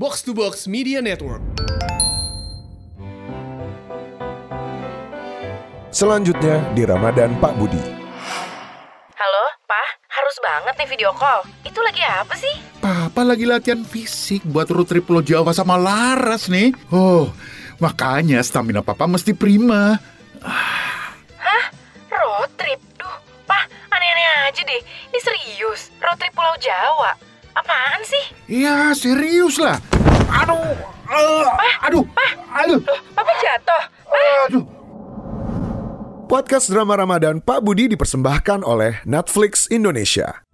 Box 0.00 0.24
to 0.24 0.32
Box 0.32 0.64
Media 0.64 1.04
Network. 1.04 1.44
Selanjutnya 5.92 6.64
di 6.72 6.88
Ramadan 6.88 7.36
Pak 7.36 7.52
Budi. 7.60 7.84
Halo, 9.12 9.44
Pak. 9.68 9.88
Harus 10.08 10.36
banget 10.40 10.74
nih 10.80 10.88
video 10.88 11.12
call. 11.12 11.44
Itu 11.68 11.84
lagi 11.84 12.00
apa 12.00 12.32
sih? 12.32 12.80
Papa 12.80 13.28
lagi 13.28 13.44
latihan 13.44 13.84
fisik 13.84 14.40
buat 14.48 14.72
road 14.72 14.88
trip 14.88 15.04
Pulau 15.04 15.20
Jawa 15.20 15.52
sama 15.52 15.76
Laras 15.76 16.48
nih. 16.48 16.72
Oh, 16.88 17.28
makanya 17.76 18.40
stamina 18.40 18.80
papa 18.80 19.04
mesti 19.04 19.36
prima. 19.36 20.00
Hah? 20.40 21.64
Road 22.08 22.48
trip? 22.56 22.80
Duh, 22.96 23.16
Pak, 23.44 23.68
aneh-aneh 23.92 24.48
aja 24.48 24.64
deh. 24.64 24.80
Ini 25.12 25.18
serius. 25.20 25.92
Road 26.00 26.16
trip 26.16 26.32
Pulau 26.32 26.56
Jawa. 26.56 27.29
Apaan 27.80 28.04
sih? 28.04 28.24
Ya, 28.60 28.92
serius 28.92 29.56
lah. 29.56 29.80
Aduh, 30.28 30.76
eh, 31.64 31.74
aduh, 31.88 32.04
aduh, 32.52 32.76
Loh, 32.76 33.00
Papa 33.16 33.32
jatuh. 33.40 33.82
Pak, 34.04 34.36
aduh. 34.52 34.64
Podcast 36.28 36.68
drama 36.68 37.00
Ramadan 37.00 37.40
Pak 37.40 37.64
Budi 37.64 37.88
dipersembahkan 37.88 38.68
oleh 38.68 39.00
Netflix 39.08 39.64
Indonesia. 39.72 40.44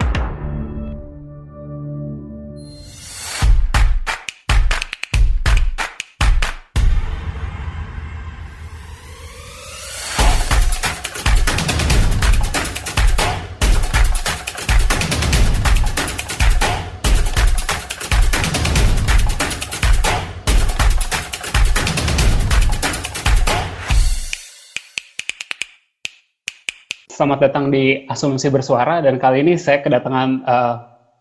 Selamat 27.16 27.48
datang 27.48 27.72
di 27.72 28.04
Asumsi 28.12 28.52
Bersuara 28.52 29.00
dan 29.00 29.16
kali 29.16 29.40
ini 29.40 29.56
saya 29.56 29.80
kedatangan 29.80 30.44
eh, 30.44 30.74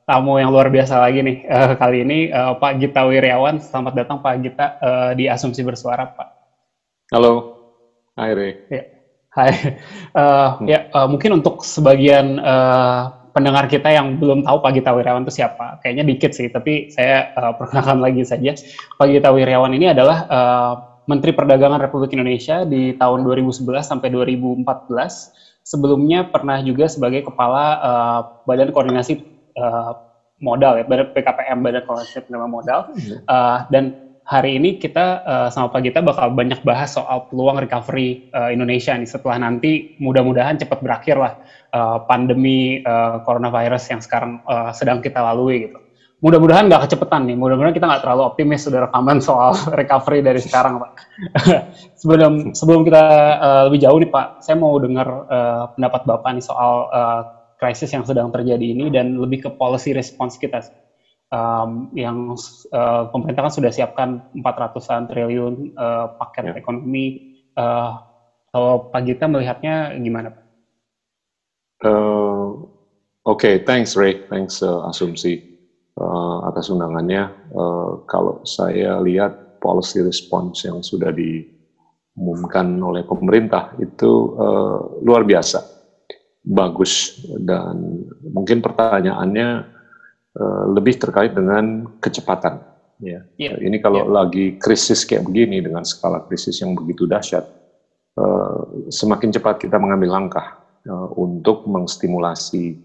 tamu 0.03 0.35
yang 0.35 0.51
luar 0.51 0.67
biasa 0.67 0.99
lagi 0.99 1.23
nih. 1.23 1.47
Eh, 1.47 1.71
kali 1.79 2.03
ini 2.03 2.27
eh, 2.27 2.51
Pak 2.59 2.83
Gita 2.83 3.07
Wiryawan. 3.07 3.63
Selamat 3.63 4.03
datang 4.03 4.19
Pak 4.19 4.35
Gita 4.43 4.75
eh, 4.75 5.11
di 5.15 5.31
Asumsi 5.31 5.63
Bersuara, 5.63 6.03
Pak. 6.03 6.27
Halo, 7.15 7.31
hai 8.19 8.35
Ray. 8.35 8.51
Ya. 8.67 8.83
Hai. 9.39 9.51
Eh, 10.11 10.49
Ya, 10.67 10.79
eh, 10.91 11.07
mungkin 11.07 11.39
untuk 11.39 11.63
sebagian 11.63 12.43
eh, 12.43 13.01
pendengar 13.31 13.71
kita 13.71 13.87
yang 13.87 14.19
belum 14.19 14.43
tahu 14.43 14.59
Pak 14.59 14.75
Gita 14.75 14.91
Wiryawan 14.91 15.23
itu 15.23 15.39
siapa, 15.39 15.79
kayaknya 15.79 16.03
dikit 16.11 16.35
sih, 16.35 16.51
tapi 16.51 16.91
saya 16.91 17.31
eh, 17.31 17.53
perkenalkan 17.55 18.03
lagi 18.03 18.27
saja. 18.27 18.51
Pak 18.99 19.07
Gita 19.07 19.31
Wiryawan 19.31 19.71
ini 19.71 19.95
adalah 19.95 20.27
eh, 20.27 20.73
Menteri 21.05 21.31
Perdagangan 21.33 21.77
Republik 21.77 22.13
Indonesia 22.17 22.65
di 22.65 22.93
tahun 22.97 23.21
2011 23.21 23.61
sampai 23.85 24.09
2014. 24.09 24.65
Sebelumnya 25.65 26.25
pernah 26.25 26.61
juga 26.61 26.85
sebagai 26.85 27.25
Kepala 27.25 27.65
eh, 27.77 28.19
Badan 28.45 28.69
Koordinasi 28.73 29.13
eh, 29.57 29.91
Modal, 30.41 30.81
ya, 30.81 30.85
Badan 30.85 31.07
PKPM, 31.13 31.57
Badan 31.61 31.83
Koordinasi 31.85 32.25
Penerimaan 32.25 32.53
Modal. 32.53 32.79
Eh, 33.25 33.59
dan 33.69 33.93
hari 34.25 34.57
ini 34.57 34.73
kita 34.81 35.21
eh, 35.21 35.47
sama 35.53 35.69
Pak 35.69 35.81
Gita 35.85 36.01
bakal 36.01 36.33
banyak 36.33 36.61
bahas 36.65 36.97
soal 36.97 37.21
peluang 37.29 37.61
recovery 37.61 38.25
eh, 38.33 38.49
Indonesia 38.57 38.97
nih 38.97 39.05
setelah 39.09 39.37
nanti 39.37 39.93
mudah-mudahan 40.01 40.57
cepat 40.57 40.81
berakhir 40.81 41.21
lah 41.21 41.33
eh, 41.69 41.97
pandemi 42.09 42.81
eh, 42.81 43.17
coronavirus 43.21 43.93
yang 43.93 44.01
sekarang 44.01 44.41
eh, 44.41 44.71
sedang 44.73 45.01
kita 45.05 45.21
lalui 45.21 45.69
gitu. 45.69 45.77
Mudah-mudahan 46.25 46.65
nggak 46.65 46.89
kecepatan 46.89 47.29
nih, 47.29 47.37
mudah-mudahan 47.37 47.75
kita 47.77 47.85
nggak 47.85 48.01
terlalu 48.01 48.25
optimis 48.25 48.65
sudah 48.65 48.89
rekaman 48.89 49.21
soal 49.21 49.53
recovery 49.79 50.25
dari 50.25 50.41
sekarang 50.41 50.81
Pak. 50.81 50.91
sebelum 52.01 52.49
sebelum 52.57 52.81
kita 52.81 53.03
eh, 53.37 53.61
lebih 53.69 53.79
jauh 53.85 53.97
nih 54.01 54.09
Pak, 54.09 54.41
saya 54.41 54.57
mau 54.57 54.73
dengar 54.81 55.05
eh, 55.29 55.63
pendapat 55.77 56.01
Bapak 56.09 56.29
nih 56.33 56.41
soal 56.41 56.89
eh, 56.89 57.21
krisis 57.61 57.93
yang 57.93 58.01
sedang 58.01 58.33
terjadi 58.33 58.65
ini 58.65 58.89
dan 58.89 59.21
lebih 59.21 59.45
ke 59.45 59.49
policy 59.53 59.93
response 59.93 60.35
kita 60.41 60.59
um, 61.31 61.87
yang 61.95 62.35
uh, 62.75 63.07
pemerintah 63.09 63.47
kan 63.47 63.53
sudah 63.53 63.71
siapkan 63.71 64.19
400-an 64.35 65.07
triliun 65.07 65.71
uh, 65.79 66.11
paket 66.19 66.51
Ya. 66.51 66.53
ekonomi. 66.59 67.23
Uh, 67.55 67.95
kalau 68.51 68.87
Pak 68.91 69.01
Gita 69.07 69.25
melihatnya 69.27 69.95
gimana? 69.99 70.31
Pak? 70.31 70.43
Eh, 71.83 72.47
Oke, 73.25 73.59
thanks 73.67 73.97
Ray, 73.99 74.15
thanks 74.31 74.63
eh, 74.63 74.87
Asumsi 74.87 75.54
eh, 75.95 76.37
atas 76.45 76.67
undangannya. 76.69 77.23
Eh, 77.51 77.91
kalau 78.05 78.43
saya 78.43 78.99
lihat 78.99 79.59
policy 79.59 80.03
response 80.03 80.67
yang 80.67 80.83
sudah 80.83 81.09
diumumkan 81.09 82.67
oleh 82.79 83.01
pemerintah 83.03 83.73
itu 83.79 84.11
eh, 84.35 84.77
luar 85.01 85.23
biasa, 85.23 85.59
bagus 86.45 87.17
dan 87.41 88.05
mungkin 88.21 88.61
pertanyaannya 88.61 89.49
eh, 90.35 90.63
lebih 90.75 90.99
terkait 90.99 91.31
dengan 91.31 91.87
kecepatan. 91.99 92.59
Ya, 92.95 93.27
Iya. 93.35 93.59
ini 93.59 93.83
kalau 93.83 94.07
Iya. 94.07 94.11
lagi 94.11 94.45
krisis 94.55 95.03
kayak 95.03 95.27
begini 95.27 95.59
dengan 95.59 95.83
skala 95.83 96.23
krisis 96.23 96.55
yang 96.63 96.71
begitu 96.75 97.03
dahsyat, 97.03 97.43
eh, 98.15 98.59
semakin 98.87 99.35
cepat 99.35 99.59
kita 99.59 99.75
mengambil 99.75 100.15
langkah 100.15 100.63
eh, 100.85 101.07
untuk 101.17 101.65
mengstimulasi 101.65 102.77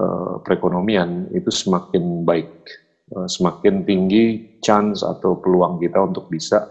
eh, 0.00 0.34
perekonomian 0.40 1.28
itu 1.36 1.50
semakin 1.52 2.24
baik, 2.24 2.50
Eh, 3.10 3.26
semakin 3.26 3.82
tinggi 3.82 4.38
chance 4.62 5.02
atau 5.02 5.34
peluang 5.34 5.82
kita 5.82 5.98
untuk 5.98 6.30
bisa 6.30 6.62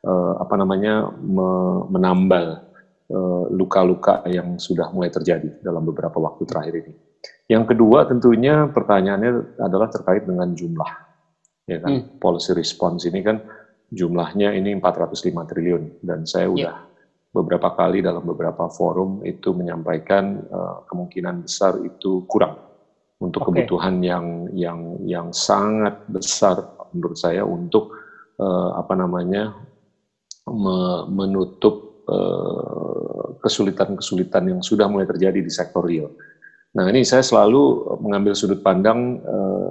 eh, 0.00 0.34
apa 0.40 0.54
namanya 0.56 1.08
me- 1.12 1.84
menambal 1.92 2.60
luka-luka 3.52 4.24
yang 4.26 4.56
sudah 4.56 4.88
mulai 4.88 5.12
terjadi 5.12 5.60
dalam 5.60 5.84
beberapa 5.84 6.16
waktu 6.24 6.48
terakhir 6.48 6.74
ini. 6.82 6.92
Yang 7.52 7.76
kedua 7.76 8.08
tentunya 8.08 8.64
pertanyaannya 8.72 9.60
adalah 9.60 9.92
terkait 9.92 10.24
dengan 10.24 10.48
jumlah, 10.56 10.88
ya 11.68 11.84
kan? 11.84 12.00
Hmm. 12.00 12.16
Policy 12.16 12.56
response 12.56 13.04
ini 13.04 13.20
kan 13.20 13.44
jumlahnya 13.92 14.56
ini 14.56 14.72
405 14.80 15.44
triliun 15.44 16.00
dan 16.00 16.24
saya 16.24 16.48
Iya. 16.48 16.52
udah 16.56 16.76
beberapa 17.34 17.74
kali 17.74 17.98
dalam 17.98 18.22
beberapa 18.22 18.70
forum 18.70 19.26
itu 19.26 19.50
menyampaikan 19.50 20.38
eh, 20.38 20.76
kemungkinan 20.86 21.42
besar 21.42 21.82
itu 21.82 22.22
kurang 22.30 22.54
untuk 23.18 23.42
Oke. 23.42 23.50
kebutuhan 23.50 23.98
yang 23.98 24.26
yang 24.54 24.80
yang 25.02 25.26
sangat 25.34 25.98
besar 26.06 26.62
menurut 26.94 27.18
saya 27.18 27.42
untuk 27.42 27.90
eh, 28.38 28.70
apa 28.78 28.94
namanya 28.94 29.50
me- 30.46 31.04
menutup 31.10 32.06
eh, 32.06 33.26
kesulitan-kesulitan 33.42 34.54
yang 34.54 34.60
sudah 34.62 34.86
mulai 34.86 35.10
terjadi 35.10 35.42
di 35.42 35.50
sektor 35.50 35.82
real. 35.82 36.14
Nah 36.74 36.90
ini 36.90 37.06
saya 37.06 37.22
selalu 37.22 37.98
mengambil 38.02 38.34
sudut 38.38 38.62
pandang 38.62 39.18
eh, 39.18 39.70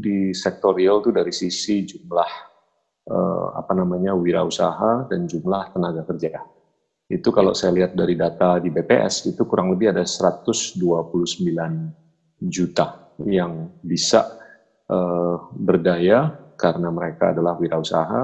di 0.00 0.18
sektor 0.32 0.72
real 0.72 1.04
itu 1.04 1.12
dari 1.12 1.32
sisi 1.32 1.84
jumlah 1.84 2.30
eh, 3.12 3.46
apa 3.52 3.72
namanya 3.76 4.16
wirausaha 4.16 5.12
dan 5.12 5.28
jumlah 5.28 5.68
tenaga 5.76 6.08
kerja. 6.08 6.40
Itu 7.12 7.28
kalau 7.28 7.52
saya 7.52 7.76
lihat 7.76 7.92
dari 7.92 8.16
data 8.16 8.56
di 8.56 8.72
BPS 8.72 9.28
itu 9.28 9.44
kurang 9.44 9.68
lebih 9.76 9.92
ada 9.92 10.00
129 10.00 10.80
juta 12.40 12.86
yang 13.28 13.68
bisa 13.84 14.40
eh, 14.88 15.36
berdaya 15.52 16.32
karena 16.56 16.88
mereka 16.88 17.36
adalah 17.36 17.60
wirausaha, 17.60 18.22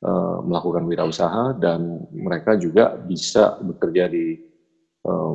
eh, 0.00 0.38
melakukan 0.40 0.88
wirausaha 0.88 1.52
dan 1.60 2.08
mereka 2.16 2.56
juga 2.56 2.96
bisa 2.96 3.60
bekerja 3.60 4.08
di 4.08 4.40
eh, 5.04 5.34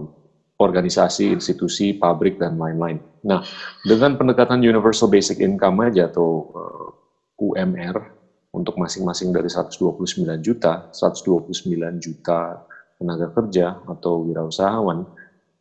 organisasi, 0.58 1.30
institusi, 1.30 1.94
pabrik 1.94 2.40
dan 2.42 2.58
lain-lain. 2.58 2.98
Nah, 3.28 3.44
dengan 3.86 4.16
pendekatan 4.16 4.64
universal 4.64 5.12
basic 5.12 5.44
income 5.44 5.86
aja 5.86 6.10
atau 6.10 6.50
eh, 6.58 6.90
UMR 7.38 8.23
untuk 8.54 8.78
masing-masing 8.78 9.34
dari 9.34 9.50
129 9.50 10.14
juta, 10.46 10.94
129 10.94 11.74
juta 11.98 12.62
tenaga 13.02 13.28
kerja 13.34 13.82
atau 13.90 14.30
wirausahawan, 14.30 15.10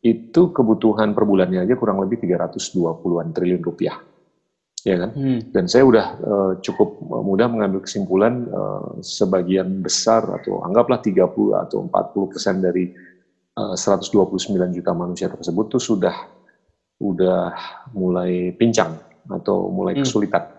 itu 0.04 0.52
kebutuhan 0.52 1.16
per 1.16 1.24
bulannya 1.24 1.64
aja 1.64 1.74
kurang 1.78 2.04
lebih 2.04 2.20
320-an 2.20 3.32
triliun 3.32 3.64
rupiah. 3.64 3.96
Ya 4.82 4.98
kan? 4.98 5.10
Hmm. 5.14 5.40
Dan 5.54 5.70
saya 5.70 5.86
udah 5.86 6.06
eh, 6.20 6.52
cukup 6.60 7.00
mudah 7.00 7.46
mengambil 7.48 7.80
kesimpulan 7.86 8.44
eh, 8.44 9.00
sebagian 9.00 9.80
besar 9.80 10.26
atau 10.26 10.60
anggaplah 10.66 10.98
30 10.98 11.22
atau 11.54 11.86
40 11.86 12.30
persen 12.34 12.58
dari 12.60 12.90
eh, 13.56 13.74
129 13.78 14.52
juta 14.74 14.90
manusia 14.92 15.30
tersebut 15.32 15.78
tuh 15.78 15.82
sudah 15.82 16.16
udah 16.98 17.54
mulai 17.94 18.52
pincang 18.58 18.98
atau 19.30 19.70
mulai 19.70 19.96
Hmm. 19.96 20.02
kesulitan 20.02 20.51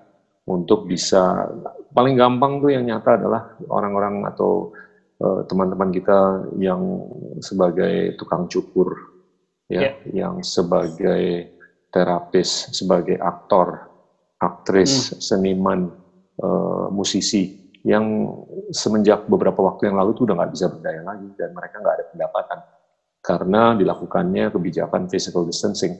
untuk 0.44 0.86
bisa 0.90 1.48
paling 1.95 2.19
gampang 2.19 2.60
tuh 2.60 2.72
yang 2.74 2.84
nyata 2.84 3.16
adalah 3.16 3.56
orang-orang 3.72 4.28
atau 4.28 4.75
eh, 5.22 5.42
teman-teman 5.48 5.90
kita 5.94 6.19
yang 6.60 6.81
sebagai 7.40 8.19
tukang 8.19 8.51
cukur 8.51 9.13
ya, 9.72 9.95
yang 10.12 10.44
sebagai 10.44 11.54
terapis, 11.94 12.74
sebagai 12.74 13.22
aktor, 13.22 13.86
aktris, 14.42 15.13
seniman, 15.22 15.94
uh, 16.42 16.90
musisi 16.90 17.72
yang 17.84 18.34
semenjak 18.72 19.28
beberapa 19.28 19.60
waktu 19.62 19.92
yang 19.92 20.00
lalu 20.00 20.16
itu 20.18 20.24
udah 20.25 20.36
nggak 20.40 20.51
bisa 20.56 20.66
berdaya 20.72 21.01
lagi 21.04 21.28
dan 21.38 21.54
mereka 21.54 21.75
nggak 21.84 21.95
ada 22.00 22.06
pendapatan. 22.10 22.60
Karena 23.24 23.62
dilakukannya 23.78 24.51
kebijakan 24.51 25.07
physical 25.07 25.48
distancing. 25.48 25.95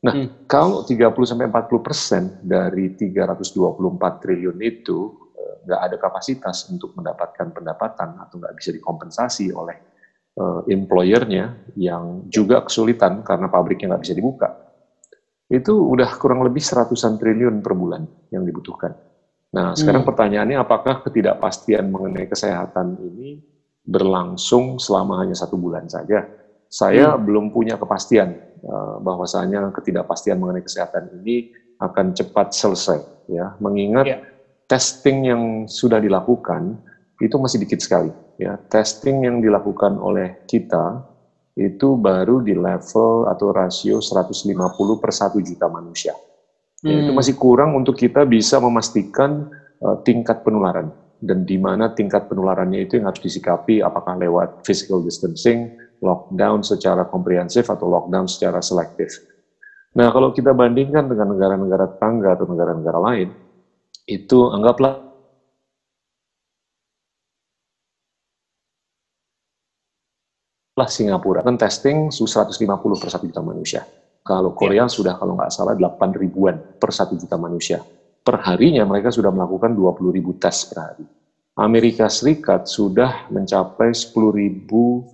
Nah, 0.00 0.16
hmm. 0.16 0.48
kalau 0.48 0.80
30 0.88 1.12
sampai 1.28 1.46
40 1.52 1.84
persen 1.84 2.22
dari 2.40 2.96
324 2.96 4.22
triliun 4.24 4.56
itu 4.64 4.98
eh, 5.36 5.54
nggak 5.68 5.80
ada 5.80 5.96
kapasitas 6.00 6.72
untuk 6.72 6.96
mendapatkan 6.96 7.52
pendapatan 7.52 8.16
atau 8.16 8.40
nggak 8.40 8.56
bisa 8.56 8.72
dikompensasi 8.72 9.52
oleh 9.52 9.76
uh, 10.40 10.64
employernya 10.64 11.74
yang 11.76 12.24
juga 12.32 12.64
kesulitan 12.64 13.20
karena 13.20 13.52
pabriknya 13.52 13.92
nggak 13.92 14.04
bisa 14.08 14.16
dibuka, 14.16 14.48
itu 15.50 15.74
udah 15.74 16.08
kurang 16.16 16.46
lebih 16.46 16.62
seratusan 16.62 17.18
triliun 17.18 17.60
per 17.60 17.74
bulan 17.74 18.06
yang 18.30 18.46
dibutuhkan. 18.46 18.94
Nah, 19.50 19.74
sekarang 19.74 20.06
hmm. 20.06 20.10
pertanyaannya 20.14 20.56
apakah 20.62 21.02
ketidakpastian 21.02 21.90
mengenai 21.90 22.30
kesehatan 22.30 23.02
ini 23.02 23.42
berlangsung 23.82 24.78
selama 24.78 25.26
hanya 25.26 25.34
satu 25.34 25.58
bulan 25.58 25.90
saja? 25.90 26.22
Saya 26.70 27.18
hmm. 27.18 27.20
belum 27.26 27.46
punya 27.50 27.74
kepastian 27.74 28.49
bahwasanya 29.00 29.72
ketidakpastian 29.72 30.36
mengenai 30.36 30.64
kesehatan 30.64 31.08
ini 31.20 31.52
akan 31.80 32.12
cepat 32.12 32.52
selesai. 32.52 33.00
Ya, 33.30 33.54
mengingat 33.62 34.06
yeah. 34.10 34.20
testing 34.66 35.24
yang 35.24 35.42
sudah 35.70 36.02
dilakukan 36.02 36.76
itu 37.22 37.36
masih 37.38 37.62
dikit 37.62 37.80
sekali. 37.80 38.10
Ya, 38.40 38.56
testing 38.72 39.24
yang 39.24 39.40
dilakukan 39.44 39.96
oleh 40.00 40.44
kita 40.48 41.04
itu 41.56 41.98
baru 42.00 42.40
di 42.40 42.56
level 42.56 43.28
atau 43.28 43.52
rasio 43.52 44.00
150 44.00 44.56
per 44.96 45.10
1 45.12 45.36
juta 45.44 45.66
manusia. 45.68 46.16
Ya, 46.80 46.96
hmm. 46.96 47.02
Itu 47.04 47.12
masih 47.12 47.34
kurang 47.36 47.76
untuk 47.76 48.00
kita 48.00 48.24
bisa 48.24 48.56
memastikan 48.56 49.52
uh, 49.84 50.00
tingkat 50.00 50.40
penularan 50.40 50.88
dan 51.20 51.44
di 51.44 51.60
mana 51.60 51.92
tingkat 51.92 52.32
penularannya 52.32 52.88
itu 52.88 52.96
yang 52.96 53.12
harus 53.12 53.20
disikapi 53.20 53.84
apakah 53.84 54.16
lewat 54.16 54.64
physical 54.64 55.04
distancing, 55.04 55.76
lockdown 56.00 56.64
secara 56.64 57.06
komprehensif 57.06 57.68
atau 57.68 57.86
lockdown 57.88 58.26
secara 58.26 58.64
selektif. 58.64 59.20
Nah, 59.96 60.08
kalau 60.10 60.32
kita 60.32 60.56
bandingkan 60.56 61.06
dengan 61.06 61.36
negara-negara 61.36 61.96
tetangga 61.96 62.34
atau 62.34 62.46
negara-negara 62.48 62.98
lain, 62.98 63.28
itu 64.08 64.38
anggaplah 64.50 65.10
Singapura 70.80 71.44
kan 71.44 71.60
testing 71.60 72.08
150 72.08 72.56
per 72.96 73.08
1 73.12 73.28
juta 73.28 73.44
manusia. 73.44 73.84
Kalau 74.24 74.56
Korea 74.56 74.88
ya. 74.88 74.92
sudah 74.92 75.20
kalau 75.20 75.36
nggak 75.36 75.52
salah 75.52 75.76
8 75.76 76.16
ribuan 76.16 76.56
per 76.80 76.88
1 76.88 77.20
juta 77.20 77.36
manusia. 77.36 77.84
Per 78.20 78.36
harinya 78.48 78.84
mereka 78.88 79.12
sudah 79.12 79.28
melakukan 79.28 79.76
20 79.76 80.16
ribu 80.16 80.36
tes 80.40 80.64
per 80.68 80.78
hari. 80.80 81.04
Amerika 81.60 82.08
Serikat 82.08 82.64
sudah 82.64 83.28
mencapai 83.28 83.92
10 83.92 84.12
ribu 84.32 85.04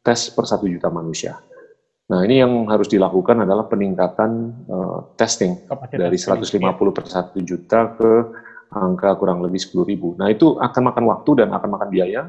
tes 0.00 0.32
per 0.32 0.44
1 0.48 0.64
juta 0.66 0.88
manusia. 0.88 1.36
Nah 2.10 2.26
ini 2.26 2.42
yang 2.42 2.66
harus 2.66 2.90
dilakukan 2.90 3.46
adalah 3.46 3.70
peningkatan 3.70 4.30
uh, 4.66 5.14
testing 5.14 5.62
Kapasitas 5.70 6.10
dari 6.10 6.18
150 6.18 6.58
ya. 6.58 6.70
per 6.74 7.06
1 7.06 7.38
juta 7.46 7.80
ke 7.94 8.10
angka 8.74 9.14
kurang 9.14 9.42
lebih 9.46 9.62
10 9.62 9.86
ribu. 9.86 10.18
Nah 10.18 10.26
itu 10.26 10.58
akan 10.58 10.82
makan 10.90 11.04
waktu 11.06 11.30
dan 11.44 11.48
akan 11.54 11.68
makan 11.70 11.88
biaya 11.90 12.22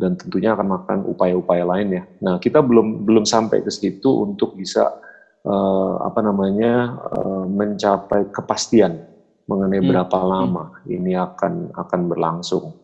dan 0.00 0.16
tentunya 0.16 0.56
akan 0.56 0.66
makan 0.66 0.98
upaya-upaya 1.06 1.62
lainnya. 1.62 2.08
Nah 2.24 2.42
kita 2.42 2.58
belum 2.64 3.06
belum 3.06 3.28
sampai 3.28 3.62
ke 3.62 3.70
situ 3.70 4.08
untuk 4.24 4.58
bisa 4.58 4.98
uh, 5.44 5.94
apa 6.02 6.24
namanya 6.24 6.98
uh, 7.14 7.44
mencapai 7.46 8.32
kepastian 8.32 9.04
mengenai 9.44 9.82
hmm. 9.82 9.90
berapa 9.92 10.18
hmm. 10.18 10.26
lama 10.30 10.64
hmm. 10.72 10.96
ini 10.96 11.12
akan 11.14 11.52
akan 11.76 12.00
berlangsung. 12.08 12.79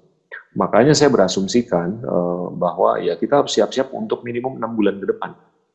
Makanya 0.56 0.96
saya 0.96 1.12
berasumsikan 1.12 2.00
uh, 2.00 2.48
bahwa 2.56 2.96
ya 2.98 3.20
kita 3.20 3.44
harus 3.44 3.52
siap-siap 3.52 3.92
untuk 3.92 4.24
minimum 4.24 4.56
enam 4.56 4.72
bulan 4.72 4.96
ke 4.96 5.06
depan. 5.12 5.30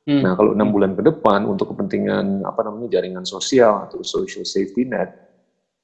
Hmm. 0.09 0.21
Nah 0.25 0.33
kalau 0.33 0.57
enam 0.57 0.73
bulan 0.73 0.97
ke 0.97 1.05
depan 1.05 1.45
untuk 1.45 1.77
kepentingan 1.77 2.41
apa 2.41 2.65
namanya 2.65 2.97
jaringan 2.97 3.21
sosial 3.21 3.85
atau 3.85 4.01
social 4.01 4.41
safety 4.41 4.89
net 4.89 5.13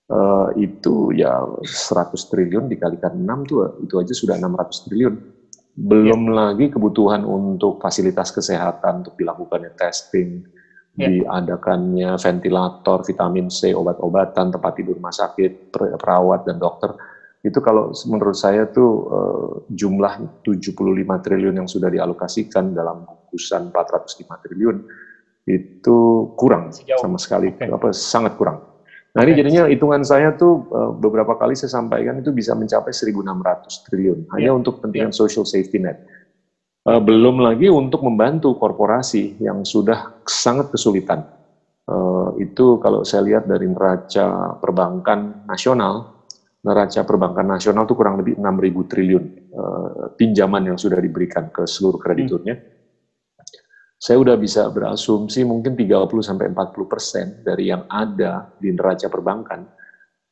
uh, 0.09 0.49
itu 0.57 1.13
ya 1.13 1.45
100 1.61 2.17
triliun 2.17 2.65
dikalikan 2.65 3.13
6 3.13 3.49
tuh 3.49 3.57
itu 3.85 3.95
aja 4.01 4.13
sudah 4.17 4.35
600 4.41 4.85
triliun. 4.89 5.15
Belum 5.77 6.33
ya. 6.33 6.33
lagi 6.33 6.73
kebutuhan 6.73 7.21
untuk 7.21 7.77
fasilitas 7.77 8.33
kesehatan 8.33 9.05
untuk 9.05 9.13
dilakukannya 9.13 9.77
testing, 9.77 10.41
yeah. 10.97 11.05
diadakannya 11.05 12.17
ventilator, 12.17 13.05
vitamin 13.05 13.53
C, 13.53 13.77
obat-obatan, 13.77 14.49
tempat 14.49 14.73
tidur 14.73 14.97
rumah 14.97 15.13
sakit, 15.13 15.69
perawat 15.69 16.49
dan 16.49 16.57
dokter. 16.57 16.97
Itu 17.47 17.63
kalau 17.63 17.95
menurut 18.11 18.35
saya 18.35 18.67
tuh 18.67 18.91
uh, 19.07 19.51
jumlah 19.71 20.43
75 20.43 20.75
triliun 21.23 21.55
yang 21.63 21.69
sudah 21.71 21.87
dialokasikan 21.87 22.75
dalam 22.75 23.07
bungkusan 23.07 23.71
405 23.71 24.43
triliun 24.43 24.77
itu 25.47 25.97
kurang 26.35 26.75
Sejauh. 26.75 26.99
sama 26.99 27.15
sekali, 27.15 27.55
okay. 27.55 27.71
apa 27.71 27.95
sangat 27.95 28.35
kurang. 28.35 28.59
Nah 29.15 29.23
ini 29.23 29.33
jadinya 29.39 29.63
hitungan 29.71 30.03
saya 30.03 30.35
tuh 30.35 30.67
uh, 30.75 30.91
beberapa 30.91 31.39
kali 31.39 31.55
saya 31.55 31.71
sampaikan 31.71 32.19
itu 32.19 32.35
bisa 32.35 32.51
mencapai 32.51 32.91
1.600 32.91 33.87
triliun 33.87 34.19
hanya 34.35 34.51
yeah. 34.51 34.59
untuk 34.59 34.83
kepentingan 34.83 35.15
yeah. 35.15 35.19
social 35.23 35.47
safety 35.47 35.79
net. 35.79 36.03
Uh, 36.83 36.99
belum 36.99 37.39
lagi 37.39 37.71
untuk 37.71 38.03
membantu 38.03 38.59
korporasi 38.59 39.39
yang 39.39 39.63
sudah 39.63 40.19
sangat 40.27 40.67
kesulitan. 40.69 41.23
Uh, 41.87 42.35
itu 42.43 42.77
kalau 42.83 43.07
saya 43.07 43.23
lihat 43.23 43.47
dari 43.47 43.71
neraca 43.71 44.59
perbankan 44.59 45.47
nasional, 45.47 46.16
neraca 46.65 47.05
perbankan 47.05 47.45
nasional 47.45 47.85
itu 47.85 47.93
kurang 47.93 48.17
lebih 48.21 48.39
6.000 48.39 48.91
triliun 48.91 49.23
uh, 49.53 50.07
pinjaman 50.17 50.73
yang 50.73 50.77
sudah 50.77 50.97
diberikan 50.97 51.53
ke 51.53 51.63
seluruh 51.69 52.01
krediturnya. 52.01 52.55
Hmm. 52.57 52.75
Saya 53.97 54.21
udah 54.21 54.37
bisa 54.37 54.69
berasumsi 54.69 55.41
mungkin 55.41 55.73
30 55.73 56.05
sampai 56.21 56.53
40 56.53 56.85
persen 56.85 57.25
dari 57.41 57.73
yang 57.73 57.89
ada 57.89 58.53
di 58.61 58.69
neraca 58.69 59.09
perbankan 59.09 59.65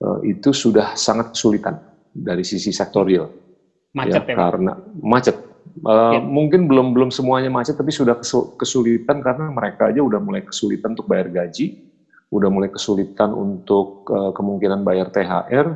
uh, 0.02 0.20
itu 0.22 0.54
sudah 0.54 0.94
sangat 0.94 1.34
kesulitan 1.34 1.82
dari 2.14 2.46
sisi 2.46 2.70
sektorial. 2.70 3.26
Macet 3.96 4.28
ya, 4.28 4.34
ya 4.34 4.36
karena 4.36 4.74
macet 5.02 5.38
Uh, 5.84 6.16
ya. 6.16 6.22
Mungkin 6.24 6.72
belum 6.72 6.96
belum 6.96 7.10
semuanya 7.12 7.52
macet, 7.52 7.76
tapi 7.76 7.92
sudah 7.92 8.16
kesulitan 8.56 9.20
karena 9.20 9.52
mereka 9.52 9.92
aja 9.92 10.00
udah 10.00 10.24
mulai 10.24 10.46
kesulitan 10.46 10.96
untuk 10.96 11.10
bayar 11.10 11.28
gaji, 11.28 11.92
udah 12.32 12.48
mulai 12.48 12.72
kesulitan 12.72 13.36
untuk 13.36 14.08
uh, 14.08 14.32
kemungkinan 14.32 14.88
bayar 14.88 15.12
THR, 15.12 15.68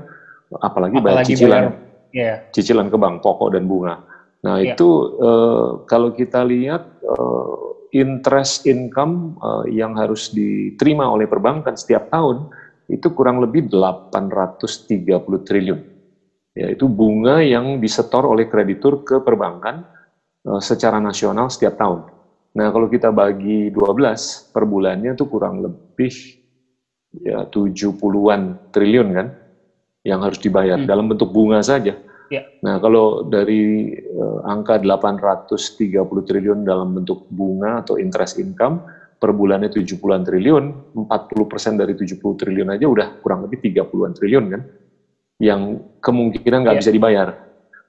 apalagi, 0.58 0.98
apalagi 0.98 1.06
bayar 1.06 1.26
cicilan, 1.26 1.64
bayar, 1.70 1.74
yeah. 2.16 2.38
cicilan 2.50 2.88
ke 2.90 2.98
bank 2.98 3.22
pokok 3.22 3.54
dan 3.54 3.70
bunga. 3.70 4.02
Nah 4.46 4.58
yeah. 4.58 4.74
itu 4.74 4.90
uh, 5.22 5.86
kalau 5.86 6.16
kita 6.16 6.42
lihat 6.42 7.04
uh, 7.06 7.54
interest 7.94 8.66
income 8.66 9.38
uh, 9.42 9.66
yang 9.70 9.94
harus 9.98 10.34
diterima 10.34 11.10
oleh 11.10 11.30
perbankan 11.30 11.78
setiap 11.78 12.10
tahun 12.10 12.50
itu 12.90 13.14
kurang 13.14 13.38
lebih 13.42 13.70
830 13.70 15.46
triliun 15.46 15.82
yaitu 16.58 16.90
bunga 16.90 17.40
yang 17.46 17.78
disetor 17.78 18.26
oleh 18.26 18.50
kreditur 18.50 19.06
ke 19.06 19.22
perbankan 19.22 19.86
uh, 20.50 20.60
secara 20.60 20.98
nasional 20.98 21.48
setiap 21.48 21.78
tahun. 21.78 22.10
Nah, 22.50 22.74
kalau 22.74 22.90
kita 22.90 23.14
bagi 23.14 23.70
12 23.70 24.50
per 24.50 24.66
bulannya 24.66 25.14
itu 25.14 25.30
kurang 25.30 25.62
lebih 25.62 26.12
ya 27.22 27.46
70-an 27.46 28.74
triliun 28.74 29.10
kan 29.14 29.28
yang 30.04 30.24
harus 30.24 30.40
dibayar 30.40 30.80
hmm. 30.80 30.88
dalam 30.88 31.12
bentuk 31.12 31.32
bunga 31.32 31.60
saja. 31.60 31.96
Ya. 32.30 32.46
Nah, 32.62 32.78
kalau 32.78 33.26
dari 33.26 33.90
uh, 34.06 34.46
angka 34.46 34.78
830 34.78 35.98
triliun 36.30 36.62
dalam 36.62 36.94
bentuk 36.94 37.26
bunga 37.34 37.82
atau 37.82 37.98
interest 37.98 38.38
income 38.38 38.86
per 39.18 39.34
bulannya 39.34 39.68
70-an 39.68 40.24
triliun, 40.24 40.64
40% 41.10 41.82
dari 41.82 41.98
70 41.98 42.22
triliun 42.22 42.70
aja 42.70 42.86
udah 42.86 43.08
kurang 43.26 43.50
lebih 43.50 43.60
30-an 43.74 44.14
triliun 44.14 44.46
kan 44.54 44.62
yang 45.42 45.82
kemungkinan 46.00 46.64
nggak 46.64 46.76
yeah. 46.78 46.84
bisa 46.86 46.92
dibayar. 46.94 47.28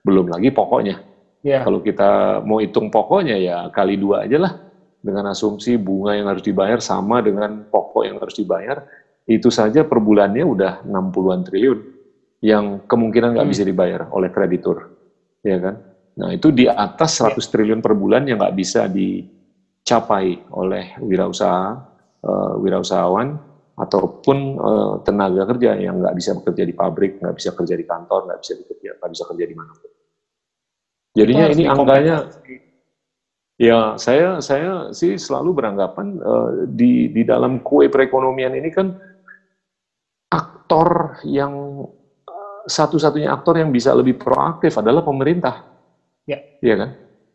Belum 0.00 0.26
lagi 0.33 0.49
pokoknya. 0.49 0.97
Yeah. 1.45 1.61
Kalau 1.61 1.85
kita 1.85 2.40
mau 2.40 2.64
hitung 2.64 2.88
pokoknya 2.88 3.37
ya 3.37 3.69
kali 3.69 4.00
dua 4.00 4.25
aja 4.25 4.40
lah. 4.40 4.52
Dengan 5.00 5.33
asumsi 5.33 5.81
bunga 5.81 6.12
yang 6.12 6.29
harus 6.29 6.45
dibayar 6.45 6.76
sama 6.81 7.21
dengan 7.21 7.69
pokok 7.69 8.09
yang 8.09 8.17
harus 8.21 8.37
dibayar. 8.40 8.88
Itu 9.29 9.52
saja 9.52 9.85
per 9.85 10.00
bulannya 10.00 10.45
udah 10.45 10.73
60-an 10.88 11.40
triliun. 11.45 12.00
Yang 12.40 12.88
kemungkinan 12.88 13.37
nggak 13.37 13.47
hmm. 13.47 13.54
bisa 13.54 13.62
dibayar 13.68 14.09
oleh 14.12 14.32
kreditur. 14.32 14.97
Ya 15.44 15.61
kan? 15.61 15.76
Nah 16.20 16.37
itu 16.37 16.52
di 16.52 16.68
atas 16.68 17.20
100 17.20 17.37
yeah. 17.37 17.49
triliun 17.49 17.80
per 17.80 17.97
bulan 17.97 18.28
yang 18.28 18.40
nggak 18.40 18.56
bisa 18.56 18.88
dicapai 18.88 20.40
oleh 20.52 20.97
wirausaha, 21.00 21.68
uh, 22.25 22.54
wirausahawan 22.61 23.38
ataupun 23.80 24.38
uh, 24.61 24.94
tenaga 25.00 25.49
kerja 25.56 25.80
yang 25.80 26.04
nggak 26.04 26.16
bisa 26.16 26.37
bekerja 26.37 26.68
di 26.68 26.75
pabrik, 26.76 27.16
nggak 27.20 27.37
bisa 27.37 27.56
kerja 27.56 27.75
di 27.76 27.85
kantor, 27.88 28.28
nggak 28.28 28.40
bisa 28.44 28.52
bekerja, 28.61 28.90
nggak 29.00 29.11
bisa 29.16 29.25
kerja 29.32 29.44
di 29.49 29.56
mana 29.56 29.73
pun. 29.73 29.90
Jadinya 31.11 31.47
ini 31.50 31.64
angkanya, 31.66 32.16
ya 33.59 33.99
saya 33.99 34.38
saya 34.38 34.94
sih 34.94 35.18
selalu 35.18 35.56
beranggapan 35.56 36.06
uh, 36.20 36.50
di 36.68 37.11
di 37.11 37.23
dalam 37.25 37.64
kue 37.64 37.88
perekonomian 37.88 38.54
ini 38.54 38.70
kan 38.70 38.94
aktor 40.30 41.18
yang 41.26 41.82
satu-satunya 42.67 43.31
aktor 43.33 43.61
yang 43.61 43.71
bisa 43.73 43.95
lebih 43.95 44.19
proaktif 44.19 44.76
adalah 44.81 45.00
pemerintah. 45.05 45.64
Ya. 46.29 46.38
Iya 46.61 46.75
kan? 46.76 46.90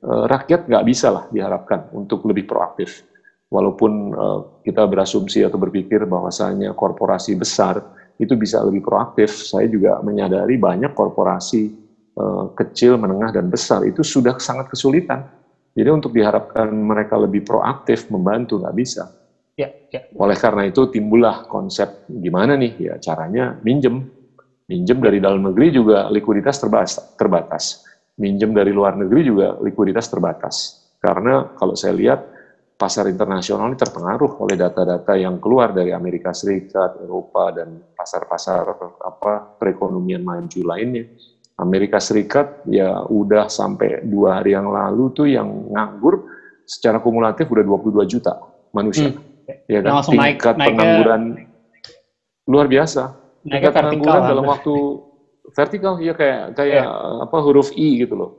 Eh, 0.06 0.24
rakyat 0.30 0.70
nggak 0.70 0.86
bisa 0.86 1.08
lah 1.10 1.26
diharapkan 1.34 1.90
untuk 1.90 2.22
lebih 2.30 2.46
proaktif. 2.46 3.02
Walaupun 3.46 3.92
uh, 4.18 4.42
kita 4.66 4.90
berasumsi 4.90 5.46
atau 5.46 5.62
berpikir 5.62 6.02
bahwasanya 6.10 6.74
korporasi 6.74 7.38
besar 7.38 7.78
itu 8.18 8.34
bisa 8.34 8.58
lebih 8.66 8.82
proaktif, 8.82 9.32
saya 9.38 9.70
juga 9.70 10.02
menyadari 10.02 10.58
banyak 10.58 10.92
korporasi 10.98 11.70
uh, 12.18 12.50
kecil, 12.58 12.98
menengah, 12.98 13.30
dan 13.30 13.46
besar 13.48 13.86
itu 13.86 14.02
sudah 14.02 14.34
sangat 14.42 14.74
kesulitan. 14.74 15.30
Jadi 15.78 15.90
untuk 15.94 16.18
diharapkan 16.18 16.74
mereka 16.74 17.22
lebih 17.22 17.46
proaktif 17.46 18.10
membantu 18.10 18.60
nggak 18.60 18.76
bisa. 18.76 19.14
Ya, 19.56 19.72
ya. 19.94 20.02
Oleh 20.18 20.36
karena 20.36 20.68
itu 20.68 20.90
timbullah 20.90 21.46
konsep 21.46 22.10
gimana 22.10 22.58
nih 22.58 22.74
ya 22.82 22.94
caranya 22.98 23.56
minjem. 23.62 24.10
Minjem 24.66 24.98
dari 24.98 25.22
dalam 25.22 25.46
negeri 25.46 25.70
juga 25.70 26.10
likuiditas 26.10 26.58
terbatas. 27.18 27.86
Minjem 28.18 28.50
dari 28.56 28.74
luar 28.74 28.98
negeri 28.98 29.22
juga 29.30 29.54
likuiditas 29.62 30.10
terbatas. 30.10 30.56
Karena 30.98 31.54
kalau 31.54 31.78
saya 31.78 31.94
lihat 31.94 32.20
pasar 32.76 33.08
internasional 33.08 33.72
ini 33.72 33.78
terpengaruh 33.78 34.42
oleh 34.42 34.58
data-data 34.58 35.16
yang 35.16 35.38
keluar 35.38 35.72
dari 35.72 35.94
Amerika 35.94 36.34
Serikat, 36.34 36.98
Eropa, 36.98 37.54
dan 37.54 37.78
pasar-pasar 37.94 38.66
apa 39.06 39.56
perekonomian 39.62 40.26
maju 40.26 40.62
lainnya. 40.66 41.08
Amerika 41.56 42.04
Serikat 42.04 42.68
ya 42.68 43.06
udah 43.08 43.48
sampai 43.48 44.04
dua 44.04 44.42
hari 44.42 44.58
yang 44.58 44.68
lalu 44.68 45.14
tuh 45.16 45.30
yang 45.30 45.48
nganggur 45.72 46.28
secara 46.68 47.00
kumulatif 47.00 47.48
udah 47.48 47.64
22 47.64 48.12
juta 48.12 48.34
manusia. 48.76 49.14
Hmm. 49.14 49.70
Ya 49.70 49.80
kan? 49.80 50.04
Tingkat 50.04 50.56
naik, 50.58 50.68
pengangguran 50.74 51.22
naik 51.38 51.54
luar 52.46 52.68
biasa. 52.70 53.25
Tingkat 53.46 53.74
pengangguran 53.78 54.22
dalam 54.26 54.46
waktu 54.50 54.74
vertikal 55.54 56.02
ya 56.02 56.18
kayak 56.18 56.58
kayak 56.58 56.84
ya. 56.84 57.22
apa 57.22 57.38
huruf 57.46 57.70
I 57.78 58.02
gitu 58.02 58.18
loh. 58.18 58.32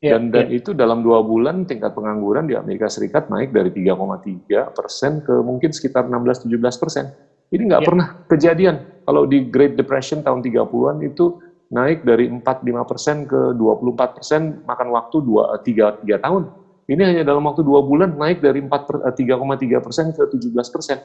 Ya, 0.00 0.16
dan 0.16 0.32
dan 0.32 0.48
ya. 0.48 0.60
itu 0.60 0.72
dalam 0.72 1.04
dua 1.04 1.20
bulan 1.20 1.68
tingkat 1.68 1.92
pengangguran 1.92 2.48
di 2.48 2.56
Amerika 2.56 2.88
Serikat 2.88 3.28
naik 3.28 3.52
dari 3.52 3.68
3,3 3.68 4.72
persen 4.72 5.20
ke 5.20 5.34
mungkin 5.44 5.76
sekitar 5.76 6.08
16-17 6.08 6.56
persen. 6.80 7.04
Ini 7.52 7.62
nggak 7.68 7.82
ya. 7.84 7.88
pernah 7.88 8.08
kejadian. 8.24 8.76
Kalau 9.04 9.28
di 9.28 9.44
Great 9.48 9.76
Depression 9.76 10.24
tahun 10.24 10.40
30-an 10.40 11.04
itu 11.04 11.36
naik 11.68 12.00
dari 12.00 12.32
4-5 12.32 12.90
persen 12.90 13.16
ke 13.28 13.52
24 13.60 14.16
persen, 14.16 14.40
makan 14.64 14.88
waktu 14.88 15.16
2, 15.20 15.68
3, 15.68 16.00
3 16.00 16.24
tahun. 16.24 16.42
Ini 16.90 17.02
hanya 17.06 17.22
dalam 17.22 17.46
waktu 17.46 17.62
dua 17.62 17.86
bulan 17.86 18.18
naik 18.18 18.42
dari 18.42 18.58
3,3 18.58 19.14
eh, 19.14 19.78
persen 19.78 20.10
ke 20.10 20.26
17 20.26 20.74
persen. 20.74 20.98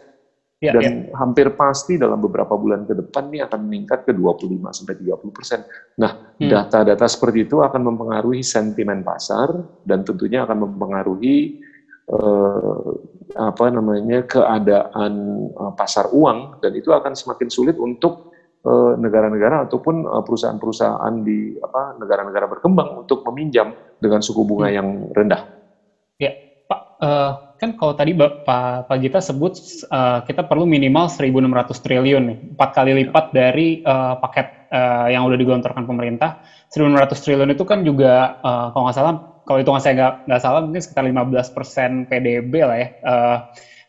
Ya, 0.64 0.72
dan 0.72 1.12
ya. 1.12 1.20
hampir 1.20 1.52
pasti 1.60 2.00
dalam 2.00 2.24
beberapa 2.24 2.56
bulan 2.56 2.88
ke 2.88 2.96
depan 2.96 3.28
ini 3.28 3.44
akan 3.44 3.60
meningkat 3.68 4.08
ke 4.08 4.16
25 4.16 4.72
sampai 4.72 4.96
30 5.04 5.36
persen. 5.36 5.60
Nah, 6.00 6.40
hmm. 6.40 6.48
data-data 6.48 7.06
seperti 7.12 7.44
itu 7.44 7.60
akan 7.60 7.84
mempengaruhi 7.84 8.40
sentimen 8.40 9.04
pasar 9.04 9.52
dan 9.84 10.08
tentunya 10.08 10.48
akan 10.48 10.64
mempengaruhi 10.64 11.60
eh, 12.08 12.88
apa 13.36 13.66
namanya 13.68 14.24
keadaan 14.24 15.14
eh, 15.52 15.74
pasar 15.76 16.16
uang 16.16 16.64
dan 16.64 16.72
itu 16.72 16.88
akan 16.88 17.20
semakin 17.20 17.52
sulit 17.52 17.76
untuk 17.76 18.32
eh, 18.64 18.94
negara-negara 18.96 19.68
ataupun 19.68 20.08
eh, 20.08 20.24
perusahaan-perusahaan 20.24 21.14
di 21.20 21.60
apa 21.60 22.00
negara-negara 22.00 22.48
berkembang 22.48 23.04
untuk 23.04 23.28
meminjam 23.28 23.76
dengan 24.00 24.24
suku 24.24 24.48
bunga 24.48 24.72
hmm. 24.72 24.78
yang 24.80 24.88
rendah. 25.12 25.42
Ya, 26.16 26.32
Pak. 26.72 26.82
Uh 27.04 27.45
kan 27.56 27.80
kalau 27.80 27.96
tadi 27.96 28.12
Pak, 28.16 28.44
Pak 28.88 28.98
Gita 29.00 29.20
sebut 29.24 29.56
uh, 29.90 30.20
kita 30.28 30.44
perlu 30.46 30.68
minimal 30.68 31.08
1.600 31.08 31.32
triliun 31.80 32.24
nih, 32.28 32.38
empat 32.56 32.70
kali 32.76 32.92
lipat 33.04 33.26
dari 33.32 33.80
uh, 33.88 34.20
paket 34.20 34.70
uh, 34.72 35.08
yang 35.08 35.24
udah 35.24 35.38
digelontorkan 35.40 35.88
pemerintah. 35.88 36.44
1.600 36.72 37.24
triliun 37.24 37.50
itu 37.56 37.64
kan 37.64 37.88
juga 37.88 38.40
uh, 38.44 38.76
kalau 38.76 38.84
nggak 38.88 38.98
salah, 38.98 39.14
kalau 39.48 39.60
itu 39.64 39.70
saya 39.80 39.94
nggak 39.96 40.14
nggak 40.28 40.42
salah 40.44 40.60
mungkin 40.64 40.82
sekitar 40.84 41.04
15 41.08 41.56
persen 41.56 41.90
PDB 42.12 42.54
lah 42.64 42.78
ya. 42.78 42.88
Uh, 43.02 43.38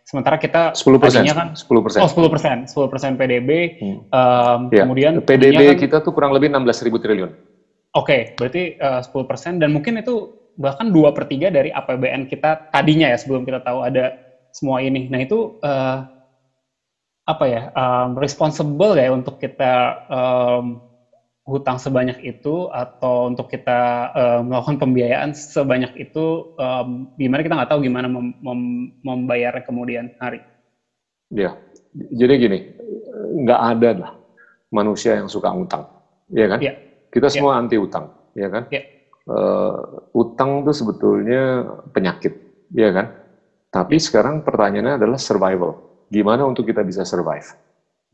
sementara 0.07 0.39
kita 0.39 0.71
10 0.71 1.03
persen 1.03 1.27
kan 1.27 1.59
10 1.59 1.67
persen 1.83 1.99
oh 1.99 2.07
10 2.07 2.31
persen 2.31 2.57
10 2.71 2.93
persen 2.95 3.11
PDB 3.19 3.51
hmm. 3.83 3.99
um, 4.15 4.61
ya. 4.71 4.87
kemudian 4.87 5.19
PDB 5.19 5.75
kan, 5.75 5.79
kita 5.83 5.97
tuh 5.99 6.15
kurang 6.15 6.31
lebih 6.31 6.47
16 6.55 6.87
ribu 6.87 7.03
triliun 7.03 7.35
oke 7.91 8.07
okay, 8.07 8.39
berarti 8.39 8.79
uh, 8.79 9.03
10 9.03 9.27
persen 9.27 9.53
dan 9.59 9.75
mungkin 9.75 9.99
itu 9.99 10.46
bahkan 10.57 10.89
dua 10.89 11.13
per 11.13 11.29
tiga 11.29 11.53
dari 11.53 11.69
APBN 11.69 12.27
kita 12.33 12.73
tadinya 12.73 13.13
ya 13.13 13.17
sebelum 13.21 13.45
kita 13.45 13.61
tahu 13.63 13.85
ada 13.85 14.17
semua 14.51 14.81
ini. 14.81 15.07
Nah 15.13 15.21
itu 15.21 15.61
uh, 15.61 16.09
apa 17.29 17.45
ya 17.45 17.63
um, 17.77 18.17
responsible 18.17 18.97
ya 18.97 19.13
untuk 19.13 19.37
kita 19.37 20.01
um, 20.09 20.81
hutang 21.47 21.79
sebanyak 21.79 22.19
itu 22.27 22.67
atau 22.73 23.31
untuk 23.31 23.53
kita 23.53 24.11
um, 24.17 24.51
melakukan 24.51 24.83
pembiayaan 24.83 25.31
sebanyak 25.37 25.93
itu 26.01 26.57
um, 26.59 27.13
gimana 27.21 27.45
kita 27.45 27.55
nggak 27.55 27.71
tahu 27.71 27.81
gimana 27.85 28.09
mem 28.09 28.35
mem 28.41 28.61
membayarnya 29.05 29.63
kemudian 29.63 30.11
hari. 30.19 30.41
Ya, 31.31 31.59
jadi 31.93 32.33
gini 32.39 32.59
nggak 33.45 33.61
ada 33.77 33.91
lah 33.93 34.13
manusia 34.73 35.19
yang 35.21 35.29
suka 35.29 35.53
utang, 35.53 35.85
ya 36.33 36.47
kan? 36.49 36.59
Ya. 36.63 36.75
Kita 37.11 37.31
semua 37.31 37.59
ya. 37.59 37.61
anti 37.63 37.77
utang, 37.79 38.13
ya 38.35 38.49
kan? 38.51 38.67
Ya 38.71 38.96
uh, 39.31 39.75
utang 40.15 40.63
itu 40.63 40.73
sebetulnya 40.73 41.67
penyakit, 41.91 42.33
ya 42.73 42.91
kan? 42.95 43.07
Tapi 43.71 43.99
sekarang 44.01 44.47
pertanyaannya 44.47 44.97
adalah 44.97 45.19
survival. 45.21 46.03
Gimana 46.09 46.47
untuk 46.47 46.65
kita 46.71 46.87
bisa 46.87 47.03
survive, 47.03 47.47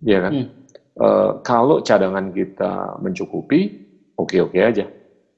ya 0.03 0.19
kan? 0.25 0.33
Hmm. 0.33 0.49
Uh, 0.93 1.31
kalau 1.41 1.81
cadangan 1.81 2.33
kita 2.33 3.01
mencukupi, 3.01 3.89
oke-oke 4.17 4.59
aja. 4.61 4.89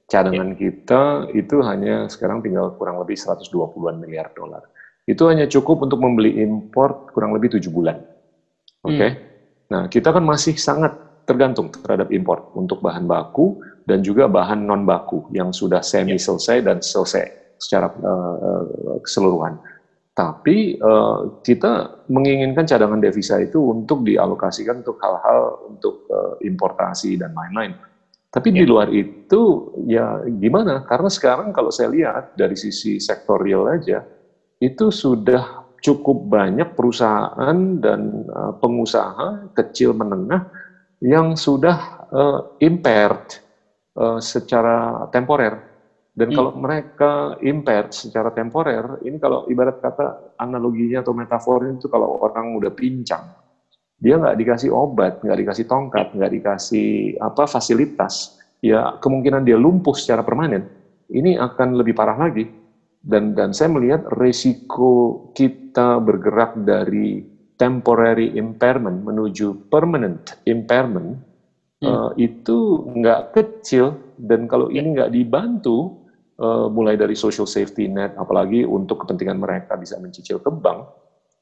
Cadangan 0.05 0.55
yeah. 0.55 0.59
kita 0.59 1.01
itu 1.33 1.57
hanya 1.65 2.07
sekarang 2.11 2.45
tinggal 2.45 2.75
kurang 2.77 3.01
lebih 3.01 3.17
120-an 3.17 3.97
miliar 3.99 4.31
dolar. 4.37 4.67
Itu 5.05 5.29
hanya 5.29 5.45
cukup 5.45 5.85
untuk 5.85 6.01
membeli 6.01 6.41
import 6.41 7.13
kurang 7.13 7.37
lebih 7.37 7.59
tujuh 7.59 7.71
bulan. 7.71 8.01
Oke. 8.85 8.97
Okay? 8.97 9.11
Hmm. 9.11 9.23
Nah, 9.65 9.83
kita 9.89 10.13
kan 10.13 10.25
masih 10.25 10.55
sangat 10.61 10.93
tergantung 11.25 11.73
terhadap 11.73 12.13
import 12.13 12.53
untuk 12.53 12.85
bahan 12.85 13.09
baku 13.09 13.65
dan 13.85 14.01
juga 14.01 14.29
bahan 14.29 14.65
non 14.65 14.89
baku 14.89 15.29
yang 15.33 15.53
sudah 15.53 15.85
semi 15.85 16.17
selesai 16.17 16.65
dan 16.65 16.81
selesai 16.81 17.57
secara 17.61 17.93
uh, 17.93 18.99
keseluruhan. 19.05 19.61
Tapi 20.15 20.79
uh, 20.79 21.43
kita 21.43 22.07
menginginkan 22.07 22.65
cadangan 22.65 23.03
devisa 23.03 23.43
itu 23.43 23.59
untuk 23.59 24.07
dialokasikan 24.07 24.87
untuk 24.87 24.97
hal-hal 25.03 25.67
untuk 25.67 26.07
uh, 26.07 26.39
importasi 26.39 27.19
dan 27.19 27.35
lain-lain. 27.35 27.75
Tapi 28.31 28.51
ya. 28.51 28.63
di 28.63 28.65
luar 28.67 28.89
itu 28.95 29.75
ya 29.91 30.23
gimana? 30.27 30.87
Karena 30.87 31.11
sekarang 31.11 31.51
kalau 31.51 31.75
saya 31.75 31.91
lihat 31.91 32.39
dari 32.39 32.55
sisi 32.55 33.03
sektor 33.03 33.43
real 33.43 33.67
aja 33.67 34.07
itu 34.63 34.95
sudah 34.95 35.67
cukup 35.83 36.31
banyak 36.31 36.73
perusahaan 36.79 37.59
dan 37.83 38.25
uh, 38.33 38.55
pengusaha 38.63 39.53
kecil 39.53 39.93
menengah 39.93 40.49
yang 41.05 41.37
sudah 41.37 42.07
uh, 42.09 42.39
impaired 42.63 43.44
uh, 43.99 44.21
secara 44.21 45.07
temporer. 45.11 45.75
Dan 46.15 46.31
hmm. 46.31 46.37
kalau 46.39 46.53
mereka 46.55 47.13
impaired 47.43 47.91
secara 47.91 48.31
temporer, 48.31 49.03
ini 49.03 49.19
kalau 49.19 49.51
ibarat 49.51 49.83
kata 49.83 50.39
analoginya 50.39 51.03
atau 51.03 51.11
metafornya 51.11 51.75
itu 51.75 51.91
kalau 51.91 52.23
orang 52.23 52.55
udah 52.55 52.71
pincang, 52.71 53.35
dia 53.99 54.15
nggak 54.15 54.39
dikasih 54.39 54.71
obat, 54.71 55.19
nggak 55.27 55.39
dikasih 55.43 55.67
tongkat, 55.67 56.15
nggak 56.15 56.33
dikasih 56.39 57.19
apa 57.19 57.51
fasilitas, 57.51 58.39
ya 58.63 58.95
kemungkinan 59.03 59.43
dia 59.43 59.59
lumpuh 59.59 59.99
secara 59.99 60.23
permanen. 60.23 60.71
Ini 61.11 61.35
akan 61.41 61.83
lebih 61.83 61.99
parah 61.99 62.17
lagi. 62.17 62.47
Dan 63.05 63.37
dan 63.37 63.53
saya 63.53 63.69
melihat 63.69 64.09
resiko 64.17 65.29
kita 65.37 66.01
bergerak 66.01 66.57
dari 66.65 67.21
temporary 67.61 68.33
impairment 68.35 69.05
menuju 69.05 69.69
permanent 69.69 70.41
impairment 70.49 71.21
hmm. 71.85 71.93
uh, 71.93 72.11
itu 72.17 72.89
nggak 72.89 73.37
kecil 73.37 74.01
dan 74.17 74.49
kalau 74.49 74.73
ini 74.73 74.97
nggak 74.97 75.13
dibantu 75.13 76.01
uh, 76.41 76.67
mulai 76.73 76.97
dari 76.97 77.13
social 77.13 77.45
safety 77.45 77.87
net 77.87 78.17
apalagi 78.17 78.65
untuk 78.65 79.05
kepentingan 79.05 79.37
mereka 79.37 79.77
bisa 79.77 80.01
mencicil 80.01 80.41
ke 80.41 80.49
bank 80.49 80.89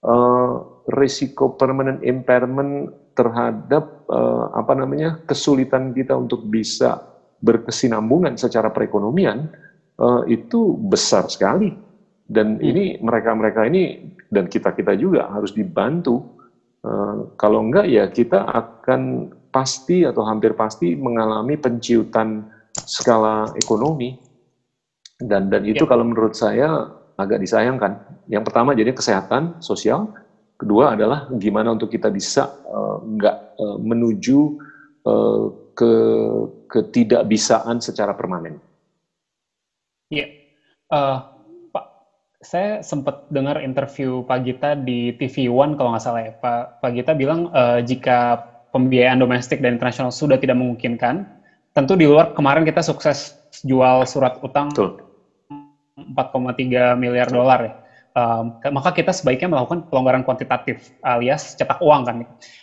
uh, 0.04 0.82
risiko 0.90 1.54
permanent 1.54 2.02
impairment 2.02 2.90
terhadap 3.14 4.08
uh, 4.08 4.50
apa 4.56 4.72
namanya 4.74 5.20
kesulitan 5.28 5.92
kita 5.92 6.16
untuk 6.16 6.48
bisa 6.48 7.00
berkesinambungan 7.42 8.38
secara 8.38 8.72
perekonomian 8.72 9.50
uh, 10.00 10.22
itu 10.26 10.78
besar 10.88 11.28
sekali 11.28 11.74
dan 12.30 12.56
hmm. 12.56 12.64
ini 12.64 12.84
mereka-mereka 13.02 13.68
ini 13.68 14.16
dan 14.32 14.48
kita-kita 14.48 14.96
juga 14.96 15.28
harus 15.28 15.52
dibantu 15.52 16.40
uh, 16.86 17.28
kalau 17.36 17.60
enggak 17.68 17.86
ya 17.90 18.08
kita 18.08 18.48
akan 18.48 19.32
pasti 19.52 20.02
atau 20.08 20.24
hampir 20.24 20.56
pasti 20.56 20.96
mengalami 20.96 21.60
penciutan 21.60 22.48
skala 22.72 23.52
ekonomi 23.60 24.16
dan 25.20 25.52
dan 25.52 25.62
itu 25.62 25.84
ya. 25.84 25.90
kalau 25.92 26.08
menurut 26.08 26.34
saya 26.34 26.88
agak 27.20 27.38
disayangkan. 27.38 28.00
Yang 28.26 28.44
pertama 28.50 28.74
jadi 28.74 28.90
kesehatan 28.90 29.62
sosial, 29.62 30.10
kedua 30.58 30.96
adalah 30.96 31.28
gimana 31.36 31.76
untuk 31.76 31.92
kita 31.92 32.08
bisa 32.08 32.50
uh, 32.66 32.98
nggak 33.04 33.36
uh, 33.60 33.78
menuju 33.78 34.38
uh, 35.06 35.44
ke 35.72 35.92
ketidakbisaan 36.68 37.80
secara 37.80 38.12
permanen. 38.16 38.60
Iya, 40.12 40.28
uh, 40.92 41.16
Pak, 41.72 41.84
saya 42.44 42.84
sempat 42.84 43.28
dengar 43.32 43.64
interview 43.64 44.20
Pak 44.28 44.38
Gita 44.44 44.70
di 44.76 45.16
TV 45.16 45.48
One 45.48 45.76
kalau 45.76 45.96
nggak 45.96 46.04
salah 46.04 46.22
ya. 46.28 46.32
Pak, 46.36 46.84
Pak 46.84 46.90
Gita 46.92 47.12
bilang 47.16 47.48
uh, 47.52 47.80
jika 47.80 48.51
pembiayaan 48.72 49.20
domestik 49.20 49.60
dan 49.60 49.76
internasional 49.76 50.10
sudah 50.10 50.40
tidak 50.40 50.56
memungkinkan, 50.56 51.28
tentu 51.76 51.94
di 51.94 52.08
luar 52.08 52.32
kemarin 52.32 52.64
kita 52.66 52.80
sukses 52.80 53.36
jual 53.62 54.08
surat 54.08 54.40
utang 54.40 54.72
Betul. 54.72 55.04
4,3 56.00 56.96
miliar 56.96 57.28
dolar 57.28 57.60
ya 57.62 57.72
um, 58.16 58.60
maka 58.72 58.92
kita 58.92 59.12
sebaiknya 59.12 59.52
melakukan 59.52 59.88
pelonggaran 59.88 60.22
kuantitatif 60.24 60.92
alias 61.04 61.56
cetak 61.56 61.80
uang 61.80 62.02
kan. 62.04 62.16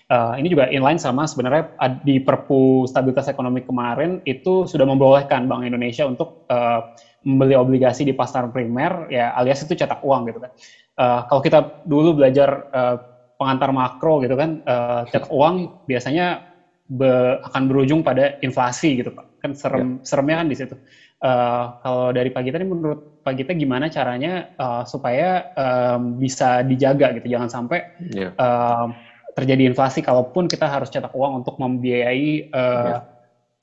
Uh, 0.10 0.34
ini 0.42 0.50
juga 0.50 0.70
inline 0.70 1.02
sama 1.02 1.26
sebenarnya 1.30 1.70
di 2.02 2.22
Perpu 2.22 2.86
Stabilitas 2.90 3.30
Ekonomi 3.30 3.62
kemarin 3.66 4.22
itu 4.26 4.66
sudah 4.66 4.86
membolehkan 4.86 5.46
Bank 5.50 5.66
Indonesia 5.66 6.06
untuk 6.06 6.46
uh, 6.50 6.94
membeli 7.26 7.54
obligasi 7.54 8.08
di 8.08 8.16
pasar 8.16 8.48
primer 8.48 9.12
ya 9.12 9.36
alias 9.36 9.62
itu 9.66 9.76
cetak 9.76 10.02
uang 10.02 10.30
gitu 10.32 10.40
kan. 10.42 10.52
Uh, 11.00 11.20
kalau 11.28 11.42
kita 11.44 11.60
dulu 11.86 12.16
belajar 12.18 12.50
uh, 12.74 12.98
pengantar 13.40 13.72
makro 13.72 14.20
gitu 14.20 14.36
kan, 14.36 14.60
uh, 14.68 15.08
cetak 15.08 15.32
uang 15.32 15.88
biasanya 15.88 16.44
be, 16.92 17.40
akan 17.48 17.72
berujung 17.72 18.04
pada 18.04 18.36
inflasi 18.44 19.00
gitu 19.00 19.16
pak. 19.16 19.26
Kan 19.40 19.56
serem 19.56 20.04
ya. 20.04 20.04
seremnya 20.04 20.36
kan 20.44 20.48
di 20.52 20.58
situ. 20.60 20.76
Uh, 21.20 21.76
kalau 21.84 22.16
dari 22.16 22.32
Pak 22.32 22.48
Gita 22.48 22.60
ini 22.64 22.72
menurut 22.72 23.24
Pak 23.24 23.36
Gita 23.36 23.52
gimana 23.52 23.92
caranya 23.92 24.56
uh, 24.56 24.84
supaya 24.88 25.52
um, 25.56 26.16
bisa 26.20 26.64
dijaga 26.64 27.16
gitu, 27.16 27.32
jangan 27.32 27.48
sampai. 27.48 27.80
Ya. 28.12 28.36
uh, 28.36 28.92
terjadi 29.40 29.72
inflasi 29.72 30.04
kalaupun 30.04 30.52
kita 30.52 30.68
harus 30.68 30.92
cetak 30.92 31.16
uang 31.16 31.44
untuk 31.46 31.56
membiayai 31.56 32.52
uh, 32.52 33.00
yeah. 33.00 33.02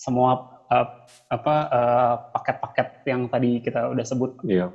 semua 0.00 0.64
uh, 0.72 1.04
apa 1.28 1.54
paket-paket 2.32 2.88
uh, 2.88 3.04
yang 3.04 3.28
tadi 3.28 3.60
kita 3.60 3.92
udah 3.92 4.04
sebut. 4.08 4.40
Iya. 4.48 4.72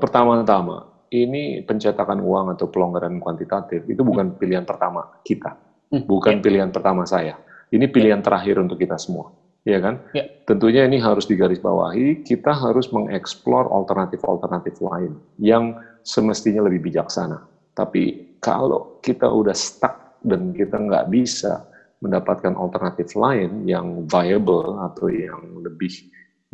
Pertama-tama 0.00 0.95
ini 1.12 1.62
pencetakan 1.62 2.22
uang 2.22 2.58
atau 2.58 2.70
pelonggaran 2.70 3.18
kuantitatif 3.22 3.84
itu 3.86 4.02
bukan 4.02 4.34
hmm. 4.34 4.38
pilihan 4.38 4.64
pertama 4.64 5.20
kita, 5.22 5.54
hmm. 5.92 6.04
bukan 6.06 6.38
yeah. 6.38 6.42
pilihan 6.42 6.70
pertama 6.72 7.02
saya. 7.06 7.38
Ini 7.70 7.90
pilihan 7.90 8.22
yeah. 8.22 8.26
terakhir 8.26 8.62
untuk 8.62 8.78
kita 8.78 8.96
semua 8.96 9.34
ya 9.66 9.82
kan? 9.82 9.98
Ya. 10.14 10.24
Tentunya 10.46 10.86
ini 10.86 11.02
harus 11.02 11.26
digarisbawahi, 11.26 12.22
kita 12.22 12.54
harus 12.54 12.86
mengeksplor 12.94 13.66
alternatif-alternatif 13.74 14.78
lain 14.78 15.18
yang 15.42 15.74
semestinya 16.06 16.62
lebih 16.70 16.86
bijaksana. 16.86 17.42
Tapi 17.74 18.38
kalau 18.38 19.02
kita 19.02 19.26
udah 19.26 19.52
stuck 19.52 20.22
dan 20.22 20.54
kita 20.54 20.78
nggak 20.78 21.10
bisa 21.10 21.66
mendapatkan 21.98 22.54
alternatif 22.54 23.18
lain 23.18 23.66
yang 23.66 24.06
viable 24.06 24.78
atau 24.86 25.10
yang 25.10 25.60
lebih 25.60 25.90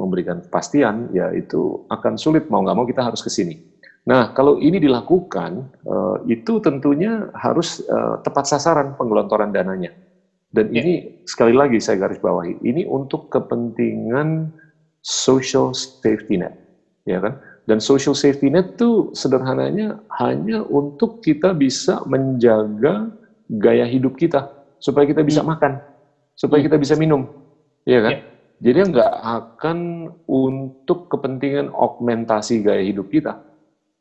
memberikan 0.00 0.40
kepastian, 0.40 1.12
ya 1.12 1.28
itu 1.36 1.84
akan 1.92 2.16
sulit 2.16 2.48
mau 2.48 2.64
nggak 2.64 2.76
mau 2.80 2.88
kita 2.88 3.12
harus 3.12 3.20
ke 3.20 3.28
sini. 3.28 3.60
Nah, 4.02 4.34
kalau 4.34 4.58
ini 4.58 4.82
dilakukan, 4.82 5.70
uh, 5.86 6.18
itu 6.26 6.58
tentunya 6.58 7.30
harus 7.38 7.82
uh, 7.86 8.18
tepat 8.26 8.50
sasaran 8.50 8.98
penggelontoran 8.98 9.54
dananya 9.54 9.94
dan 10.52 10.68
yeah. 10.68 10.84
ini 10.84 10.92
sekali 11.24 11.56
lagi 11.56 11.80
saya 11.80 11.96
garis 12.04 12.20
bawahi, 12.20 12.60
ini 12.60 12.84
untuk 12.84 13.32
kepentingan 13.32 14.52
social 15.00 15.72
safety 15.72 16.36
net, 16.36 16.52
ya 17.08 17.24
kan? 17.24 17.40
Dan 17.64 17.80
social 17.80 18.12
safety 18.12 18.52
net 18.52 18.76
itu 18.76 19.10
sederhananya 19.16 19.96
hanya 20.20 20.60
untuk 20.68 21.24
kita 21.24 21.56
bisa 21.56 22.04
menjaga 22.04 23.08
gaya 23.48 23.88
hidup 23.88 24.20
kita 24.20 24.52
supaya 24.76 25.08
kita 25.08 25.24
bisa 25.24 25.40
hmm. 25.40 25.56
makan, 25.56 25.72
supaya 26.36 26.60
hmm. 26.60 26.68
kita 26.68 26.76
bisa 26.76 26.94
minum, 27.00 27.32
ya 27.88 28.04
kan? 28.04 28.12
Yeah. 28.20 28.22
Jadi 28.62 28.94
nggak 28.94 29.12
akan 29.26 29.78
untuk 30.30 31.10
kepentingan 31.10 31.74
augmentasi 31.74 32.62
gaya 32.62 32.84
hidup 32.84 33.10
kita. 33.10 33.40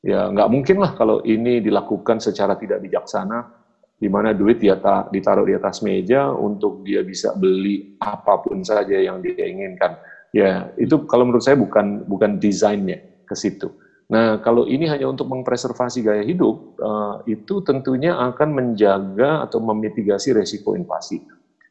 Ya 0.02 0.30
nggak 0.34 0.50
mungkin 0.50 0.82
lah 0.82 0.98
kalau 0.98 1.22
ini 1.22 1.62
dilakukan 1.62 2.18
secara 2.18 2.58
tidak 2.58 2.82
bijaksana 2.82 3.62
di 4.02 4.10
mana 4.10 4.34
duit 4.34 4.58
dia 4.58 4.82
ditaruh 5.14 5.46
di 5.46 5.54
atas 5.54 5.86
meja 5.86 6.34
untuk 6.34 6.82
dia 6.82 7.06
bisa 7.06 7.38
beli 7.38 8.02
apa 8.02 8.42
pun 8.42 8.66
saja 8.66 8.98
yang 8.98 9.22
dia 9.22 9.46
inginkan. 9.46 9.94
Ya, 10.34 10.74
itu 10.80 11.06
kalau 11.06 11.30
menurut 11.30 11.46
saya 11.46 11.54
bukan 11.54 12.10
bukan 12.10 12.42
desainnya 12.42 12.98
ke 13.30 13.38
situ. 13.38 13.70
Nah, 14.10 14.42
kalau 14.42 14.66
ini 14.66 14.90
hanya 14.90 15.06
untuk 15.08 15.30
mengpreservasi 15.30 16.04
gaya 16.04 16.26
hidup, 16.26 16.76
uh, 16.82 17.22
itu 17.30 17.62
tentunya 17.64 18.18
akan 18.18 18.50
menjaga 18.52 19.46
atau 19.46 19.62
memitigasi 19.64 20.34
resiko 20.36 20.74
inflasi. 20.76 21.22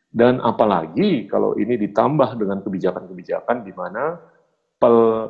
Dan 0.08 0.38
apalagi 0.40 1.26
kalau 1.26 1.58
ini 1.58 1.76
ditambah 1.76 2.38
dengan 2.38 2.62
kebijakan-kebijakan 2.64 3.66
di 3.66 3.72
mana 3.76 4.16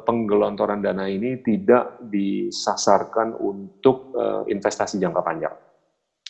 penggelontoran 0.06 0.78
dana 0.78 1.10
ini 1.10 1.42
tidak 1.42 1.98
disasarkan 2.06 3.34
untuk 3.34 4.14
uh, 4.14 4.46
investasi 4.46 5.02
jangka 5.02 5.22
panjang 5.26 5.54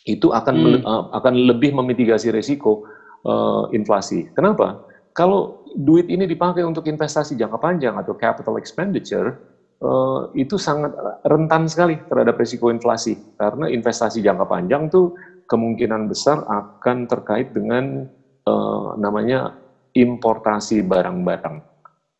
itu 0.08 0.32
akan 0.32 0.54
hmm. 0.56 0.82
uh, 0.86 1.04
akan 1.12 1.34
lebih 1.36 1.76
memitigasi 1.76 2.32
resiko 2.32 2.88
uh, 3.28 3.68
inflasi. 3.76 4.32
Kenapa? 4.32 4.80
Kalau 5.12 5.66
duit 5.76 6.08
ini 6.08 6.24
dipakai 6.24 6.64
untuk 6.64 6.88
investasi 6.88 7.36
jangka 7.36 7.58
panjang 7.60 7.94
atau 7.98 8.16
capital 8.16 8.56
expenditure, 8.56 9.36
uh, 9.84 10.32
itu 10.32 10.56
sangat 10.56 10.94
rentan 11.26 11.68
sekali 11.68 12.00
terhadap 12.08 12.40
resiko 12.40 12.72
inflasi 12.72 13.18
karena 13.36 13.68
investasi 13.68 14.24
jangka 14.24 14.46
panjang 14.48 14.88
tuh 14.88 15.12
kemungkinan 15.50 16.08
besar 16.08 16.46
akan 16.46 17.10
terkait 17.10 17.52
dengan 17.52 18.06
uh, 18.48 18.96
namanya 18.96 19.52
importasi 19.92 20.86
barang-barang. 20.86 21.69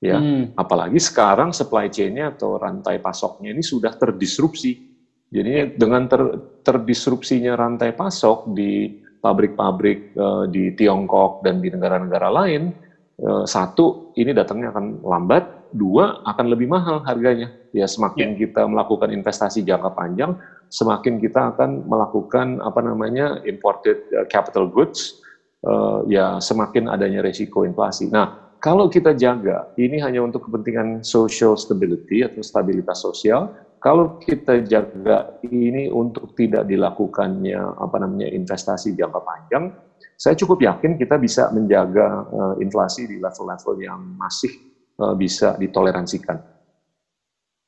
Ya, 0.01 0.17
hmm. 0.17 0.57
apalagi 0.57 0.97
sekarang 0.97 1.53
supply 1.53 1.93
chain-nya 1.93 2.33
atau 2.33 2.57
rantai 2.57 3.05
pasoknya 3.05 3.53
ini 3.53 3.61
sudah 3.61 3.93
terdisrupsi 3.93 4.91
Jadinya 5.31 5.63
dengan 5.71 6.11
ter, 6.11 6.23
terdisrupsinya 6.67 7.55
rantai 7.55 7.95
pasok 7.95 8.51
di 8.51 8.99
pabrik-pabrik 9.23 10.19
uh, 10.19 10.45
di 10.51 10.75
Tiongkok 10.75 11.47
dan 11.47 11.63
di 11.63 11.71
negara-negara 11.71 12.29
lain, 12.35 12.75
uh, 13.23 13.47
satu 13.47 14.11
ini 14.19 14.35
datangnya 14.35 14.75
akan 14.75 15.07
lambat, 15.07 15.71
dua 15.71 16.27
akan 16.27 16.47
lebih 16.51 16.67
mahal 16.67 17.07
harganya. 17.07 17.55
Ya 17.71 17.87
semakin 17.87 18.35
yeah. 18.35 18.39
kita 18.43 18.67
melakukan 18.67 19.15
investasi 19.15 19.63
jangka 19.63 19.95
panjang, 19.95 20.35
semakin 20.67 21.23
kita 21.23 21.55
akan 21.55 21.87
melakukan 21.87 22.59
apa 22.59 22.83
namanya 22.83 23.39
imported 23.47 24.03
eh, 24.11 24.27
capital 24.27 24.67
goods, 24.67 25.23
uh, 25.63 26.03
ya 26.11 26.43
semakin 26.43 26.91
adanya 26.91 27.23
resiko 27.23 27.63
inflasi. 27.63 28.11
Nah 28.11 28.50
kalau 28.61 28.93
kita 28.93 29.17
jaga 29.17 29.73
ini 29.81 29.97
hanya 30.05 30.21
untuk 30.21 30.45
kepentingan 30.47 31.01
social 31.01 31.57
stability 31.57 32.21
atau 32.21 32.45
stabilitas 32.45 33.01
sosial, 33.01 33.49
kalau 33.81 34.21
kita 34.21 34.61
jaga 34.69 35.41
ini 35.49 35.89
untuk 35.89 36.37
tidak 36.37 36.69
dilakukannya 36.69 37.57
apa 37.57 37.97
namanya 37.97 38.29
investasi 38.29 38.93
jangka 38.93 39.21
panjang, 39.25 39.73
saya 40.21 40.37
cukup 40.37 40.61
yakin 40.61 41.01
kita 41.01 41.17
bisa 41.17 41.49
menjaga 41.49 42.29
uh, 42.29 42.55
inflasi 42.61 43.09
di 43.09 43.17
level-level 43.17 43.75
yang 43.81 44.01
masih 44.21 44.53
uh, 45.01 45.17
bisa 45.17 45.57
ditoleransikan. 45.57 46.37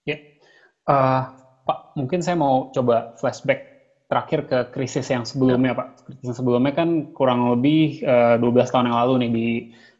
Ya, 0.05 0.21
uh, 0.85 1.33
Pak, 1.65 1.97
mungkin 1.97 2.21
saya 2.21 2.37
mau 2.37 2.69
coba 2.77 3.17
flashback 3.17 3.73
terakhir 4.13 4.45
ke 4.45 4.59
krisis 4.77 5.09
yang 5.09 5.25
sebelumnya, 5.25 5.73
ya. 5.73 5.79
Pak. 5.81 5.89
Krisis 6.05 6.25
yang 6.29 6.37
sebelumnya 6.37 6.77
kan 6.77 7.17
kurang 7.17 7.49
lebih 7.57 8.05
uh, 8.05 8.37
12 8.37 8.69
tahun 8.69 8.93
yang 8.93 9.01
lalu 9.01 9.15
nih 9.25 9.31
di 9.33 9.49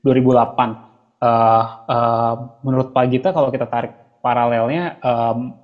2008. 0.05 1.23
Uh, 1.23 1.65
uh, 1.87 2.35
menurut 2.67 2.91
Pak 2.91 3.07
Gita, 3.11 3.31
kalau 3.31 3.55
kita 3.55 3.71
tarik 3.71 3.95
paralelnya, 4.23 4.99
um, 5.03 5.55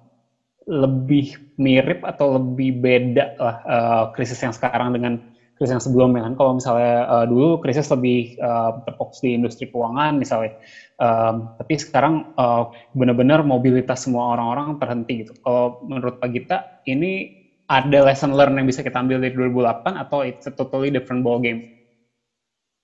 lebih 0.68 1.56
mirip 1.56 2.04
atau 2.04 2.36
lebih 2.36 2.76
beda 2.78 3.24
lah 3.40 3.56
uh, 3.64 4.04
krisis 4.12 4.36
yang 4.44 4.52
sekarang 4.52 4.92
dengan 4.92 5.16
krisis 5.56 5.74
yang 5.74 5.82
sebelumnya 5.82 6.28
kan? 6.28 6.34
Kalau 6.38 6.52
misalnya 6.60 7.08
uh, 7.08 7.24
dulu 7.26 7.58
krisis 7.58 7.88
lebih 7.90 8.36
uh, 8.38 8.84
terfokus 8.84 9.18
di 9.24 9.34
industri 9.34 9.66
keuangan 9.66 10.14
misalnya. 10.20 10.54
Um, 11.00 11.56
tapi 11.56 11.74
sekarang 11.80 12.36
uh, 12.36 12.70
benar-benar 12.94 13.42
mobilitas 13.42 14.04
semua 14.06 14.36
orang-orang 14.36 14.78
terhenti 14.78 15.26
gitu. 15.26 15.32
Kalau 15.42 15.82
menurut 15.82 16.20
Pak 16.20 16.30
Gita 16.30 16.58
ini 16.86 17.34
ada 17.68 18.04
lesson 18.04 18.36
learn 18.36 18.56
yang 18.56 18.68
bisa 18.68 18.84
kita 18.84 19.00
ambil 19.00 19.20
dari 19.20 19.34
2008 19.34 20.04
atau 20.08 20.24
it's 20.24 20.46
a 20.48 20.52
totally 20.52 20.88
different 20.88 21.20
ball 21.20 21.40
game 21.40 21.77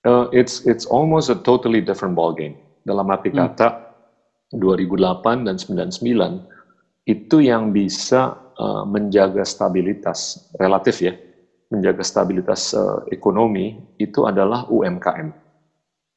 uh, 0.05 0.29
it's 0.31 0.63
it's 0.69 0.85
almost 0.85 1.27
a 1.33 1.35
totally 1.35 1.81
different 1.81 2.13
ball 2.13 2.31
game 2.31 2.55
dalam 2.85 3.09
arti 3.09 3.33
hmm. 3.33 3.37
kata 3.41 3.67
2008 4.53 5.45
dan 5.49 5.57
99 5.57 6.55
itu 7.05 7.37
yang 7.41 7.69
bisa 7.69 8.33
uh, 8.57 8.83
menjaga 8.85 9.45
stabilitas 9.45 10.49
relatif 10.57 11.05
ya, 11.05 11.13
menjaga 11.69 12.01
stabilitas 12.01 12.73
uh, 12.73 13.05
ekonomi 13.13 13.77
itu 14.01 14.25
adalah 14.25 14.65
UMKM, 14.69 15.27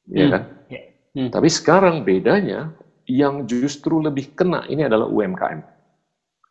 ya 0.09 0.25
hmm. 0.25 0.33
kan? 0.33 0.43
Yeah. 0.69 0.83
Hmm. 1.13 1.29
Tapi 1.29 1.49
sekarang 1.49 2.01
bedanya 2.05 2.73
yang 3.09 3.45
justru 3.49 4.01
lebih 4.01 4.33
kena 4.37 4.65
ini 4.69 4.85
adalah 4.85 5.09
UMKM. 5.09 5.61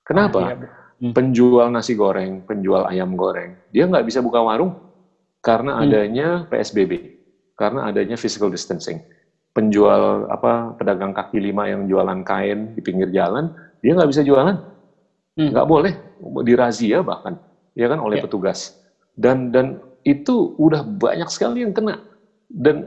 Kenapa? 0.07 0.39
Ah, 0.39 0.51
iya. 0.55 0.69
hmm. 1.03 1.15
Penjual 1.15 1.67
nasi 1.75 1.99
goreng, 1.99 2.47
penjual 2.47 2.87
ayam 2.87 3.19
goreng, 3.19 3.59
dia 3.75 3.91
nggak 3.91 4.07
bisa 4.07 4.23
buka 4.23 4.39
warung 4.39 4.79
karena 5.43 5.79
hmm. 5.79 5.83
adanya 5.83 6.29
PSBB. 6.47 7.18
Karena 7.59 7.91
adanya 7.91 8.15
physical 8.15 8.49
distancing. 8.49 9.03
Penjual 9.51 10.31
apa 10.31 10.79
pedagang 10.79 11.11
kaki 11.11 11.43
lima 11.43 11.67
yang 11.67 11.91
jualan 11.91 12.23
kain 12.23 12.79
di 12.79 12.81
pinggir 12.81 13.11
jalan, 13.11 13.51
dia 13.83 13.99
nggak 13.99 14.11
bisa 14.15 14.23
jualan, 14.23 14.55
Hmm. 15.35 15.51
nggak 15.51 15.67
boleh 15.67 15.93
dirazia 16.47 17.03
bahkan, 17.03 17.35
ya 17.75 17.91
kan 17.91 17.99
oleh 17.99 18.23
Ya. 18.23 18.25
petugas. 18.25 18.79
Dan 19.19 19.51
dan 19.51 19.83
itu 20.07 20.55
udah 20.57 20.87
banyak 20.87 21.27
sekali 21.27 21.67
yang 21.67 21.75
kena. 21.75 21.99
Dan 22.47 22.87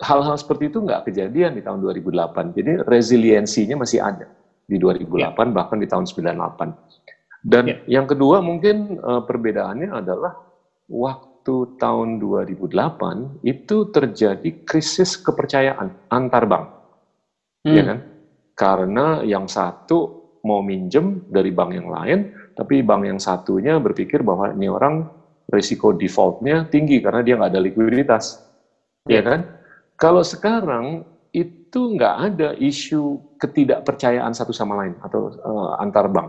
hal-hal 0.00 0.36
seperti 0.40 0.72
itu 0.72 0.80
nggak 0.80 1.12
kejadian 1.12 1.52
di 1.52 1.60
tahun 1.60 1.84
2008. 1.84 2.56
Jadi 2.56 2.80
resiliensinya 2.88 3.84
masih 3.84 4.00
ada 4.00 4.24
di 4.64 4.80
2008 4.80 5.52
bahkan 5.52 5.76
di 5.76 5.84
tahun 5.84 6.08
98. 6.08 6.72
Dan 7.44 7.64
Ya. 7.68 7.76
yang 8.00 8.08
kedua 8.08 8.40
mungkin 8.40 8.96
eh, 8.96 9.22
perbedaannya 9.28 9.92
adalah 9.92 10.32
waktu 10.88 11.35
tahun 11.78 12.18
2008 12.18 13.46
itu 13.46 13.76
terjadi 13.94 14.50
krisis 14.66 15.18
kepercayaan 15.20 16.10
antar 16.10 16.44
bank, 16.46 16.64
ya 17.66 17.82
Hmm. 17.82 17.88
kan? 17.88 17.98
Karena 18.56 19.06
yang 19.22 19.46
satu 19.46 19.98
mau 20.46 20.62
minjem 20.62 21.26
dari 21.28 21.50
bank 21.50 21.70
yang 21.76 21.88
lain, 21.90 22.18
tapi 22.54 22.80
bank 22.80 23.02
yang 23.04 23.20
satunya 23.20 23.76
berpikir 23.82 24.22
bahwa 24.22 24.54
ini 24.54 24.70
orang 24.70 25.04
risiko 25.50 25.92
defaultnya 25.92 26.66
tinggi 26.70 26.98
karena 27.02 27.20
dia 27.20 27.34
nggak 27.36 27.52
ada 27.52 27.62
likuiditas, 27.62 28.24
ya 29.06 29.20
kan? 29.20 29.44
Kalau 29.98 30.22
sekarang 30.24 31.04
itu 31.34 31.80
nggak 31.98 32.14
ada 32.32 32.48
isu 32.56 33.36
ketidakpercayaan 33.36 34.32
satu 34.32 34.56
sama 34.56 34.80
lain 34.80 34.96
atau 35.04 35.28
eh, 35.34 35.70
antar 35.82 36.06
bank, 36.08 36.28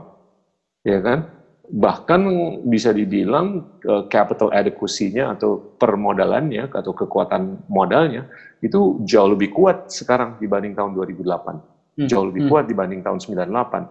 ya 0.83 0.99
kan? 0.99 1.36
Bahkan 1.67 2.21
bisa 2.63 2.95
dibilang 2.95 3.59
eh, 3.83 4.03
capital 4.07 4.55
adequacy-nya 4.55 5.35
atau 5.35 5.59
permodalannya 5.75 6.71
atau 6.71 6.95
kekuatan 6.95 7.59
modalnya 7.67 8.23
itu 8.63 8.95
jauh 9.03 9.27
lebih 9.35 9.51
kuat 9.51 9.83
sekarang 9.91 10.39
dibanding 10.39 10.73
tahun 10.73 10.95
2008, 10.95 11.59
Hmm. 11.99 12.07
jauh 12.07 12.25
lebih 12.31 12.47
Hmm. 12.47 12.51
kuat 12.55 12.65
dibanding 12.71 13.03
tahun 13.03 13.19
98. 13.19 13.83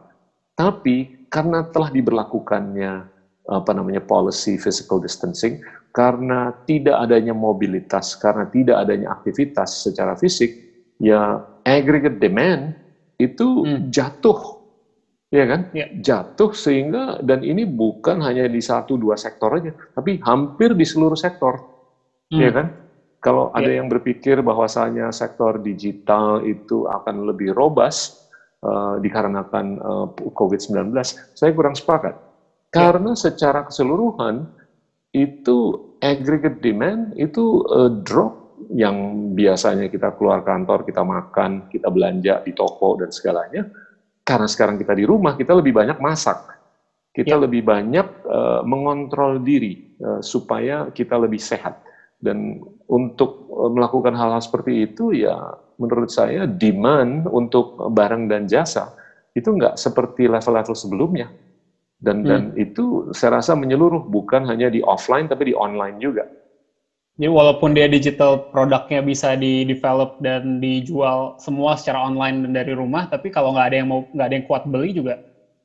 Tapi 0.57 1.13
karena 1.29 1.61
telah 1.69 1.93
diberlakukannya 1.93 2.93
apa 3.47 3.71
namanya 3.77 4.01
policy 4.03 4.57
physical 4.59 4.99
distancing, 4.99 5.61
karena 5.95 6.51
tidak 6.67 6.97
adanya 6.99 7.37
mobilitas, 7.37 8.17
karena 8.19 8.49
tidak 8.49 8.83
adanya 8.83 9.13
aktivitas 9.15 9.85
secara 9.87 10.17
fisik, 10.19 10.51
ya 10.99 11.37
aggregate 11.63 12.17
demand 12.19 12.73
itu 13.21 13.69
Hmm. 13.69 13.87
jatuh, 13.93 14.56
ya 15.31 15.45
kan? 15.47 15.61
Ya. 15.75 15.87
Jatuh 15.91 16.53
sehingga 16.55 17.19
dan 17.23 17.43
ini 17.43 17.67
bukan 17.67 18.23
hanya 18.23 18.47
di 18.47 18.63
satu 18.63 18.99
dua 18.99 19.19
sektor 19.19 19.53
aja, 19.55 19.71
tapi 19.95 20.19
hampir 20.23 20.73
di 20.75 20.87
seluruh 20.87 21.19
sektor, 21.19 21.59
Hmm. 22.31 22.41
ya 22.43 22.51
kan? 22.51 22.67
Kalau 23.23 23.51
ada 23.51 23.67
Ya. 23.67 23.83
yang 23.83 23.91
berpikir 23.91 24.39
bahwasanya 24.39 25.11
sektor 25.11 25.59
digital 25.59 26.47
itu 26.47 26.87
akan 26.87 27.27
lebih 27.27 27.51
robust 27.59 28.31
uh, 28.63 29.03
dikarenakan 29.03 29.67
uh, 29.83 30.07
COVID-19, 30.15 30.95
saya 31.35 31.51
kurang 31.51 31.75
sepakat. 31.75 32.15
Karena 32.71 33.17
secara 33.17 33.67
keseluruhan 33.67 34.47
itu 35.17 35.59
aggregate 36.05 36.61
demand 36.61 37.17
itu 37.17 37.65
uh, 37.67 37.89
drop 37.89 38.47
yang 38.71 39.31
biasanya 39.33 39.89
kita 39.89 40.13
keluar 40.17 40.45
kantor, 40.45 40.85
kita 40.85 41.03
makan, 41.03 41.67
kita 41.73 41.89
belanja 41.89 42.45
di 42.45 42.53
toko 42.53 43.01
dan 43.01 43.11
segalanya. 43.11 43.65
Karena 44.27 44.51
sekarang 44.51 44.75
kita 44.75 44.91
di 44.99 45.07
rumah, 45.07 45.39
kita 45.39 45.55
lebih 45.55 45.71
banyak 45.71 46.03
masak. 46.03 46.59
Kita 47.15 47.39
Ya. 47.39 47.41
lebih 47.41 47.63
banyak 47.65 48.27
uh, 48.27 48.61
mengontrol 48.67 49.41
diri 49.41 49.97
uh, 50.03 50.21
supaya 50.21 50.91
kita 50.91 51.15
lebih 51.17 51.39
sehat. 51.39 51.81
Dan 52.19 52.61
untuk 52.91 53.47
uh, 53.55 53.71
melakukan 53.71 54.13
hal-hal 54.19 54.43
seperti 54.43 54.91
itu 54.91 55.15
ya 55.15 55.39
menurut 55.79 56.11
saya 56.11 56.45
demand 56.45 57.31
untuk 57.31 57.79
barang 57.93 58.29
dan 58.29 58.45
jasa 58.51 58.93
itu 59.33 59.49
nggak 59.49 59.79
seperti 59.81 60.29
level-level 60.29 60.77
sebelumnya. 60.77 61.31
Dan 61.97 62.29
dan 62.29 62.43
itu 62.61 63.09
saya 63.17 63.41
rasa 63.41 63.57
menyeluruh 63.57 64.05
bukan 64.05 64.45
hanya 64.45 64.69
di 64.69 64.85
offline 64.85 65.25
tapi 65.31 65.53
di 65.53 65.55
online 65.57 65.97
juga. 65.97 66.29
Jadi 67.17 67.33
walaupun 67.33 67.73
dia 67.73 67.89
digital 67.89 68.53
produknya 68.53 69.01
bisa 69.01 69.33
di 69.41 69.65
develop 69.65 70.21
dan 70.21 70.61
dijual 70.61 71.41
semua 71.41 71.73
secara 71.73 72.05
online 72.05 72.45
dan 72.45 72.53
dari 72.53 72.77
rumah, 72.77 73.09
tapi 73.09 73.33
kalau 73.33 73.57
nggak 73.57 73.73
ada 73.73 73.77
yang 73.81 73.89
mau 73.89 74.01
nggak 74.13 74.27
ada 74.29 74.37
yang 74.37 74.45
kuat 74.45 74.69
beli 74.69 74.93
juga, 74.93 75.17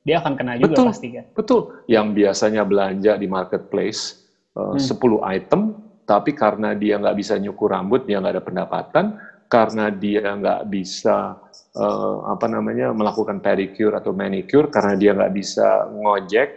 dia 0.08 0.24
akan 0.24 0.40
kena 0.40 0.56
juga 0.56 0.80
Betul. 0.80 0.88
pasti 0.88 1.08
kan. 1.12 1.26
Betul. 1.36 1.62
Yang 1.92 2.08
biasanya 2.16 2.64
belanja 2.64 3.12
di 3.20 3.28
marketplace 3.28 4.16
uh, 4.56 4.80
Hmm. 4.80 4.80
10 4.80 5.20
item, 5.28 5.62
tapi 6.08 6.32
karena 6.32 6.72
dia 6.72 6.96
nggak 6.96 7.18
bisa 7.20 7.36
nyukur 7.36 7.76
rambut, 7.76 8.08
dia 8.08 8.24
nggak 8.24 8.40
ada 8.40 8.44
pendapatan, 8.44 9.06
karena 9.52 9.92
dia 9.92 10.24
nggak 10.24 10.72
bisa 10.72 11.36
uh, 11.76 12.32
apa 12.32 12.48
namanya 12.48 12.96
melakukan 12.96 13.44
pedicure 13.44 14.00
atau 14.00 14.16
manicure, 14.16 14.72
karena 14.72 14.96
dia 14.96 15.12
nggak 15.12 15.34
bisa 15.36 15.92
ngojek, 15.92 16.48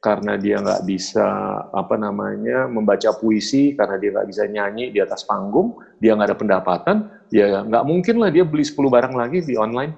karena 0.00 0.40
dia 0.40 0.56
nggak 0.64 0.82
bisa 0.88 1.28
apa 1.60 1.94
namanya 2.00 2.64
membaca 2.66 3.12
puisi, 3.12 3.76
karena 3.76 4.00
dia 4.00 4.16
nggak 4.16 4.28
bisa 4.32 4.48
nyanyi 4.48 4.88
di 4.88 4.98
atas 4.98 5.22
panggung, 5.28 5.76
dia 6.00 6.16
nggak 6.16 6.32
ada 6.32 6.38
pendapatan, 6.40 6.96
ya 7.28 7.60
nggak 7.60 7.84
mungkin 7.84 8.16
lah 8.16 8.32
dia 8.32 8.42
beli 8.48 8.64
10 8.64 8.88
barang 8.88 9.12
lagi 9.12 9.44
di 9.44 9.60
online, 9.60 9.92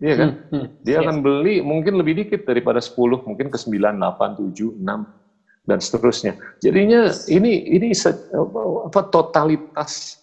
iya 0.00 0.14
kan? 0.16 0.28
Hmm, 0.48 0.64
hmm. 0.64 0.66
Dia 0.80 0.94
Ya. 0.96 1.00
akan 1.04 1.16
beli 1.20 1.60
mungkin 1.60 2.00
lebih 2.00 2.24
dikit 2.24 2.48
daripada 2.48 2.80
10, 2.80 3.20
mungkin 3.28 3.52
ke 3.52 3.60
9, 3.60 4.00
8, 4.00 4.32
7, 4.32 4.72
6 4.72 5.04
dan 5.68 5.78
seterusnya. 5.84 6.32
Jadinya 6.64 7.12
ini 7.28 7.60
ini 7.66 7.92
apa 7.92 9.00
totalitas 9.12 10.16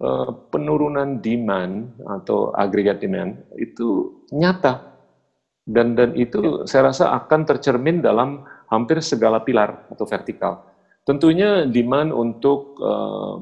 eh, 0.00 0.30
penurunan 0.48 1.20
demand 1.20 1.92
atau 2.08 2.54
agregat 2.56 3.04
demand 3.04 3.36
itu 3.60 4.08
nyata. 4.32 4.80
Dan 5.66 5.98
dan 5.98 6.14
itu 6.14 6.62
saya 6.70 6.94
rasa 6.94 7.10
akan 7.10 7.42
tercermin 7.42 7.98
dalam 7.98 8.46
hampir 8.70 9.02
segala 9.02 9.42
pilar 9.42 9.90
atau 9.90 10.06
vertikal. 10.06 10.62
Tentunya 11.02 11.66
demand 11.66 12.14
untuk 12.14 12.78
eh, 12.78 13.34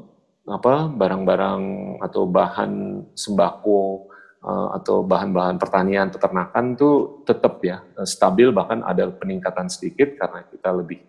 apa 0.45 0.89
barang-barang 0.89 1.61
atau 2.01 2.23
bahan 2.29 3.01
sembako 3.13 4.09
eh, 4.41 4.67
atau 4.81 5.05
bahan-bahan 5.05 5.61
pertanian 5.61 6.09
peternakan 6.09 6.73
itu 6.73 7.21
tetap 7.29 7.61
ya 7.61 7.85
eh, 7.93 8.09
stabil 8.09 8.49
bahkan 8.49 8.81
ada 8.81 9.05
peningkatan 9.09 9.69
sedikit 9.69 10.17
karena 10.17 10.49
kita 10.49 10.69
lebih 10.73 11.01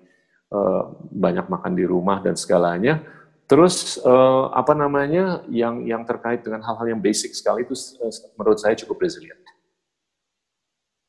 eh, 0.53 0.83
banyak 1.17 1.49
makan 1.49 1.73
di 1.73 1.85
rumah 1.89 2.21
dan 2.21 2.37
segalanya. 2.37 3.01
Terus 3.49 3.97
eh, 4.05 4.45
apa 4.53 4.77
namanya 4.77 5.45
yang 5.49 5.81
yang 5.89 6.05
terkait 6.05 6.45
dengan 6.45 6.61
hal-hal 6.61 6.93
yang 6.93 7.01
basic 7.01 7.33
sekali 7.33 7.65
itu 7.65 7.73
eh, 8.05 8.13
menurut 8.37 8.61
saya 8.61 8.77
cukup 8.77 9.01
resilient. 9.01 9.46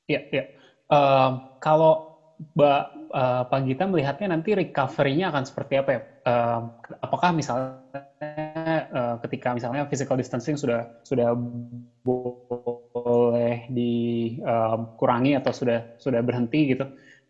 Iya, 0.07 0.19
iya. 0.31 0.43
Ehm, 0.91 1.31
kalau 1.59 1.99
Mbak 2.55 2.81
eh, 3.17 3.41
Pak 3.49 3.59
Gita 3.65 3.83
melihatnya 3.89 4.27
nanti 4.37 4.49
recovery-nya 4.55 5.25
akan 5.33 5.43
seperti 5.49 5.73
apa 5.81 5.89
ya? 5.99 6.01
Ehm, 6.27 6.63
apakah 7.03 7.29
misalnya 7.35 7.75
eh, 8.87 9.15
ketika 9.27 9.51
misalnya 9.57 9.83
physical 9.91 10.15
distancing 10.19 10.55
sudah 10.55 10.87
sudah 11.03 11.35
boleh 12.95 13.67
dikurangi 13.67 15.31
atau 15.39 15.51
sudah 15.51 15.79
sudah 15.99 16.21
berhenti 16.23 16.71
gitu, 16.75 16.85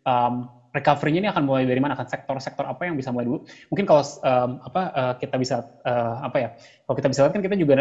ehm, 0.06 0.46
recovery-nya 0.76 1.20
ini 1.26 1.30
akan 1.34 1.44
mulai 1.50 1.63
dari 1.66 1.80
mana? 1.82 1.98
Akan 1.98 2.06
sektor-sektor 2.10 2.66
apa 2.70 2.86
yang 2.86 2.94
bisa 3.00 3.10
mulai 3.10 3.26
dulu? 3.26 3.40
Mungkin 3.74 3.86
kalau 3.90 4.04
em, 4.22 4.52
apa 4.62 4.82
eh, 4.94 5.13
kita 5.26 5.36
bisa 5.42 5.56
eh, 5.88 6.16
apa 6.28 6.38
ya? 6.46 6.50
Kalau 6.86 6.96
kita 7.00 7.08
bisa 7.10 7.20
lihat 7.26 7.34
kan 7.34 7.42
kita 7.46 7.56
juga 7.58 7.74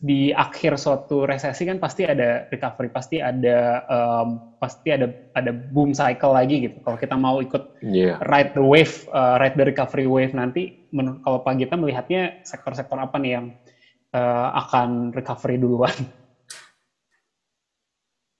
di 0.00 0.32
akhir 0.32 0.80
suatu 0.80 1.28
resesi 1.28 1.68
kan 1.68 1.76
pasti 1.76 2.08
ada 2.08 2.48
recovery, 2.48 2.88
pasti 2.88 3.20
ada 3.20 3.84
em, 3.84 4.28
pasti 4.56 4.88
ada 4.88 5.12
ada 5.36 5.52
boom 5.52 5.92
cycle 5.92 6.32
lagi 6.32 6.68
gitu. 6.68 6.80
Kalau 6.80 6.96
kita 6.96 7.20
mau 7.20 7.44
ikut 7.44 7.84
Iya. 7.84 8.16
ride 8.24 8.56
the 8.56 8.64
wave, 8.64 9.04
uh, 9.12 9.36
ride 9.36 9.60
the 9.60 9.66
recovery 9.68 10.08
wave 10.08 10.32
nanti, 10.32 10.88
menurut 10.88 11.20
kalau 11.20 11.44
Pak 11.44 11.54
Gita 11.60 11.76
melihatnya 11.76 12.40
sektor-sektor 12.48 12.96
apa 12.96 13.20
nih 13.20 13.32
yang 13.36 13.46
uh, 14.16 14.48
akan 14.56 15.12
recovery 15.12 15.60
duluan? 15.60 15.92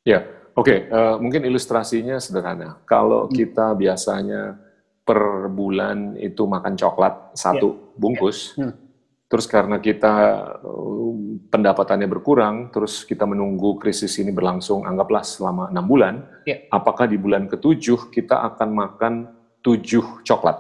Ya, 0.09 0.25
oke. 0.57 0.89
eh, 0.89 1.17
mungkin 1.21 1.45
ilustrasinya 1.45 2.17
sederhana. 2.17 2.81
Kalau 2.89 3.29
kita 3.29 3.77
biasanya 3.77 4.57
per 5.05 5.45
bulan 5.53 6.17
itu 6.17 6.49
makan 6.49 6.73
coklat 6.73 7.37
satu 7.37 7.93
bungkus, 8.01 8.57
Hmm. 8.57 8.73
Terus 9.31 9.47
karena 9.47 9.79
kita 9.79 10.13
eh, 10.59 11.11
pendapatannya 11.49 12.11
berkurang, 12.11 12.75
terus 12.75 13.07
kita 13.07 13.23
menunggu 13.25 13.79
krisis 13.79 14.11
ini 14.19 14.35
berlangsung, 14.35 14.83
anggaplah 14.83 15.23
selama 15.23 15.71
enam 15.71 15.87
bulan, 15.87 16.15
Ya. 16.45 16.67
apakah 16.69 17.07
di 17.07 17.15
bulan 17.15 17.47
ketujuh 17.47 18.11
kita 18.11 18.43
akan 18.55 18.69
makan 18.75 19.13
tujuh 19.63 20.27
coklat? 20.27 20.59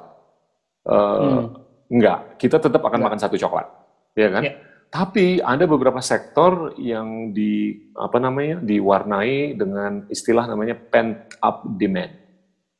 Eh, 0.86 0.94
Hmm. 0.94 1.46
Enggak, 1.90 2.38
kita 2.38 2.62
tetap 2.62 2.78
akan 2.86 3.02
Enggak. 3.02 3.06
makan 3.10 3.18
satu 3.18 3.34
coklat, 3.34 3.66
ya 4.14 4.30
kan? 4.30 4.42
Ya. 4.46 4.54
Tapi 4.90 5.38
ada 5.38 5.66
beberapa 5.70 5.98
sektor 6.02 6.74
yang 6.78 7.30
di 7.30 7.78
apa 7.94 8.18
namanya 8.18 8.58
diwarnai 8.58 9.54
dengan 9.54 10.06
istilah 10.10 10.46
namanya 10.50 10.74
pent 10.78 11.34
up 11.42 11.62
demand. 11.78 12.10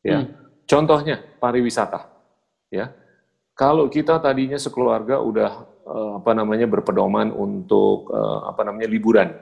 Ya. 0.02 0.22
Hmm. 0.22 0.34
Contohnya 0.66 1.18
pariwisata. 1.38 2.06
Ya. 2.70 2.94
Kalau 3.54 3.86
kita 3.90 4.18
tadinya 4.18 4.58
sekeluarga 4.58 5.18
udah 5.22 5.79
uh, 5.90 6.22
apa 6.22 6.30
namanya 6.32 6.70
berpedoman 6.70 7.34
untuk 7.34 8.14
uh, 8.14 8.46
apa 8.46 8.62
namanya 8.62 8.86
liburan 8.86 9.34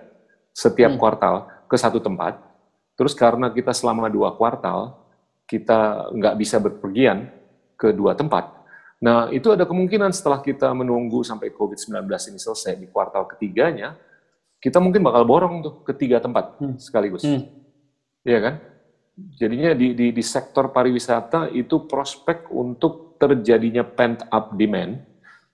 setiap 0.56 0.96
hmm. 0.96 1.00
kuartal 1.00 1.36
ke 1.68 1.76
satu 1.76 2.00
tempat. 2.00 2.40
Terus 2.96 3.14
karena 3.14 3.52
kita 3.52 3.70
selama 3.76 4.08
dua 4.08 4.34
kuartal 4.34 4.96
kita 5.44 6.10
nggak 6.12 6.34
bisa 6.40 6.56
berpergian 6.58 7.28
ke 7.78 7.92
dua 7.94 8.16
tempat. 8.16 8.58
Nah, 8.98 9.30
itu 9.30 9.54
ada 9.54 9.62
kemungkinan 9.62 10.10
setelah 10.10 10.42
kita 10.42 10.74
menunggu 10.74 11.22
sampai 11.22 11.54
COVID-19 11.54 12.02
ini 12.04 12.38
selesai 12.42 12.74
di 12.74 12.90
kuartal 12.90 13.30
ketiganya, 13.30 13.94
kita 14.58 14.82
mungkin 14.82 15.06
bakal 15.06 15.22
borong 15.22 15.54
tuh 15.62 15.74
ke 15.86 15.94
tiga 15.94 16.18
tempat 16.18 16.58
hmm. 16.58 16.76
sekaligus. 16.82 17.22
Hmm. 17.22 17.46
Iya 18.26 18.38
kan? 18.42 18.54
Jadinya 19.38 19.70
di, 19.74 19.94
di, 19.94 20.10
di 20.10 20.22
sektor 20.22 20.74
pariwisata 20.74 21.50
itu 21.54 21.86
prospek 21.86 22.50
untuk 22.50 23.18
terjadinya 23.18 23.86
pent 23.86 24.26
up 24.30 24.54
demand, 24.58 24.98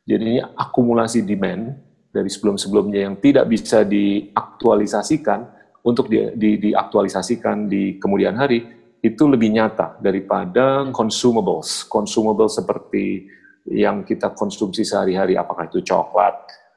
jadinya 0.04 0.52
akumulasi 0.54 1.24
demand 1.24 1.74
dari 2.14 2.30
sebelum-sebelumnya 2.30 3.10
yang 3.10 3.16
tidak 3.18 3.50
bisa 3.50 3.82
diaktualisasikan 3.82 5.50
untuk 5.84 6.08
di, 6.08 6.32
di, 6.38 6.70
diaktualisasikan 6.70 7.68
di 7.68 7.98
kemudian 7.98 8.38
hari 8.38 8.64
itu 9.04 9.28
lebih 9.28 9.52
nyata 9.52 10.00
daripada 10.00 10.88
consumables. 10.96 11.84
Consumables 11.84 12.56
seperti 12.56 13.28
yang 13.68 14.00
kita 14.00 14.32
konsumsi 14.32 14.80
sehari-hari, 14.80 15.36
apakah 15.36 15.68
itu 15.68 15.84
coklat, 15.84 16.32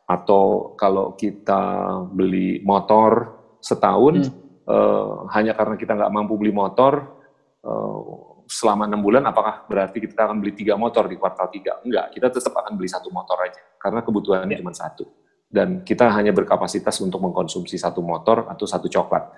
atau 0.08 0.76
kalau 0.76 1.16
kita 1.16 1.88
beli 2.12 2.60
motor 2.68 3.32
setahun, 3.64 4.28
hmm. 4.28 4.68
uh, 4.68 5.28
hanya 5.32 5.56
karena 5.56 5.76
kita 5.80 5.96
nggak 5.96 6.12
mampu 6.12 6.36
beli 6.36 6.52
motor, 6.52 7.16
uh, 7.64 8.27
selama 8.48 8.88
enam 8.88 9.04
bulan, 9.04 9.28
apakah 9.28 9.68
berarti 9.68 10.02
kita 10.02 10.26
akan 10.26 10.40
beli 10.40 10.56
tiga 10.56 10.80
motor 10.80 11.06
di 11.12 11.20
kuartal 11.20 11.52
tiga? 11.52 11.84
Enggak, 11.84 12.16
kita 12.16 12.32
tetap 12.32 12.56
akan 12.56 12.80
beli 12.80 12.88
satu 12.88 13.12
motor 13.12 13.38
aja, 13.44 13.62
karena 13.78 14.00
kebutuhannya 14.02 14.56
yeah. 14.56 14.62
cuma 14.64 14.74
satu. 14.74 15.06
Dan 15.48 15.84
kita 15.84 16.12
hanya 16.12 16.36
berkapasitas 16.36 17.00
untuk 17.00 17.24
mengkonsumsi 17.24 17.80
satu 17.80 18.04
motor 18.04 18.52
atau 18.52 18.68
satu 18.68 18.92
coklat 18.92 19.32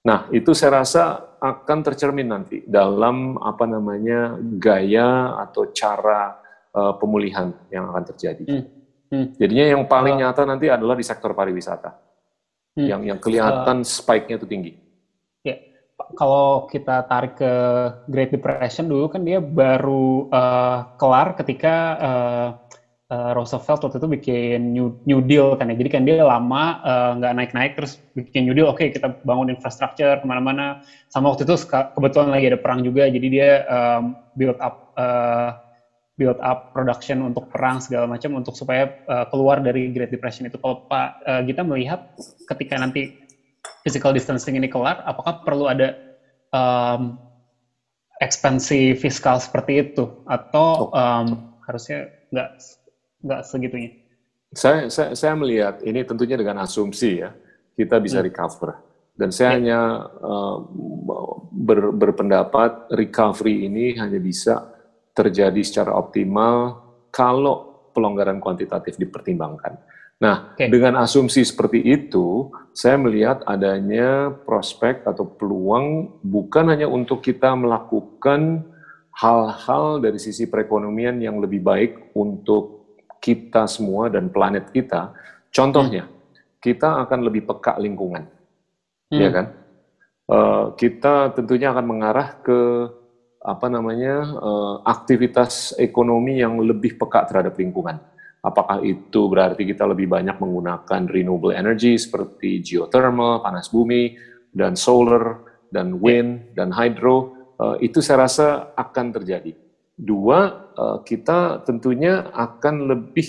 Nah, 0.00 0.32
itu 0.32 0.56
saya 0.56 0.80
rasa 0.80 1.36
akan 1.36 1.78
tercermin 1.84 2.28
nanti 2.28 2.64
dalam 2.64 3.36
apa 3.36 3.68
namanya 3.68 4.40
gaya 4.56 5.36
atau 5.44 5.68
cara 5.76 6.40
uh, 6.72 6.96
pemulihan 6.96 7.52
yang 7.68 7.92
akan 7.92 8.04
terjadi. 8.08 8.44
Hmm. 8.48 8.64
Hmm. 9.12 9.26
Jadinya 9.36 9.76
yang 9.76 9.84
paling 9.84 10.24
nyata 10.24 10.48
nanti 10.48 10.72
adalah 10.72 10.96
di 10.96 11.04
sektor 11.04 11.36
pariwisata, 11.36 11.92
hmm. 12.80 12.88
yang 12.88 13.02
yang 13.04 13.18
kelihatan 13.20 13.84
uh, 13.84 13.86
spike-nya 13.86 14.40
itu 14.40 14.48
tinggi. 14.48 14.72
Kalau 16.16 16.70
kita 16.70 17.04
tarik 17.06 17.38
ke 17.38 17.52
Great 18.08 18.30
Depression 18.32 18.88
dulu 18.88 19.10
kan 19.12 19.24
dia 19.24 19.38
baru 19.38 20.28
uh, 20.32 20.96
kelar 20.96 21.36
ketika 21.36 21.74
uh, 22.00 22.48
uh, 23.10 23.30
Roosevelt 23.34 23.82
waktu 23.84 23.98
itu 23.98 24.08
bikin 24.08 24.58
New, 24.72 24.96
New 25.04 25.20
Deal 25.20 25.58
kan 25.58 25.68
ya. 25.68 25.76
Jadi 25.76 25.90
kan 25.90 26.02
dia 26.06 26.22
lama 26.22 26.78
uh, 26.80 27.10
nggak 27.18 27.32
naik-naik 27.36 27.72
terus 27.76 27.98
bikin 28.14 28.46
New 28.46 28.54
Deal. 28.54 28.70
Oke 28.70 28.88
okay, 28.88 28.88
kita 28.94 29.20
bangun 29.26 29.50
infrastruktur 29.52 30.22
ke 30.22 30.26
mana-mana. 30.26 30.80
Sama 31.10 31.34
waktu 31.34 31.44
itu 31.44 31.58
kebetulan 31.68 32.30
lagi 32.30 32.54
ada 32.54 32.58
perang 32.58 32.80
juga. 32.86 33.10
Jadi 33.10 33.26
dia 33.28 33.66
um, 33.66 34.16
build 34.38 34.56
up 34.62 34.94
uh, 34.96 35.58
build 36.20 36.36
up 36.44 36.76
production 36.76 37.24
untuk 37.24 37.48
perang 37.48 37.80
segala 37.80 38.04
macam 38.04 38.36
untuk 38.36 38.52
supaya 38.52 38.92
uh, 39.08 39.24
keluar 39.32 39.64
dari 39.64 39.88
Great 39.88 40.12
Depression 40.12 40.44
itu. 40.44 40.60
Kalau 40.60 40.84
Pak 40.84 41.08
uh, 41.24 41.40
Gita 41.48 41.64
melihat 41.64 42.12
ketika 42.44 42.76
nanti 42.76 43.19
physical 43.82 44.12
distancing 44.12 44.56
ini 44.56 44.68
kelar, 44.68 45.00
apakah 45.04 45.44
perlu 45.44 45.68
ada 45.68 45.96
um, 46.52 47.16
ekspansi 48.20 48.96
fiskal 49.00 49.40
seperti 49.40 49.80
itu 49.80 50.04
atau 50.28 50.92
um, 50.92 51.56
harusnya 51.64 52.12
nggak 52.30 52.50
nggak 53.24 53.40
segitunya. 53.48 53.90
Saya, 54.50 54.90
saya, 54.90 55.14
saya 55.14 55.34
melihat 55.38 55.78
ini 55.86 56.02
tentunya 56.02 56.34
dengan 56.34 56.66
asumsi 56.66 57.22
ya 57.22 57.30
kita 57.78 58.02
bisa 58.02 58.18
hmm. 58.18 58.26
recover 58.26 58.70
dan 59.14 59.30
saya 59.30 59.52
ya. 59.52 59.56
hanya 59.56 59.80
uh, 60.20 60.56
ber, 61.52 61.92
berpendapat 61.92 62.92
recovery 62.92 63.68
ini 63.68 63.96
hanya 63.96 64.16
bisa 64.16 64.68
terjadi 65.12 65.60
secara 65.60 65.92
optimal 65.92 66.80
kalau 67.12 67.88
pelonggaran 67.90 68.38
kuantitatif 68.38 68.96
dipertimbangkan. 68.96 69.76
Nah, 70.20 70.54
okay. 70.54 70.72
dengan 70.72 71.00
asumsi 71.02 71.42
seperti 71.42 71.84
itu, 71.84 72.48
saya 72.70 72.96
melihat 72.96 73.42
adanya 73.44 74.30
prospek 74.46 75.02
atau 75.04 75.26
peluang 75.26 76.18
bukan 76.22 76.70
hanya 76.70 76.86
untuk 76.86 77.20
kita 77.20 77.52
melakukan 77.58 78.64
hal-hal 79.20 79.98
dari 79.98 80.16
sisi 80.16 80.46
perekonomian 80.46 81.18
yang 81.18 81.42
lebih 81.42 81.60
baik 81.60 82.14
untuk 82.14 82.80
kita 83.20 83.68
semua 83.68 84.08
dan 84.08 84.32
planet 84.32 84.72
kita. 84.72 85.12
Contohnya, 85.52 86.08
hmm. 86.08 86.14
kita 86.62 87.04
akan 87.04 87.20
lebih 87.26 87.44
peka 87.44 87.76
lingkungan, 87.76 88.24
hmm. 89.12 89.20
ya 89.20 89.28
kan? 89.28 89.46
Uh, 90.30 90.64
kita 90.78 91.34
tentunya 91.34 91.74
akan 91.74 91.86
mengarah 91.90 92.38
ke 92.38 92.86
apa 93.40 93.66
namanya 93.66 94.36
uh, 94.36 94.74
aktivitas 94.86 95.74
ekonomi 95.80 96.38
yang 96.38 96.60
lebih 96.60 96.96
peka 96.96 97.26
terhadap 97.26 97.58
lingkungan. 97.58 97.98
Apakah 98.40 98.80
itu 98.80 99.28
berarti 99.28 99.68
kita 99.68 99.84
lebih 99.84 100.08
banyak 100.08 100.40
menggunakan 100.40 101.00
renewable 101.06 101.52
energy 101.52 102.00
seperti 102.00 102.64
geothermal, 102.64 103.44
panas 103.44 103.68
bumi, 103.68 104.16
dan 104.50 104.74
solar, 104.74 105.44
dan 105.68 106.00
wind, 106.00 106.56
dan 106.56 106.72
hydro? 106.72 107.36
Uh, 107.60 107.76
itu 107.84 108.00
saya 108.00 108.24
rasa 108.24 108.72
akan 108.72 109.12
terjadi 109.12 109.52
Dua, 110.00 110.48
eh, 110.72 110.98
kita 111.04 111.60
tentunya 111.68 112.32
akan 112.32 112.88
lebih 112.88 113.28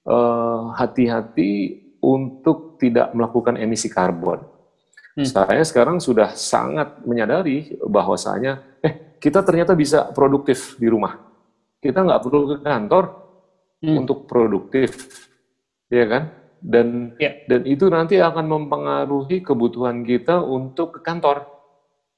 eh, 0.00 0.62
hati-hati 0.74 1.78
untuk 2.02 2.80
tidak 2.82 3.14
melakukan 3.14 3.54
emisi 3.54 3.86
karbon. 3.86 4.42
Hmm. 5.14 5.22
Saya 5.28 5.62
sekarang 5.62 6.02
sudah 6.02 6.34
sangat 6.34 6.98
menyadari 7.06 7.78
bahwasanya, 7.86 8.82
eh 8.82 9.14
kita 9.22 9.44
ternyata 9.46 9.78
bisa 9.78 10.10
produktif 10.10 10.74
di 10.82 10.90
rumah. 10.90 11.14
Kita 11.78 12.02
nggak 12.02 12.22
perlu 12.26 12.40
ke 12.48 12.56
kantor 12.64 13.04
hmm. 13.80 13.96
untuk 14.04 14.28
produktif, 14.28 14.96
ya 15.88 16.06
kan? 16.06 16.22
Dan 16.60 17.16
yeah. 17.16 17.40
dan 17.48 17.64
itu 17.64 17.88
nanti 17.88 18.20
akan 18.20 18.44
mempengaruhi 18.44 19.40
kebutuhan 19.40 20.04
kita 20.04 20.44
untuk 20.44 21.00
ke 21.00 21.00
kantor. 21.00 21.48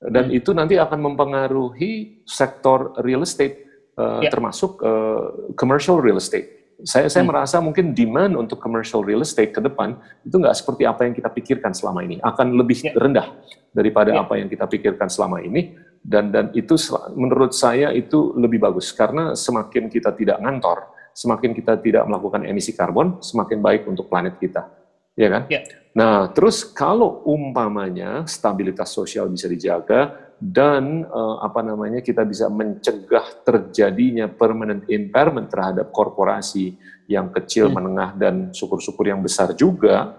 Dan 0.02 0.34
hmm. 0.34 0.38
itu 0.42 0.50
nanti 0.50 0.74
akan 0.82 0.98
mempengaruhi 0.98 2.26
sektor 2.26 2.90
real 3.06 3.22
estate 3.22 3.62
uh, 3.94 4.18
ya. 4.18 4.34
termasuk 4.34 4.82
uh, 4.82 5.54
commercial 5.54 6.02
real 6.02 6.18
estate. 6.18 6.74
Saya 6.82 7.06
saya 7.06 7.22
hmm. 7.22 7.30
merasa 7.30 7.62
mungkin 7.62 7.94
demand 7.94 8.34
untuk 8.34 8.58
commercial 8.58 9.06
real 9.06 9.22
estate 9.22 9.54
ke 9.54 9.62
depan 9.62 9.94
itu 10.26 10.34
nggak 10.34 10.58
seperti 10.58 10.82
apa 10.82 11.06
yang 11.06 11.14
kita 11.14 11.30
pikirkan 11.30 11.70
selama 11.70 12.02
ini, 12.02 12.18
akan 12.18 12.58
lebih 12.58 12.82
ya. 12.82 12.90
rendah 12.98 13.30
daripada 13.70 14.10
ya. 14.10 14.26
apa 14.26 14.34
yang 14.42 14.50
kita 14.50 14.66
pikirkan 14.66 15.06
selama 15.06 15.38
ini 15.38 15.78
dan 16.02 16.34
dan 16.34 16.50
itu 16.50 16.74
menurut 17.14 17.54
saya 17.54 17.94
itu 17.94 18.34
lebih 18.34 18.58
bagus 18.58 18.90
karena 18.90 19.38
semakin 19.38 19.86
kita 19.86 20.10
tidak 20.18 20.42
ngantor, 20.42 20.90
semakin 21.12 21.52
kita 21.52 21.78
tidak 21.80 22.04
melakukan 22.08 22.44
emisi 22.44 22.72
karbon, 22.76 23.20
semakin 23.20 23.60
baik 23.60 23.88
untuk 23.88 24.08
planet 24.08 24.36
kita, 24.40 24.68
ya 25.16 25.28
kan? 25.28 25.42
Ya. 25.48 25.60
Nah, 25.92 26.32
terus 26.32 26.64
kalau 26.64 27.20
umpamanya 27.28 28.24
stabilitas 28.24 28.92
sosial 28.92 29.28
bisa 29.28 29.44
dijaga, 29.48 30.32
dan 30.42 31.06
uh, 31.06 31.38
apa 31.38 31.62
namanya 31.62 32.02
kita 32.02 32.26
bisa 32.26 32.50
mencegah 32.50 33.46
terjadinya 33.46 34.26
permanent 34.26 34.82
impairment 34.90 35.46
terhadap 35.46 35.94
korporasi 35.94 36.74
yang 37.06 37.30
kecil, 37.30 37.70
hmm. 37.70 37.76
menengah 37.78 38.10
dan 38.18 38.34
syukur-syukur 38.50 39.06
yang 39.06 39.22
besar 39.22 39.54
juga 39.54 40.18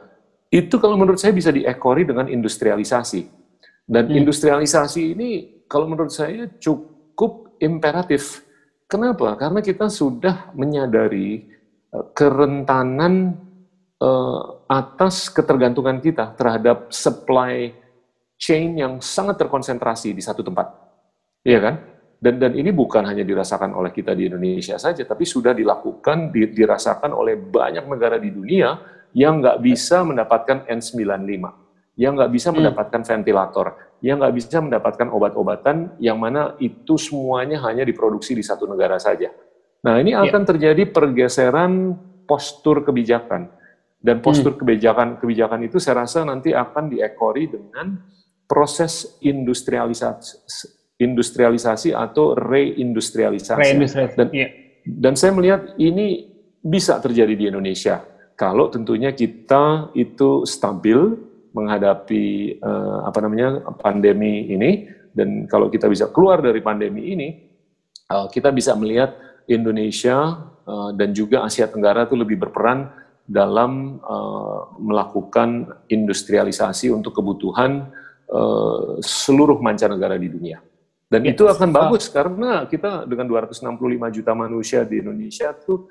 itu 0.53 0.77
kalau 0.77 0.95
menurut 0.95 1.17
saya 1.17 1.33
bisa 1.33 1.49
diekori 1.49 2.05
dengan 2.05 2.29
industrialisasi 2.29 3.25
dan 3.89 4.05
hmm. 4.05 4.21
industrialisasi 4.21 5.17
ini 5.17 5.29
kalau 5.65 5.89
menurut 5.89 6.13
saya 6.13 6.45
cukup 6.61 7.57
imperatif. 7.57 8.42
Kenapa? 8.93 9.33
Karena 9.41 9.57
kita 9.65 9.89
sudah 9.89 10.53
menyadari 10.53 11.49
uh, 11.89 12.13
kerentanan 12.13 13.33
uh, 13.97 14.69
atas 14.69 15.33
ketergantungan 15.33 15.97
kita 15.97 16.37
terhadap 16.37 16.93
supply 16.93 17.73
chain 18.37 18.77
yang 18.77 19.01
sangat 19.01 19.41
terkonsentrasi 19.41 20.13
di 20.13 20.21
satu 20.21 20.45
tempat. 20.45 20.69
Iya 21.41 21.57
kan? 21.57 21.75
Dan 22.21 22.37
dan 22.37 22.53
ini 22.53 22.69
bukan 22.69 23.01
hanya 23.01 23.25
dirasakan 23.25 23.73
oleh 23.73 23.89
kita 23.89 24.13
di 24.13 24.29
Indonesia 24.29 24.77
saja, 24.77 25.01
tapi 25.09 25.25
sudah 25.25 25.57
dilakukan, 25.57 26.29
dirasakan 26.31 27.17
oleh 27.17 27.33
banyak 27.33 27.89
negara 27.89 28.21
di 28.21 28.29
dunia 28.29 28.77
yang 29.17 29.41
nggak 29.41 29.57
bisa 29.59 30.05
mendapatkan 30.05 30.69
N95, 30.69 31.62
yang 31.93 32.17
nggak 32.17 32.31
bisa 32.33 32.49
hmm. 32.49 32.57
mendapatkan 32.61 33.01
ventilator, 33.05 33.67
yang 34.01 34.17
nggak 34.21 34.33
bisa 34.33 34.57
mendapatkan 34.59 35.07
obat-obatan, 35.13 35.93
yang 36.01 36.17
mana 36.17 36.57
itu 36.57 36.97
semuanya 36.97 37.61
hanya 37.69 37.85
diproduksi 37.85 38.33
di 38.33 38.41
satu 38.41 38.65
negara 38.65 38.97
saja. 38.97 39.29
Nah 39.85 40.01
ini 40.01 40.17
ya. 40.17 40.25
akan 40.25 40.41
yeah. 40.41 40.49
terjadi 40.49 40.83
pergeseran 40.89 41.93
postur 42.25 42.81
kebijakan 42.81 43.51
dan 43.99 44.23
postur 44.23 44.55
hmm. 44.55 44.59
kebijakan 44.63 45.07
kebijakan 45.19 45.59
itu 45.67 45.77
saya 45.77 46.07
rasa 46.07 46.25
nanti 46.25 46.55
akan 46.55 46.89
diekori 46.89 47.51
dengan 47.51 47.99
proses 48.47 49.19
industrialisasi 49.21 50.83
industrialisasi 51.03 51.91
atau 51.91 52.37
reindustrialisasi. 52.37 53.59
Reindustrialisasi. 53.59 54.17
Dan, 54.17 54.27
yeah. 54.31 54.49
dan 54.87 55.13
saya 55.19 55.35
melihat 55.35 55.75
ini 55.75 56.31
bisa 56.63 56.97
terjadi 57.03 57.35
di 57.35 57.51
Indonesia 57.51 57.99
kalau 58.39 58.71
tentunya 58.71 59.11
kita 59.11 59.91
itu 59.93 60.47
stabil 60.47 61.32
menghadapi 61.53 62.57
uh, 62.59 63.07
apa 63.07 63.19
namanya 63.21 63.61
pandemi 63.77 64.49
ini 64.49 64.89
dan 65.13 65.45
kalau 65.45 65.69
kita 65.69 65.85
bisa 65.85 66.09
keluar 66.09 66.41
dari 66.41 66.59
pandemi 66.59 67.13
ini 67.13 67.29
uh, 68.09 68.25
kita 68.27 68.49
bisa 68.49 68.73
melihat 68.73 69.13
Indonesia 69.45 70.49
uh, 70.65 70.91
dan 70.97 71.13
juga 71.13 71.45
Asia 71.45 71.69
Tenggara 71.69 72.09
itu 72.09 72.17
lebih 72.17 72.41
berperan 72.41 72.89
dalam 73.23 74.03
uh, 74.03 74.75
melakukan 74.81 75.71
industrialisasi 75.87 76.91
untuk 76.91 77.15
kebutuhan 77.15 77.87
uh, 78.27 78.99
seluruh 78.99 79.63
mancanegara 79.63 80.19
di 80.19 80.27
dunia. 80.27 80.59
Dan 81.07 81.29
ya, 81.29 81.37
itu 81.37 81.45
akan 81.45 81.69
bagus 81.69 82.09
karena 82.09 82.65
kita 82.65 83.05
dengan 83.05 83.29
265 83.29 83.69
juta 84.17 84.31
manusia 84.33 84.81
di 84.81 84.97
Indonesia 84.97 85.53
tuh 85.53 85.85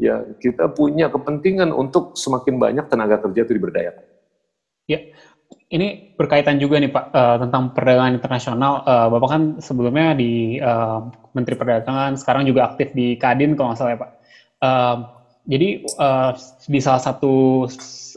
ya 0.00 0.24
kita 0.40 0.72
punya 0.72 1.12
kepentingan 1.12 1.70
untuk 1.70 2.16
semakin 2.16 2.56
banyak 2.56 2.86
tenaga 2.88 3.20
kerja 3.20 3.44
itu 3.44 3.52
diberdayakan. 3.52 4.11
Ya, 4.90 4.98
ini 5.70 6.12
berkaitan 6.18 6.58
juga 6.58 6.76
nih 6.82 6.90
Pak 6.90 7.04
uh, 7.14 7.36
tentang 7.46 7.70
perdagangan 7.72 8.18
internasional. 8.18 8.82
Uh, 8.82 9.08
Bapak 9.14 9.28
kan 9.30 9.42
sebelumnya 9.62 10.12
di 10.18 10.58
uh, 10.58 11.06
Menteri 11.32 11.54
Perdagangan, 11.54 12.18
sekarang 12.18 12.44
juga 12.44 12.72
aktif 12.72 12.90
di 12.92 13.14
Kadin 13.16 13.54
kalau 13.54 13.72
nggak 13.72 13.78
salah 13.78 13.92
ya 13.94 14.00
Pak. 14.02 14.10
Uh, 14.62 14.96
jadi 15.46 15.68
uh, 15.98 16.30
di 16.70 16.78
salah 16.78 17.02
satu 17.02 17.66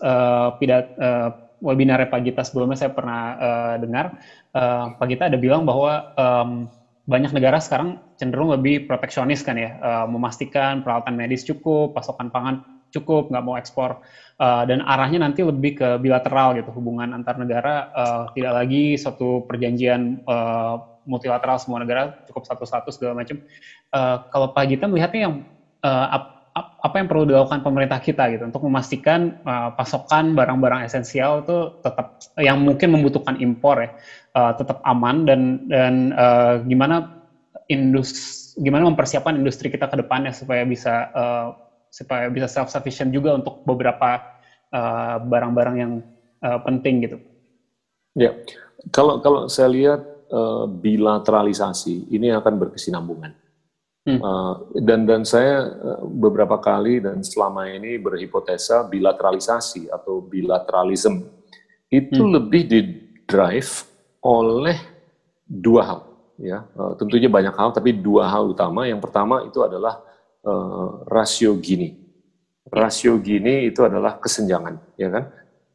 uh, 0.06 0.50
pidat 0.58 0.94
uh, 0.98 1.30
webinar 1.64 2.02
Pak 2.10 2.22
Gita 2.22 2.42
sebelumnya 2.46 2.78
saya 2.78 2.92
pernah 2.94 3.22
uh, 3.38 3.76
dengar, 3.82 4.20
uh, 4.54 4.94
Pak 4.98 5.08
Gita 5.10 5.30
ada 5.30 5.38
bilang 5.40 5.66
bahwa 5.66 6.14
um, 6.18 6.70
banyak 7.06 7.34
negara 7.34 7.62
sekarang 7.62 8.02
cenderung 8.18 8.50
lebih 8.50 8.90
proteksionis 8.90 9.46
kan 9.46 9.58
ya, 9.58 9.78
uh, 9.82 10.06
memastikan 10.10 10.82
peralatan 10.82 11.14
medis 11.18 11.46
cukup, 11.46 11.94
pasokan 11.94 12.34
pangan 12.34 12.75
cukup, 12.96 13.30
nggak 13.30 13.44
mau 13.44 13.56
ekspor, 13.60 14.00
uh, 14.40 14.64
dan 14.64 14.80
arahnya 14.84 15.24
nanti 15.28 15.44
lebih 15.44 15.78
ke 15.80 15.88
bilateral 16.00 16.56
gitu, 16.56 16.72
hubungan 16.72 17.12
antar 17.12 17.36
negara, 17.36 17.92
uh, 17.92 18.24
tidak 18.32 18.54
lagi 18.64 18.96
suatu 18.96 19.44
perjanjian 19.44 20.24
uh, 20.26 20.96
multilateral 21.06 21.62
semua 21.62 21.80
negara 21.80 22.18
cukup 22.26 22.44
satu-satu 22.50 22.90
segala 22.90 23.22
macam. 23.22 23.40
Uh, 23.94 24.26
kalau 24.34 24.52
Pak 24.52 24.66
Gita 24.68 24.90
melihatnya 24.90 25.22
yang 25.30 25.36
uh, 25.86 26.08
ap, 26.12 26.24
ap, 26.58 26.68
apa 26.82 26.96
yang 26.98 27.08
perlu 27.08 27.24
dilakukan 27.30 27.62
pemerintah 27.62 28.02
kita 28.02 28.28
gitu 28.34 28.44
untuk 28.50 28.66
memastikan 28.66 29.40
uh, 29.46 29.72
pasokan 29.78 30.34
barang-barang 30.34 30.84
esensial 30.90 31.46
itu 31.46 31.80
tetap 31.86 32.20
yang 32.42 32.60
mungkin 32.60 32.92
membutuhkan 32.98 33.38
impor 33.40 33.86
ya 33.86 33.90
uh, 34.34 34.52
tetap 34.58 34.82
aman 34.84 35.24
dan 35.24 35.42
dan 35.70 35.94
uh, 36.18 36.60
gimana 36.66 37.22
industri 37.70 38.44
gimana 38.56 38.88
mempersiapkan 38.88 39.36
industri 39.36 39.68
kita 39.68 39.92
ke 39.92 40.00
depannya 40.00 40.32
supaya 40.32 40.64
bisa 40.64 41.12
uh, 41.12 41.48
supaya 41.96 42.28
bisa 42.28 42.52
self 42.52 42.68
sufficient 42.68 43.16
juga 43.16 43.40
untuk 43.40 43.64
beberapa 43.64 44.20
eh, 44.76 45.16
barang-barang 45.24 45.76
uh, 45.80 45.80
yang 45.80 45.94
uh, 46.44 46.60
penting 46.68 47.08
gitu. 47.08 47.18
Ya, 48.20 48.36
kalau 48.92 49.24
kalau 49.24 49.48
saya 49.48 49.72
lihat 49.72 50.04
uh, 50.28 50.68
bilateralisasi 50.68 52.12
ini 52.12 52.36
akan 52.36 52.60
berkesinambungan. 52.60 53.32
Hmm. 54.06 54.22
Uh, 54.22 54.54
dan 54.86 55.10
dan 55.10 55.26
saya 55.26 55.66
beberapa 56.06 56.62
kali 56.62 57.02
dan 57.02 57.26
selama 57.26 57.66
ini 57.66 57.98
berhipotesa 57.98 58.86
bilateralisasi 58.86 59.90
atau 59.90 60.22
bilateralism 60.22 61.26
itu 61.90 62.22
hmm. 62.22 62.34
lebih 62.38 62.62
di 62.70 62.80
drive 63.26 63.82
oleh 64.22 64.78
dua 65.42 65.82
hal 65.90 66.00
ya 66.38 66.70
uh, 66.78 66.94
tentunya 67.02 67.26
banyak 67.26 67.58
hal 67.58 67.74
tapi 67.74 67.98
dua 67.98 68.30
hal 68.30 68.54
utama 68.54 68.86
yang 68.86 69.02
pertama 69.02 69.42
itu 69.42 69.58
adalah 69.66 70.05
uh, 70.46 71.04
rasio 71.10 71.58
Gini. 71.58 71.92
Rasio 72.70 73.18
Gini 73.22 73.70
itu 73.70 73.82
adalah 73.86 74.18
kesenjangan, 74.22 74.98
ya 74.98 75.10
kan? 75.10 75.24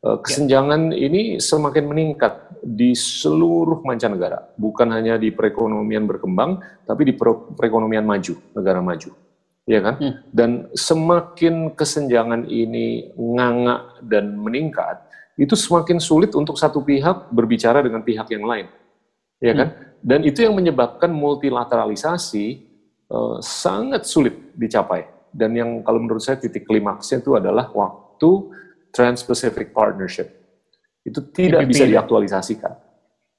Uh, 0.01 0.17
kesenjangan 0.25 0.97
ya. 0.97 1.07
ini 1.11 1.21
semakin 1.37 1.85
meningkat 1.85 2.49
di 2.65 2.97
seluruh 2.97 3.85
mancanegara, 3.85 4.53
bukan 4.57 4.89
hanya 4.97 5.21
di 5.21 5.29
perekonomian 5.29 6.09
berkembang, 6.09 6.61
tapi 6.89 7.09
di 7.09 7.13
perekonomian 7.57 8.05
maju, 8.05 8.35
negara 8.57 8.81
maju, 8.81 9.11
ya 9.69 9.81
kan? 9.85 9.95
Hmm. 10.01 10.15
Dan 10.33 10.51
semakin 10.73 11.77
kesenjangan 11.77 12.49
ini 12.49 13.13
nganga 13.17 14.01
dan 14.05 14.41
meningkat, 14.41 15.05
itu 15.37 15.53
semakin 15.57 16.01
sulit 16.01 16.33
untuk 16.37 16.57
satu 16.57 16.85
pihak 16.85 17.33
berbicara 17.33 17.81
dengan 17.85 18.05
pihak 18.05 18.29
yang 18.33 18.45
lain, 18.45 18.67
ya 19.41 19.53
kan? 19.53 19.69
Hmm. 19.73 19.89
Dan 20.01 20.21
itu 20.25 20.41
yang 20.41 20.57
menyebabkan 20.57 21.13
multilateralisasi 21.13 22.70
uh, 23.11 23.39
sangat 23.43 24.07
sulit 24.07 24.55
dicapai. 24.57 25.07
Dan 25.31 25.55
yang 25.55 25.71
kalau 25.87 26.03
menurut 26.03 26.23
saya 26.23 26.39
titik 26.39 26.67
klimaksnya 26.67 27.23
itu 27.23 27.39
adalah 27.39 27.71
waktu 27.71 28.31
Trans-Pacific 28.91 29.71
Partnership. 29.71 30.27
Itu 31.07 31.31
tidak 31.31 31.67
TPP 31.67 31.71
bisa 31.71 31.85
ya? 31.87 31.91
diaktualisasikan. 31.99 32.73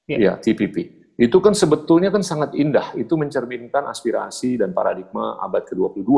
Ya. 0.08 0.18
ya, 0.18 0.34
TPP. 0.40 0.76
Itu 1.20 1.38
kan 1.44 1.52
sebetulnya 1.54 2.10
kan 2.10 2.24
sangat 2.24 2.56
indah. 2.56 2.96
Itu 2.96 3.20
mencerminkan 3.20 3.86
aspirasi 3.92 4.56
dan 4.56 4.72
paradigma 4.72 5.38
abad 5.44 5.68
ke-22 5.68 6.10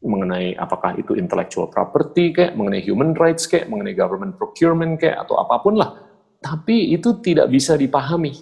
mengenai 0.00 0.56
apakah 0.56 0.96
itu 0.96 1.12
intellectual 1.12 1.68
property 1.68 2.32
kayak, 2.32 2.56
mengenai 2.56 2.80
human 2.80 3.12
rights 3.12 3.44
kayak, 3.44 3.68
mengenai 3.68 3.92
government 3.92 4.32
procurement 4.40 4.96
kayak, 4.96 5.28
atau 5.28 5.36
apa 5.36 5.60
pun 5.60 5.76
lah. 5.76 5.92
Tapi 6.40 6.96
itu 6.96 7.20
tidak 7.20 7.52
bisa 7.52 7.76
dipahami 7.76 8.32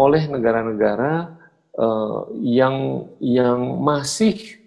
oleh 0.00 0.24
negara-negara 0.24 1.39
uh, 1.76 2.26
yang 2.40 3.06
yang 3.20 3.78
masih 3.82 4.58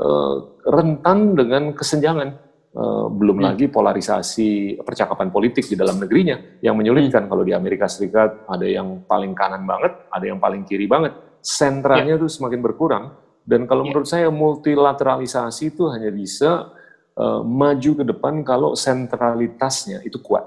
uh, 0.00 0.58
rentan 0.66 1.38
dengan 1.38 1.72
kesenjangan. 1.72 2.42
Uh, 2.74 3.06
belum 3.06 3.38
hmm. 3.38 3.46
lagi 3.46 3.66
polarisasi 3.70 4.82
percakapan 4.82 5.30
politik 5.30 5.62
di 5.62 5.78
dalam 5.78 5.94
negerinya 6.02 6.58
yang 6.58 6.74
menyulitkan. 6.74 7.22
Hmm. 7.24 7.30
Kalau 7.30 7.46
di 7.46 7.54
Amerika 7.54 7.86
Serikat 7.86 8.50
ada 8.50 8.66
yang 8.66 9.06
paling 9.06 9.30
kanan 9.30 9.62
banget, 9.62 9.94
ada 10.10 10.26
yang 10.26 10.42
paling 10.42 10.66
kiri 10.66 10.90
banget. 10.90 11.14
Sentranya 11.38 12.18
yeah. 12.18 12.22
tuh 12.26 12.26
semakin 12.26 12.58
berkurang. 12.58 13.14
Dan 13.46 13.70
kalau 13.70 13.86
yeah. 13.86 13.94
menurut 13.94 14.08
saya 14.10 14.26
multilateralisasi 14.26 15.70
itu 15.70 15.86
hanya 15.86 16.10
bisa 16.10 16.74
uh, 17.14 17.46
maju 17.46 17.90
ke 17.94 18.04
depan 18.10 18.42
kalau 18.42 18.74
sentralitasnya 18.74 20.02
itu 20.02 20.18
kuat. 20.18 20.42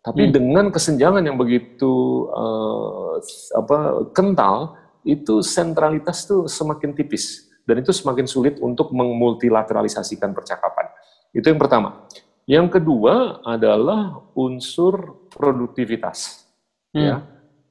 Tapi 0.00 0.26
hmm. 0.26 0.32
dengan 0.32 0.66
kesenjangan 0.72 1.22
yang 1.22 1.36
begitu 1.36 2.24
uh, 2.32 3.20
apa 3.52 4.10
kental, 4.16 4.79
itu 5.04 5.40
sentralitas 5.40 6.28
tuh 6.28 6.44
semakin 6.46 6.92
tipis 6.92 7.48
dan 7.64 7.80
itu 7.80 7.94
semakin 7.94 8.26
sulit 8.26 8.58
untuk 8.58 8.90
memultilateralisasikan 8.90 10.34
percakapan. 10.34 10.90
Itu 11.30 11.52
yang 11.52 11.60
pertama. 11.60 12.08
Yang 12.50 12.82
kedua 12.82 13.44
adalah 13.46 14.26
unsur 14.34 15.26
produktivitas. 15.30 16.42
Hmm. 16.90 16.98
Ya, 16.98 17.16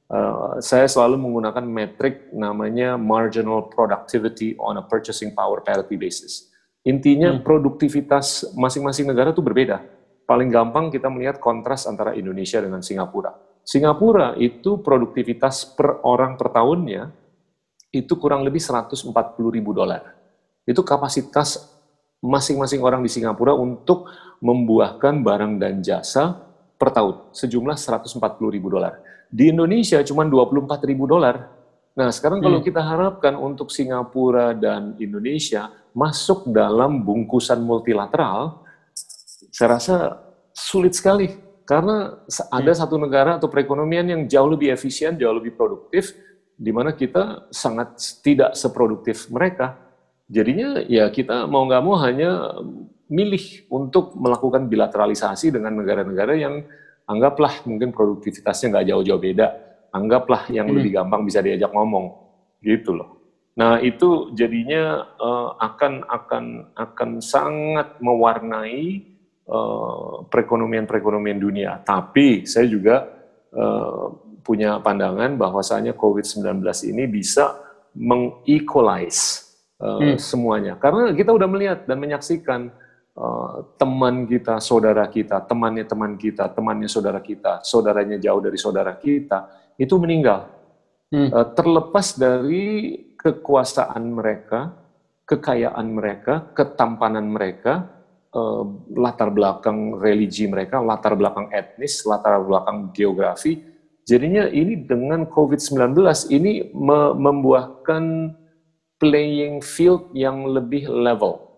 uh, 0.08 0.56
saya 0.64 0.88
selalu 0.88 1.20
menggunakan 1.20 1.60
metrik 1.60 2.32
namanya 2.32 2.96
marginal 2.96 3.68
productivity 3.68 4.56
on 4.56 4.80
a 4.80 4.84
purchasing 4.88 5.36
power 5.36 5.60
parity 5.60 6.00
basis. 6.00 6.48
Intinya 6.80 7.36
hmm. 7.36 7.44
produktivitas 7.44 8.56
masing-masing 8.56 9.12
negara 9.12 9.36
itu 9.36 9.44
berbeda. 9.44 9.84
Paling 10.24 10.48
gampang 10.48 10.88
kita 10.88 11.12
melihat 11.12 11.42
kontras 11.42 11.84
antara 11.84 12.16
Indonesia 12.16 12.62
dengan 12.62 12.80
Singapura. 12.80 13.36
Singapura 13.60 14.32
itu 14.40 14.80
produktivitas 14.80 15.76
per 15.76 16.00
orang 16.08 16.40
per 16.40 16.48
tahunnya 16.56 17.19
itu 17.90 18.14
kurang 18.18 18.46
lebih 18.46 18.62
140 18.62 19.10
ribu 19.50 19.74
dolar. 19.74 20.14
Itu 20.62 20.86
kapasitas 20.86 21.66
masing-masing 22.22 22.80
orang 22.84 23.02
di 23.02 23.10
Singapura 23.10 23.56
untuk 23.56 24.06
membuahkan 24.38 25.20
barang 25.20 25.58
dan 25.58 25.82
jasa 25.82 26.38
per 26.80 26.94
tahun, 26.94 27.28
sejumlah 27.34 27.76
140 27.76 28.20
ribu 28.48 28.72
dolar. 28.72 29.02
Di 29.28 29.52
Indonesia 29.52 30.00
cuma 30.06 30.24
24 30.24 30.80
ribu 30.88 31.04
dolar. 31.04 31.50
Nah 31.92 32.08
sekarang 32.08 32.40
kalau 32.40 32.62
hmm. 32.62 32.66
kita 32.66 32.80
harapkan 32.80 33.34
untuk 33.36 33.68
Singapura 33.68 34.56
dan 34.56 34.96
Indonesia 34.96 35.68
masuk 35.92 36.48
dalam 36.48 37.02
bungkusan 37.02 37.60
multilateral, 37.60 38.64
saya 39.50 39.76
rasa 39.76 39.96
sulit 40.54 40.94
sekali. 40.94 41.50
Karena 41.66 42.18
ada 42.50 42.72
hmm. 42.74 42.80
satu 42.80 42.96
negara 42.98 43.38
atau 43.38 43.46
perekonomian 43.46 44.06
yang 44.06 44.22
jauh 44.26 44.50
lebih 44.50 44.74
efisien, 44.74 45.14
jauh 45.14 45.36
lebih 45.36 45.54
produktif, 45.54 46.16
di 46.60 46.70
mana 46.76 46.92
kita 46.92 47.48
sangat 47.48 47.96
tidak 48.20 48.52
seproduktif 48.52 49.32
mereka. 49.32 49.80
Jadinya 50.28 50.84
ya 50.84 51.08
kita 51.08 51.48
mau 51.48 51.64
nggak 51.64 51.82
mau 51.82 51.96
hanya 52.04 52.60
milih 53.08 53.66
untuk 53.72 54.12
melakukan 54.14 54.68
bilateralisasi 54.68 55.56
dengan 55.56 55.80
negara-negara 55.80 56.36
yang 56.36 56.62
anggaplah 57.08 57.64
mungkin 57.66 57.90
produktivitasnya 57.90 58.76
nggak 58.76 58.86
jauh-jauh 58.92 59.18
beda, 59.18 59.46
anggaplah 59.90 60.46
yang 60.52 60.68
hmm. 60.70 60.76
lebih 60.78 61.00
gampang 61.00 61.26
bisa 61.26 61.42
diajak 61.42 61.72
ngomong, 61.74 62.12
gitu 62.62 62.94
loh. 62.94 63.18
Nah 63.58 63.82
itu 63.82 64.30
jadinya 64.36 65.10
uh, 65.18 65.58
akan 65.58 66.06
akan 66.06 66.44
akan 66.78 67.10
sangat 67.18 67.98
mewarnai 67.98 69.02
uh, 69.50 70.22
perekonomian-perekonomian 70.30 71.42
dunia. 71.42 71.82
Tapi 71.82 72.46
saya 72.46 72.70
juga 72.70 73.10
uh, 73.50 74.19
punya 74.40 74.80
pandangan 74.80 75.36
bahwasanya 75.36 75.94
COVID-19 75.96 76.60
ini 76.90 77.04
bisa 77.06 77.56
mengequalize 77.94 79.50
uh, 79.80 79.98
hmm. 79.98 80.16
semuanya. 80.20 80.76
Karena 80.76 81.10
kita 81.10 81.32
udah 81.34 81.48
melihat 81.50 81.78
dan 81.88 81.98
menyaksikan 81.98 82.70
uh, 83.16 83.66
teman 83.80 84.28
kita, 84.28 84.60
saudara 84.62 85.08
kita, 85.08 85.42
temannya 85.44 85.84
teman 85.88 86.14
kita, 86.14 86.46
temannya 86.52 86.86
saudara 86.86 87.18
kita, 87.18 87.64
saudaranya 87.64 88.20
jauh 88.20 88.40
dari 88.40 88.58
saudara 88.60 88.94
kita 88.94 89.72
itu 89.80 89.94
meninggal. 89.96 90.46
Hmm. 91.10 91.28
Uh, 91.32 91.46
terlepas 91.56 92.14
dari 92.14 92.94
kekuasaan 93.18 94.04
mereka, 94.14 94.72
kekayaan 95.26 95.86
mereka, 95.90 96.54
ketampanan 96.54 97.26
mereka, 97.26 97.90
uh, 98.34 98.64
latar 98.94 99.34
belakang 99.34 99.98
religi 99.98 100.46
mereka, 100.46 100.78
latar 100.78 101.18
belakang 101.18 101.50
etnis, 101.50 102.06
latar 102.06 102.38
belakang 102.40 102.94
geografi. 102.94 103.69
Jadinya 104.08 104.48
ini 104.50 104.84
dengan 104.84 105.28
COVID-19 105.28 105.96
ini 106.32 106.72
me 106.74 107.14
membuahkan 107.14 108.34
playing 109.00 109.64
field 109.64 110.12
yang 110.12 110.44
lebih 110.44 110.90
level. 110.90 111.50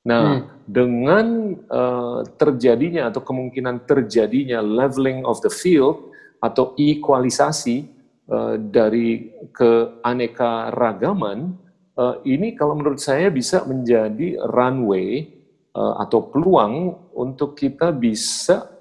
Nah, 0.00 0.40
hmm. 0.40 0.64
dengan 0.64 1.26
uh, 1.68 2.24
terjadinya 2.40 3.12
atau 3.12 3.20
kemungkinan 3.20 3.84
terjadinya 3.84 4.64
leveling 4.64 5.28
of 5.28 5.44
the 5.44 5.52
field 5.52 6.08
atau 6.40 6.72
equalisasi 6.80 7.84
uh, 8.32 8.56
dari 8.56 9.28
keanekaragaman, 9.52 11.52
uh, 12.00 12.16
ini 12.24 12.56
kalau 12.56 12.80
menurut 12.80 12.98
saya 12.98 13.28
bisa 13.28 13.60
menjadi 13.68 14.40
runway 14.48 15.28
uh, 15.76 16.00
atau 16.00 16.32
peluang 16.32 16.96
untuk 17.12 17.52
kita 17.54 17.92
bisa 17.92 18.72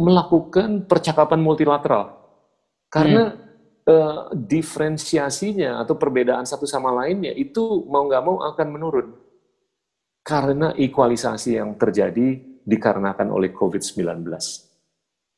melakukan 0.00 0.88
percakapan 0.88 1.44
multilateral. 1.44 2.17
Karena 2.88 3.32
hmm. 3.32 3.88
uh, 3.88 4.20
diferensiasinya 4.32 5.80
atau 5.84 5.94
perbedaan 5.96 6.44
satu 6.48 6.64
sama 6.64 6.92
lainnya 6.92 7.32
itu 7.36 7.84
mau 7.88 8.08
nggak 8.08 8.24
mau 8.24 8.40
akan 8.42 8.68
menurun. 8.68 9.08
Karena 10.24 10.76
equalisasi 10.76 11.56
yang 11.56 11.76
terjadi 11.80 12.36
dikarenakan 12.68 13.32
oleh 13.32 13.48
COVID-19. 13.52 14.28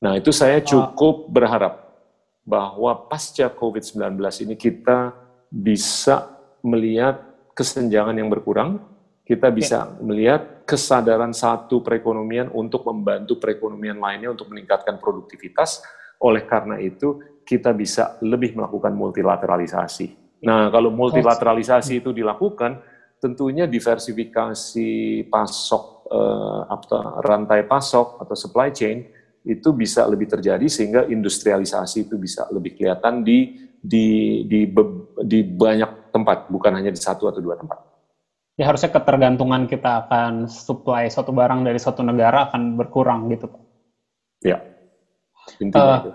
Nah 0.01 0.13
itu 0.19 0.35
saya 0.35 0.59
cukup 0.65 1.31
berharap 1.31 1.91
bahwa 2.43 3.07
pasca 3.07 3.47
COVID-19 3.47 4.19
ini 4.43 4.55
kita 4.59 5.15
bisa 5.47 6.27
melihat 6.67 7.23
kesenjangan 7.55 8.17
yang 8.17 8.27
berkurang, 8.27 8.83
kita 9.23 9.53
bisa 9.53 9.87
ya. 9.87 9.91
melihat 10.03 10.67
kesadaran 10.67 11.31
satu 11.31 11.83
perekonomian 11.85 12.51
untuk 12.51 12.83
membantu 12.89 13.39
perekonomian 13.39 13.99
lainnya 14.03 14.35
untuk 14.35 14.51
meningkatkan 14.51 14.99
produktivitas. 14.99 15.85
Oleh 16.19 16.45
karena 16.45 16.77
itu, 16.83 17.21
kita 17.51 17.75
bisa 17.75 18.15
lebih 18.23 18.55
melakukan 18.55 18.95
multilateralisasi. 18.95 20.39
Nah, 20.47 20.71
kalau 20.71 20.95
multilateralisasi 20.95 21.99
itu 21.99 22.15
dilakukan, 22.15 22.79
tentunya 23.19 23.67
diversifikasi 23.67 24.91
pasok 25.27 26.07
eh, 26.07 26.61
atau 26.71 27.19
rantai 27.27 27.67
pasok 27.67 28.23
atau 28.23 28.39
supply 28.39 28.71
chain 28.71 29.03
itu 29.43 29.75
bisa 29.75 30.07
lebih 30.07 30.31
terjadi 30.31 30.71
sehingga 30.71 31.11
industrialisasi 31.11 32.07
itu 32.07 32.15
bisa 32.15 32.47
lebih 32.55 32.79
kelihatan 32.79 33.27
di 33.27 33.67
di 33.83 34.07
di 34.47 34.71
di 35.27 35.39
banyak 35.43 36.15
tempat, 36.15 36.47
bukan 36.47 36.79
hanya 36.79 36.95
di 36.95 37.01
satu 37.03 37.27
atau 37.27 37.43
dua 37.43 37.59
tempat 37.59 37.91
ya 38.61 38.69
harusnya 38.69 38.93
ketergantungan 38.93 39.65
kita 39.65 40.05
akan 40.05 40.45
supply 40.45 41.09
suatu 41.09 41.33
barang 41.33 41.65
dari 41.65 41.81
suatu 41.81 42.05
negara 42.05 42.53
akan 42.53 42.77
berkurang 42.77 43.33
gitu 43.33 43.49
Pak. 43.49 43.63
Ya, 44.45 44.61
intinya 45.65 45.97
uh, 45.97 46.01
itu. 46.05 46.11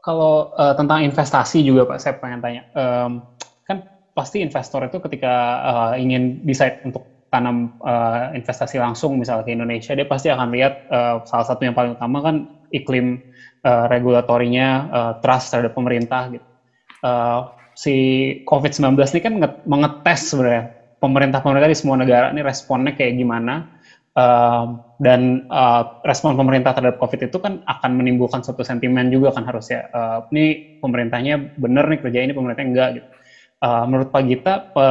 Kalau 0.00 0.48
uh, 0.56 0.74
tentang 0.74 1.04
investasi 1.04 1.60
juga 1.60 1.84
Pak, 1.84 1.98
saya 2.00 2.14
pengen 2.16 2.40
tanya. 2.40 2.62
Um, 2.72 3.24
kan 3.68 3.84
pasti 4.16 4.40
investor 4.40 4.84
itu 4.88 4.98
ketika 4.98 5.34
uh, 5.60 5.92
ingin 6.00 6.40
decide 6.44 6.80
untuk 6.84 7.04
tanam 7.30 7.78
uh, 7.84 8.34
investasi 8.34 8.80
langsung 8.82 9.20
misalnya 9.20 9.46
ke 9.46 9.54
Indonesia, 9.54 9.94
dia 9.94 10.08
pasti 10.08 10.32
akan 10.32 10.48
lihat 10.50 10.74
uh, 10.90 11.22
salah 11.28 11.46
satu 11.46 11.62
yang 11.62 11.76
paling 11.76 11.94
utama 11.94 12.18
kan 12.24 12.48
iklim 12.74 13.22
uh, 13.62 13.86
regulatorinya, 13.86 14.68
uh, 14.90 15.12
trust 15.22 15.54
terhadap 15.54 15.72
pemerintah 15.76 16.26
gitu. 16.32 16.46
Uh, 17.00 17.48
si 17.76 17.94
COVID-19 18.44 18.98
ini 18.98 19.20
kan 19.22 19.34
mengetes 19.64 20.20
sebenarnya 20.32 20.74
pemerintah-pemerintah 21.00 21.70
di 21.72 21.78
semua 21.78 21.96
negara 21.96 22.28
ini 22.28 22.44
responnya 22.44 22.92
kayak 22.92 23.16
gimana 23.16 23.79
uh, 24.20 24.64
dan 25.00 25.48
uh, 25.48 26.04
respon 26.04 26.36
pemerintah 26.36 26.76
terhadap 26.76 27.00
COVID 27.00 27.32
itu 27.32 27.38
kan 27.40 27.64
akan 27.64 27.90
menimbulkan 27.96 28.44
suatu 28.44 28.60
sentimen 28.60 29.08
juga 29.08 29.32
kan 29.32 29.48
harusnya 29.48 29.88
uh, 29.96 30.28
ini 30.28 30.76
pemerintahnya 30.84 31.56
benar 31.56 31.88
nih 31.88 32.00
kerja 32.04 32.20
ini 32.28 32.32
pemerintahnya 32.36 32.68
enggak 32.68 32.90
gitu. 33.00 33.08
Uh, 33.60 33.84
menurut 33.84 34.08
Pak 34.08 34.22
Gita 34.24 34.54
pe 34.72 34.88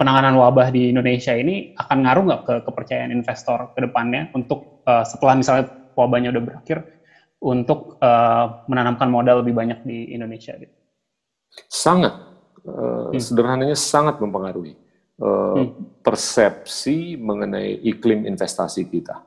penanganan 0.00 0.38
wabah 0.38 0.72
di 0.72 0.94
Indonesia 0.94 1.34
ini 1.34 1.76
akan 1.76 1.96
ngaruh 2.06 2.24
nggak 2.24 2.42
ke 2.46 2.54
kepercayaan 2.64 3.12
investor 3.12 3.74
ke 3.76 3.84
depannya 3.84 4.32
untuk 4.32 4.84
uh, 4.88 5.04
setelah 5.04 5.36
misalnya 5.36 5.64
wabahnya 5.92 6.32
udah 6.32 6.42
berakhir 6.44 6.78
untuk 7.42 8.00
uh, 8.00 8.64
menanamkan 8.70 9.10
modal 9.10 9.44
lebih 9.44 9.52
banyak 9.52 9.84
di 9.84 10.14
Indonesia 10.14 10.56
gitu? 10.56 10.72
Sangat 11.68 12.14
uh, 12.64 13.12
hmm. 13.12 13.20
sederhananya 13.20 13.76
sangat 13.76 14.22
mempengaruhi 14.22 14.76
hmm. 15.20 15.97
Persepsi 16.08 17.20
mengenai 17.20 17.84
iklim 17.84 18.24
investasi 18.24 18.88
kita, 18.88 19.20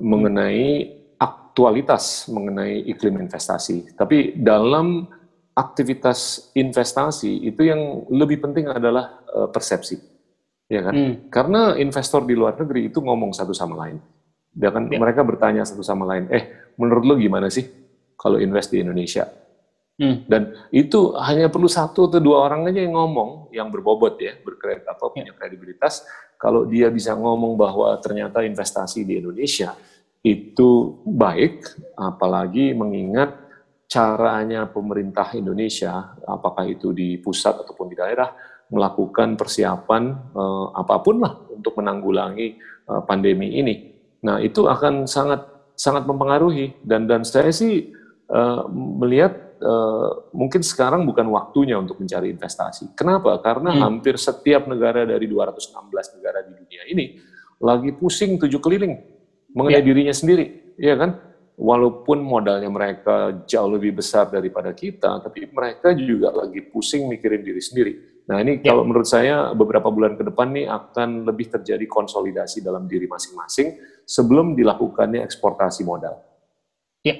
mengenai 0.00 0.88
aktualitas 1.20 2.32
mengenai 2.32 2.88
iklim 2.88 3.20
investasi. 3.20 3.92
Tapi 3.92 4.40
dalam 4.40 5.04
aktivitas 5.52 6.48
investasi 6.56 7.44
itu 7.44 7.60
yang 7.60 8.08
lebih 8.08 8.40
penting 8.40 8.72
adalah 8.72 9.20
uh, 9.28 9.52
persepsi, 9.52 10.00
ya 10.64 10.80
kan? 10.80 10.94
Hmm. 10.96 11.14
Karena 11.28 11.76
investor 11.76 12.24
di 12.24 12.32
luar 12.32 12.56
negeri 12.56 12.88
itu 12.88 13.04
ngomong 13.04 13.36
satu 13.36 13.52
sama 13.52 13.84
lain, 13.84 14.00
dan 14.56 14.70
kan 14.72 14.84
ya. 14.88 14.96
mereka 14.96 15.20
bertanya 15.28 15.60
satu 15.68 15.84
sama 15.84 16.08
lain, 16.08 16.24
eh 16.32 16.72
menurut 16.80 17.04
lo 17.04 17.14
gimana 17.20 17.52
sih 17.52 17.68
kalau 18.16 18.40
invest 18.40 18.72
di 18.72 18.80
Indonesia? 18.80 19.28
Hmm. 19.98 20.22
Dan 20.30 20.54
itu 20.70 21.10
hanya 21.18 21.50
perlu 21.50 21.66
satu 21.66 22.06
atau 22.06 22.22
dua 22.22 22.46
orang 22.46 22.70
aja 22.70 22.86
yang 22.86 22.94
ngomong, 22.94 23.50
yang 23.50 23.66
berbobot 23.66 24.14
ya, 24.22 24.38
berkredit 24.46 24.86
apa 24.86 25.10
punya 25.10 25.34
kredibilitas. 25.34 26.06
Kalau 26.38 26.62
dia 26.70 26.86
bisa 26.86 27.18
ngomong 27.18 27.58
bahwa 27.58 27.98
ternyata 27.98 28.46
investasi 28.46 29.02
di 29.02 29.18
Indonesia 29.18 29.74
itu 30.22 31.02
baik, 31.02 31.66
apalagi 31.98 32.78
mengingat 32.78 33.34
caranya 33.90 34.70
pemerintah 34.70 35.34
Indonesia, 35.34 36.14
apakah 36.22 36.70
itu 36.70 36.94
di 36.94 37.18
pusat 37.18 37.58
ataupun 37.58 37.90
di 37.90 37.98
daerah, 37.98 38.30
melakukan 38.70 39.34
persiapan 39.34 40.02
eh, 40.14 40.66
apa 40.78 41.02
pun 41.02 41.24
lah 41.24 41.34
untuk 41.50 41.74
menanggulangi 41.80 42.48
eh, 42.86 43.02
pandemi 43.02 43.58
ini. 43.58 43.98
Nah 44.22 44.38
itu 44.38 44.68
akan 44.68 45.10
sangat 45.10 45.42
sangat 45.74 46.06
mempengaruhi 46.06 46.78
dan 46.86 47.10
dan 47.10 47.26
saya 47.26 47.50
sih 47.50 47.90
eh, 48.28 48.60
melihat 48.70 49.47
Uh, 49.58 50.30
mungkin 50.30 50.62
sekarang 50.62 51.02
bukan 51.02 51.26
waktunya 51.34 51.74
untuk 51.74 51.98
mencari 51.98 52.30
investasi. 52.30 52.94
Kenapa? 52.94 53.42
Karena 53.42 53.74
hmm. 53.74 53.82
hampir 53.82 54.14
setiap 54.14 54.70
negara 54.70 55.02
dari 55.02 55.26
216 55.26 55.74
negara 56.18 56.46
di 56.46 56.52
dunia 56.54 56.82
ini 56.86 57.06
lagi 57.58 57.90
pusing 57.90 58.38
tujuh 58.38 58.62
keliling 58.62 58.94
mengenai 59.50 59.82
ya. 59.82 59.86
dirinya 59.86 60.14
sendiri, 60.14 60.76
ya 60.78 60.94
kan? 60.94 61.18
Walaupun 61.58 62.22
modalnya 62.22 62.70
mereka 62.70 63.42
jauh 63.50 63.66
lebih 63.66 63.98
besar 63.98 64.30
daripada 64.30 64.70
kita, 64.70 65.18
tapi 65.18 65.50
mereka 65.50 65.90
juga 65.90 66.30
lagi 66.30 66.62
pusing 66.62 67.10
mikirin 67.10 67.42
diri 67.42 67.58
sendiri. 67.58 67.92
Nah 68.30 68.38
ini 68.44 68.62
ya. 68.62 68.70
kalau 68.70 68.86
menurut 68.86 69.10
saya 69.10 69.50
beberapa 69.56 69.90
bulan 69.90 70.14
ke 70.14 70.22
depan 70.22 70.54
nih 70.54 70.70
akan 70.70 71.26
lebih 71.26 71.50
terjadi 71.50 71.82
konsolidasi 71.90 72.62
dalam 72.62 72.86
diri 72.86 73.10
masing-masing 73.10 73.74
sebelum 74.06 74.54
dilakukannya 74.54 75.24
eksportasi 75.26 75.82
modal. 75.82 76.22
Ya, 77.02 77.18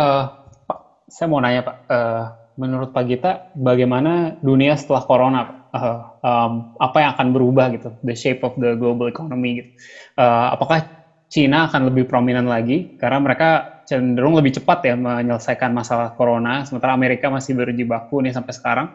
uh, 0.00 0.41
saya 1.12 1.28
mau 1.28 1.44
nanya 1.44 1.60
Pak, 1.60 1.76
uh, 1.92 2.24
menurut 2.56 2.88
Pak 2.88 3.04
Gita, 3.04 3.52
bagaimana 3.52 4.40
dunia 4.40 4.72
setelah 4.80 5.04
Corona? 5.04 5.42
Uh, 5.72 6.00
um, 6.24 6.52
apa 6.80 6.96
yang 7.04 7.10
akan 7.16 7.28
berubah 7.36 7.68
gitu, 7.72 7.92
the 8.00 8.16
shape 8.16 8.40
of 8.44 8.56
the 8.56 8.72
global 8.80 9.12
economy 9.12 9.60
gitu? 9.60 9.70
Uh, 10.16 10.56
apakah 10.56 10.80
Cina 11.28 11.68
akan 11.68 11.88
lebih 11.88 12.08
prominent 12.08 12.44
lagi 12.44 12.96
karena 13.00 13.20
mereka 13.20 13.48
cenderung 13.88 14.36
lebih 14.36 14.56
cepat 14.56 14.84
ya 14.84 14.94
menyelesaikan 14.96 15.72
masalah 15.72 16.12
Corona, 16.16 16.64
sementara 16.64 16.96
Amerika 16.96 17.28
masih 17.28 17.56
berjibaku 17.56 18.24
nih 18.24 18.32
sampai 18.32 18.52
sekarang? 18.56 18.86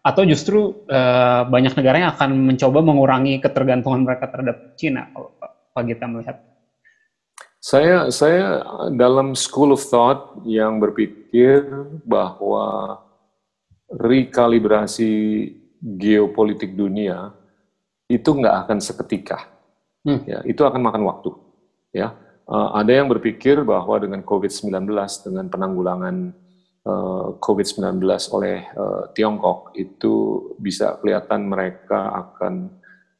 Atau 0.00 0.24
justru 0.24 0.86
uh, 0.88 1.44
banyak 1.44 1.76
negara 1.76 1.96
yang 2.08 2.10
akan 2.16 2.30
mencoba 2.52 2.78
mengurangi 2.80 3.36
ketergantungan 3.40 4.00
mereka 4.04 4.28
terhadap 4.32 4.76
Cina? 4.80 5.08
Kalau 5.12 5.32
Pak 5.76 5.82
Gita 5.84 6.04
melihat? 6.08 6.55
Saya 7.66 8.14
saya 8.14 8.62
dalam 8.94 9.34
school 9.34 9.74
of 9.74 9.82
thought 9.82 10.38
yang 10.46 10.78
berpikir 10.78 11.66
bahwa 12.06 12.94
rekalibrasi 13.90 15.50
geopolitik 15.82 16.78
dunia 16.78 17.34
itu 18.06 18.30
nggak 18.30 18.56
akan 18.66 18.78
seketika. 18.78 19.50
Hmm. 20.06 20.22
Ya, 20.30 20.46
itu 20.46 20.62
akan 20.62 20.78
makan 20.78 21.02
waktu. 21.10 21.34
Ya, 21.90 22.14
uh, 22.46 22.70
ada 22.78 23.02
yang 23.02 23.10
berpikir 23.10 23.58
bahwa 23.66 23.98
dengan 23.98 24.22
COVID-19 24.22 24.86
dengan 25.26 25.50
penanggulangan 25.50 26.16
uh, 26.86 27.34
COVID-19 27.42 27.98
oleh 28.30 28.62
uh, 28.78 29.10
Tiongkok 29.10 29.74
itu 29.74 30.14
bisa 30.62 31.02
kelihatan 31.02 31.50
mereka 31.50 32.14
akan 32.14 32.70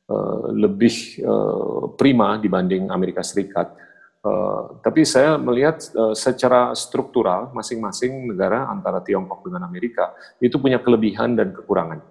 uh, 0.07 0.55
lebih 0.55 1.19
uh, 1.27 1.91
prima 1.99 2.39
dibanding 2.39 2.95
Amerika 2.95 3.27
Serikat. 3.27 3.86
Uh, 4.27 4.83
tapi 4.83 5.07
saya 5.07 5.39
melihat 5.39 5.79
uh, 5.95 6.11
secara 6.19 6.75
struktural 6.75 7.55
masing-masing 7.55 8.27
negara 8.27 8.67
antara 8.67 8.99
Tiongkok 8.99 9.47
dengan 9.47 9.63
Amerika 9.63 10.11
itu 10.43 10.59
punya 10.59 10.83
kelebihan 10.83 11.39
dan 11.39 11.55
kekurangan. 11.55 12.03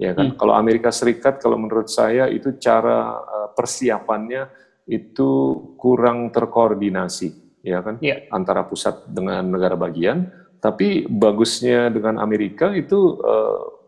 Ya 0.00 0.16
kan, 0.16 0.32
hmm. 0.32 0.36
kalau 0.40 0.56
Amerika 0.56 0.88
Serikat 0.88 1.42
kalau 1.44 1.60
menurut 1.60 1.92
saya 1.92 2.24
itu 2.32 2.56
cara 2.56 3.20
uh, 3.20 3.48
persiapannya 3.52 4.48
itu 4.88 5.28
kurang 5.76 6.32
terkoordinasi, 6.32 7.60
ya 7.60 7.84
kan, 7.84 8.00
yeah. 8.00 8.24
antara 8.32 8.64
pusat 8.64 9.04
dengan 9.04 9.44
negara 9.52 9.76
bagian 9.76 10.32
tapi 10.58 11.06
bagusnya 11.06 11.90
dengan 11.90 12.18
Amerika 12.18 12.74
itu 12.74 13.18
uh, 13.22 13.78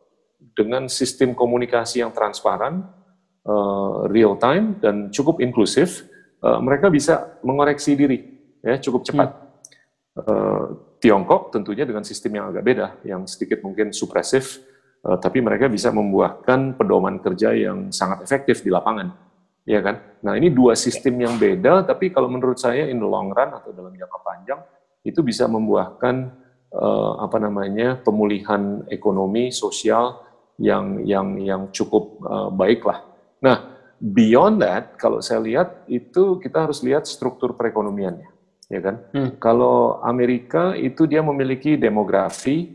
dengan 0.55 0.87
sistem 0.87 1.35
komunikasi 1.35 2.03
yang 2.03 2.15
transparan, 2.15 2.87
uh, 3.47 4.07
real 4.11 4.39
time 4.39 4.79
dan 4.79 5.11
cukup 5.11 5.43
inklusif, 5.43 6.07
uh, 6.45 6.61
mereka 6.61 6.89
bisa 6.93 7.41
mengoreksi 7.45 7.97
diri 7.97 8.19
ya 8.61 8.77
cukup 8.81 9.05
cepat. 9.05 9.29
Hmm. 9.31 9.49
Uh, 10.21 10.65
Tiongkok 11.01 11.49
tentunya 11.49 11.89
dengan 11.89 12.05
sistem 12.05 12.37
yang 12.37 12.53
agak 12.53 12.61
beda, 12.61 12.87
yang 13.09 13.25
sedikit 13.25 13.65
mungkin 13.65 13.89
supresif, 13.89 14.61
uh, 15.01 15.17
tapi 15.17 15.41
mereka 15.41 15.65
bisa 15.65 15.89
membuahkan 15.89 16.77
pedoman 16.77 17.17
kerja 17.25 17.57
yang 17.57 17.89
sangat 17.89 18.21
efektif 18.21 18.61
di 18.61 18.69
lapangan, 18.69 19.09
ya 19.65 19.81
kan? 19.81 19.97
Nah 20.21 20.37
ini 20.37 20.53
dua 20.53 20.77
sistem 20.77 21.25
yang 21.25 21.41
beda, 21.41 21.89
tapi 21.89 22.13
kalau 22.13 22.29
menurut 22.29 22.61
saya 22.61 22.85
in 22.93 23.01
the 23.01 23.09
long 23.09 23.33
run 23.33 23.49
atau 23.49 23.73
dalam 23.73 23.97
jangka 23.97 24.19
panjang 24.21 24.61
itu 25.01 25.25
bisa 25.25 25.49
membuahkan 25.49 26.37
uh, 26.77 27.25
apa 27.25 27.41
namanya 27.41 27.97
pemulihan 27.97 28.85
ekonomi 28.93 29.49
sosial 29.49 30.21
yang 30.61 31.01
yang 31.09 31.41
yang 31.41 31.63
cukup 31.73 32.21
uh, 32.29 32.53
baik 32.53 32.85
lah. 32.85 33.01
Nah, 33.41 33.80
beyond 34.01 34.65
that, 34.65 34.97
kalau 34.97 35.21
saya 35.21 35.45
lihat 35.45 35.85
itu 35.87 36.41
kita 36.41 36.65
harus 36.65 36.81
lihat 36.81 37.05
struktur 37.05 37.55
perekonomiannya, 37.55 38.29
ya 38.73 38.81
kan? 38.81 38.97
Hmm. 39.13 39.31
Kalau 39.37 40.01
Amerika 40.01 40.73
itu 40.73 41.05
dia 41.05 41.21
memiliki 41.21 41.77
demografi 41.77 42.73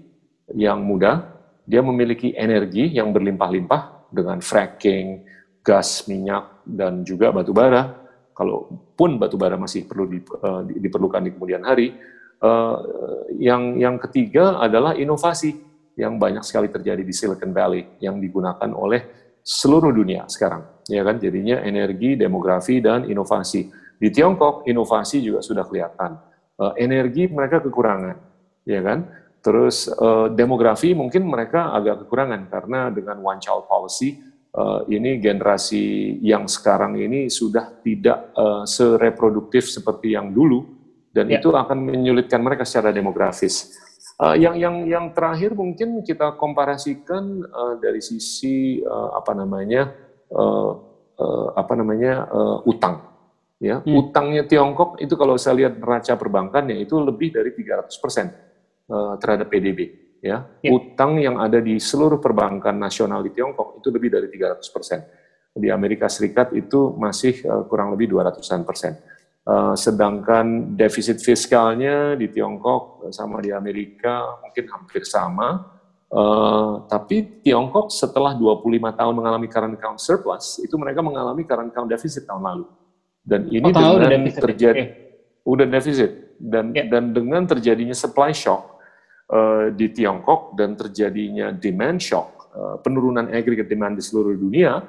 yang 0.53 0.86
muda, 0.86 1.26
dia 1.65 1.82
memiliki 1.82 2.38
energi 2.38 2.93
yang 2.93 3.09
berlimpah-limpah 3.09 4.13
dengan 4.13 4.38
fracking, 4.39 5.26
gas 5.65 6.05
minyak 6.05 6.61
dan 6.63 7.01
juga 7.01 7.34
batu 7.34 7.51
bara. 7.51 8.05
Kalaupun 8.38 9.17
batu 9.17 9.36
bara 9.36 9.57
masih 9.57 9.89
perlu 9.89 10.05
di, 10.05 10.21
uh, 10.21 10.61
diperlukan 10.63 11.26
di 11.26 11.32
kemudian 11.34 11.65
hari, 11.65 12.13
Uh, 12.36 12.78
yang 13.39 13.80
yang 13.80 13.95
ketiga 13.95 14.59
adalah 14.59 14.91
inovasi 14.91 15.55
yang 15.95 16.19
banyak 16.19 16.43
sekali 16.43 16.67
terjadi 16.67 16.99
di 16.99 17.15
Silicon 17.15 17.55
Valley 17.55 17.95
yang 18.03 18.19
digunakan 18.19 18.67
oleh 18.76 19.07
seluruh 19.39 19.95
dunia 19.95 20.28
sekarang, 20.28 20.74
ya 20.89 21.01
kan? 21.05 21.17
Jadinya 21.17 21.61
energi, 21.61 22.17
demografi 22.17 22.81
dan 22.81 23.05
inovasi. 23.09 23.69
Di 23.95 24.11
Tiongkok 24.11 24.67
inovasi 24.67 25.23
juga 25.23 25.39
sudah 25.39 25.63
kelihatan. 25.65 26.19
Uh, 26.55 26.71
energi 26.79 27.27
mereka 27.27 27.59
kekurangan, 27.59 28.15
ya 28.63 28.79
kan? 28.79 29.07
Terus 29.45 29.86
uh, 30.01 30.31
demografi 30.33 30.97
mungkin 30.97 31.29
mereka 31.29 31.69
agak 31.69 32.07
kekurangan 32.07 32.49
karena 32.49 32.89
dengan 32.89 33.21
one 33.21 33.38
child 33.38 33.69
policy 33.69 34.17
uh, 34.57 34.81
ini 34.89 35.19
generasi 35.21 36.17
yang 36.23 36.49
sekarang 36.49 36.97
ini 36.97 37.27
sudah 37.27 37.77
tidak 37.83 38.33
uh, 38.33 38.63
sereproduktif 38.65 39.67
seperti 39.69 40.15
yang 40.15 40.31
dulu 40.31 40.65
dan 41.13 41.29
ya. 41.29 41.38
itu 41.38 41.53
akan 41.53 41.77
menyulitkan 41.77 42.41
mereka 42.41 42.63
secara 42.65 42.89
demografis. 42.89 43.75
Uh, 44.15 44.33
yang 44.39 44.55
yang 44.55 44.75
yang 44.88 45.05
terakhir 45.11 45.51
mungkin 45.53 45.99
kita 45.99 46.39
komparasikan 46.39 47.43
uh, 47.51 47.75
dari 47.77 47.99
sisi 47.99 48.79
uh, 48.79 49.11
apa 49.19 49.36
namanya 49.36 49.91
uh, 50.32 50.71
uh, 51.19 51.47
apa 51.55 51.73
namanya 51.78 52.26
uh, 52.30 52.59
utang. 52.65 53.01
Ya, 53.55 53.80
hmm. 53.80 53.95
utangnya 53.95 54.43
Tiongkok 54.43 54.99
itu 54.99 55.15
kalau 55.15 55.39
saya 55.39 55.63
lihat 55.63 55.80
neraca 55.80 56.13
perbankannya 56.19 56.76
itu 56.76 56.99
lebih 56.99 57.32
dari 57.32 57.55
300 57.55 57.88
persen 58.03 58.28
uh, 58.91 59.15
terhadap 59.15 59.47
PDB. 59.47 60.03
Ya. 60.26 60.41
ya, 60.59 60.73
utang 60.73 61.21
yang 61.21 61.38
ada 61.38 61.61
di 61.61 61.78
seluruh 61.78 62.17
perbankan 62.17 62.73
nasional 62.73 63.21
di 63.21 63.30
Tiongkok 63.30 63.78
itu 63.78 63.93
lebih 63.93 64.09
dari 64.09 64.28
300 64.28 64.73
persen. 64.73 64.99
Di 65.55 65.71
Amerika 65.71 66.11
Serikat 66.11 66.51
itu 66.51 66.97
masih 66.99 67.45
uh, 67.47 67.63
kurang 67.69 67.95
lebih 67.95 68.11
200-an 68.11 68.67
persen. 68.67 68.97
Uh, 69.45 69.78
sedangkan 69.78 70.73
defisit 70.73 71.21
fiskalnya 71.21 72.17
di 72.17 72.34
Tiongkok 72.34 73.07
sama 73.13 73.38
di 73.39 73.53
Amerika 73.53 74.41
mungkin 74.41 74.65
hampir 74.73 75.05
sama. 75.05 75.74
Uh, 76.05 76.85
tapi 76.85 77.41
Tiongkok 77.41 77.89
setelah 77.89 78.37
25 78.37 78.61
tahun 78.93 79.13
mengalami 79.17 79.47
current 79.49 79.73
account 79.73 79.99
surplus, 79.99 80.61
itu 80.61 80.77
mereka 80.77 81.01
mengalami 81.01 81.43
current 81.43 81.73
account 81.73 81.89
deficit 81.89 82.29
tahun 82.29 82.45
lalu. 82.45 82.65
Dan 83.25 83.49
ini 83.49 83.73
oh, 83.73 83.97
dengan 83.97 84.21
terjadi 84.29 84.83
okay. 84.85 85.41
udah 85.49 85.65
defisit 85.65 86.37
dan 86.37 86.77
yeah. 86.77 86.85
dan 86.85 87.09
dengan 87.09 87.49
terjadinya 87.49 87.97
supply 87.97 88.29
shock 88.37 88.77
uh, 89.33 89.73
di 89.73 89.89
Tiongkok 89.89 90.53
dan 90.53 90.77
terjadinya 90.77 91.49
demand 91.49 91.97
shock, 91.97 92.53
uh, 92.53 92.77
penurunan 92.85 93.25
aggregate 93.33 93.65
demand 93.65 93.97
di 93.97 94.03
seluruh 94.05 94.37
dunia, 94.37 94.85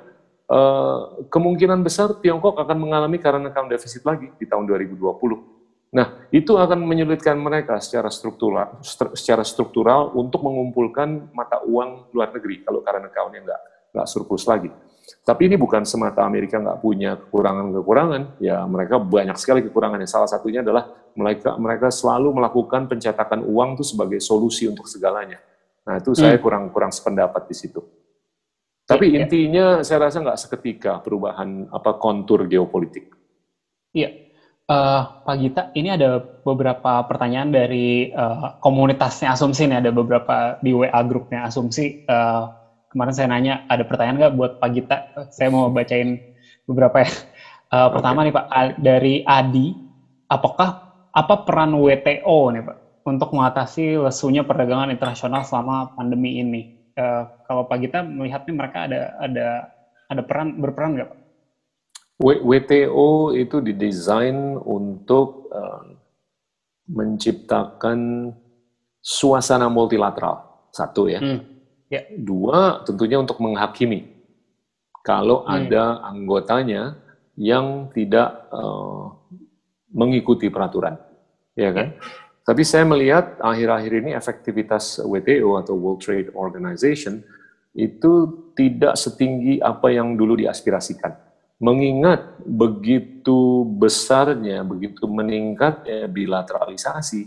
Uh, 0.46 1.26
kemungkinan 1.26 1.82
besar 1.82 2.22
Tiongkok 2.22 2.54
akan 2.54 2.78
mengalami 2.78 3.18
current 3.18 3.50
account 3.50 3.66
deficit 3.66 4.06
lagi 4.06 4.30
di 4.38 4.46
tahun 4.46 4.62
2020. 4.70 4.94
Nah, 5.97 6.28
itu 6.28 6.53
akan 6.61 6.84
menyulitkan 6.84 7.40
mereka 7.40 7.80
secara 7.80 8.12
struktural, 8.12 8.84
secara 9.16 9.40
struktural 9.40 10.12
untuk 10.12 10.44
mengumpulkan 10.44 11.32
mata 11.32 11.64
uang 11.64 12.12
luar 12.12 12.36
negeri 12.36 12.61
kalau 12.61 12.84
current 12.84 13.09
account-nya 13.09 13.40
nggak 13.40 13.61
nggak 13.97 14.05
surplus 14.05 14.44
lagi. 14.44 14.68
Tapi 15.24 15.49
ini 15.49 15.57
bukan 15.57 15.88
semata 15.88 16.20
Amerika 16.28 16.61
nggak 16.61 16.84
punya 16.84 17.16
kekurangan-kekurangan, 17.16 18.36
ya 18.44 18.61
mereka 18.68 19.01
banyak 19.01 19.40
sekali 19.40 19.64
kekurangannya. 19.64 20.05
Salah 20.05 20.28
satunya 20.28 20.61
adalah 20.61 20.92
mereka 21.16 21.57
mereka 21.57 21.88
selalu 21.88 22.28
melakukan 22.36 22.92
pencetakan 22.92 23.40
uang 23.49 23.80
itu 23.80 23.97
sebagai 23.97 24.20
solusi 24.20 24.68
untuk 24.68 24.84
segalanya. 24.84 25.40
Nah 25.88 25.97
itu 25.97 26.12
hmm. 26.12 26.20
saya 26.20 26.36
kurang 26.36 26.68
kurang 26.76 26.92
sependapat 26.92 27.49
di 27.49 27.57
situ. 27.57 27.80
Tapi 28.86 29.16
ya, 29.16 29.24
intinya 29.24 29.80
ya. 29.80 29.86
saya 29.86 30.11
rasa 30.11 30.20
nggak 30.20 30.38
seketika 30.38 31.01
perubahan 31.01 31.72
apa 31.72 31.97
kontur 31.97 32.44
geopolitik. 32.44 33.11
Iya, 33.97 34.26
uh, 34.70 35.00
Pak 35.22 35.36
Gita, 35.38 35.62
ini 35.74 35.94
ada 35.94 36.22
beberapa 36.42 37.02
pertanyaan 37.06 37.50
dari 37.50 38.10
uh, 38.12 38.54
komunitasnya 38.62 39.34
Asumsi 39.34 39.66
nih, 39.66 39.82
ada 39.82 39.90
beberapa 39.90 40.58
di 40.62 40.74
WA 40.74 41.00
grupnya 41.02 41.46
Asumsi. 41.46 41.98
Uh, 42.06 42.46
kemarin 42.90 43.14
saya 43.14 43.26
nanya 43.30 43.66
ada 43.66 43.82
pertanyaan 43.82 44.18
nggak 44.22 44.34
buat 44.36 44.52
Pak 44.62 44.70
Gita? 44.74 44.96
Saya 45.30 45.48
mau 45.50 45.70
bacain 45.70 46.18
beberapa 46.66 47.02
ya. 47.02 47.10
Uh, 47.66 47.88
pertama 47.90 48.22
nih 48.22 48.34
Pak 48.34 48.46
dari 48.78 49.14
Adi, 49.26 49.74
apakah 50.30 50.78
apa 51.10 51.34
peran 51.42 51.74
WTO 51.74 52.54
nih 52.54 52.62
Pak 52.62 52.76
untuk 53.06 53.30
mengatasi 53.34 53.98
lesunya 53.98 54.46
perdagangan 54.46 54.90
internasional 54.90 55.42
selama 55.42 55.90
pandemi 55.94 56.38
ini? 56.38 56.62
uh, 56.96 57.22
kalau 57.44 57.62
Pak 57.68 57.78
Gita 57.80 58.00
melihatnya 58.02 58.52
mereka 58.56 58.78
ada 58.88 59.00
ada 59.20 59.46
ada 60.08 60.22
peran 60.24 60.56
berperan 60.58 60.96
nggak 60.96 61.08
Pak? 61.12 61.18
WTO 62.16 63.36
itu 63.36 63.60
didesain 63.60 64.56
untuk 64.56 65.52
uh, 65.52 65.84
menciptakan 66.88 68.32
suasana 69.04 69.68
multilateral 69.68 70.68
satu 70.72 71.12
ya. 71.12 71.20
Hmm. 71.20 71.44
ya. 71.92 72.08
Dua 72.16 72.80
tentunya 72.88 73.20
untuk 73.20 73.36
menghakimi 73.44 74.16
kalau 75.04 75.44
hmm. 75.44 75.50
ada 75.52 75.84
anggotanya 76.08 76.96
yang 77.36 77.92
tidak 77.92 78.48
uh, 78.48 79.12
mengikuti 79.92 80.48
peraturan, 80.48 80.96
ya 81.52 81.68
kan? 81.70 81.92
Ya. 81.92 82.24
Tapi 82.46 82.62
saya 82.62 82.86
melihat 82.86 83.42
akhir-akhir 83.42 83.92
ini 84.06 84.10
efektivitas 84.14 85.02
WTO 85.02 85.58
atau 85.58 85.74
World 85.74 85.98
Trade 85.98 86.30
Organization 86.32 87.18
itu 87.74 88.12
tidak 88.54 88.94
setinggi 88.94 89.58
apa 89.58 89.90
yang 89.90 90.14
dulu 90.14 90.38
diaspirasikan. 90.38 91.26
Mengingat 91.57 92.36
begitu 92.44 93.64
besarnya, 93.80 94.61
begitu 94.61 95.09
meningkatnya 95.09 96.04
bilateralisasi, 96.04 97.22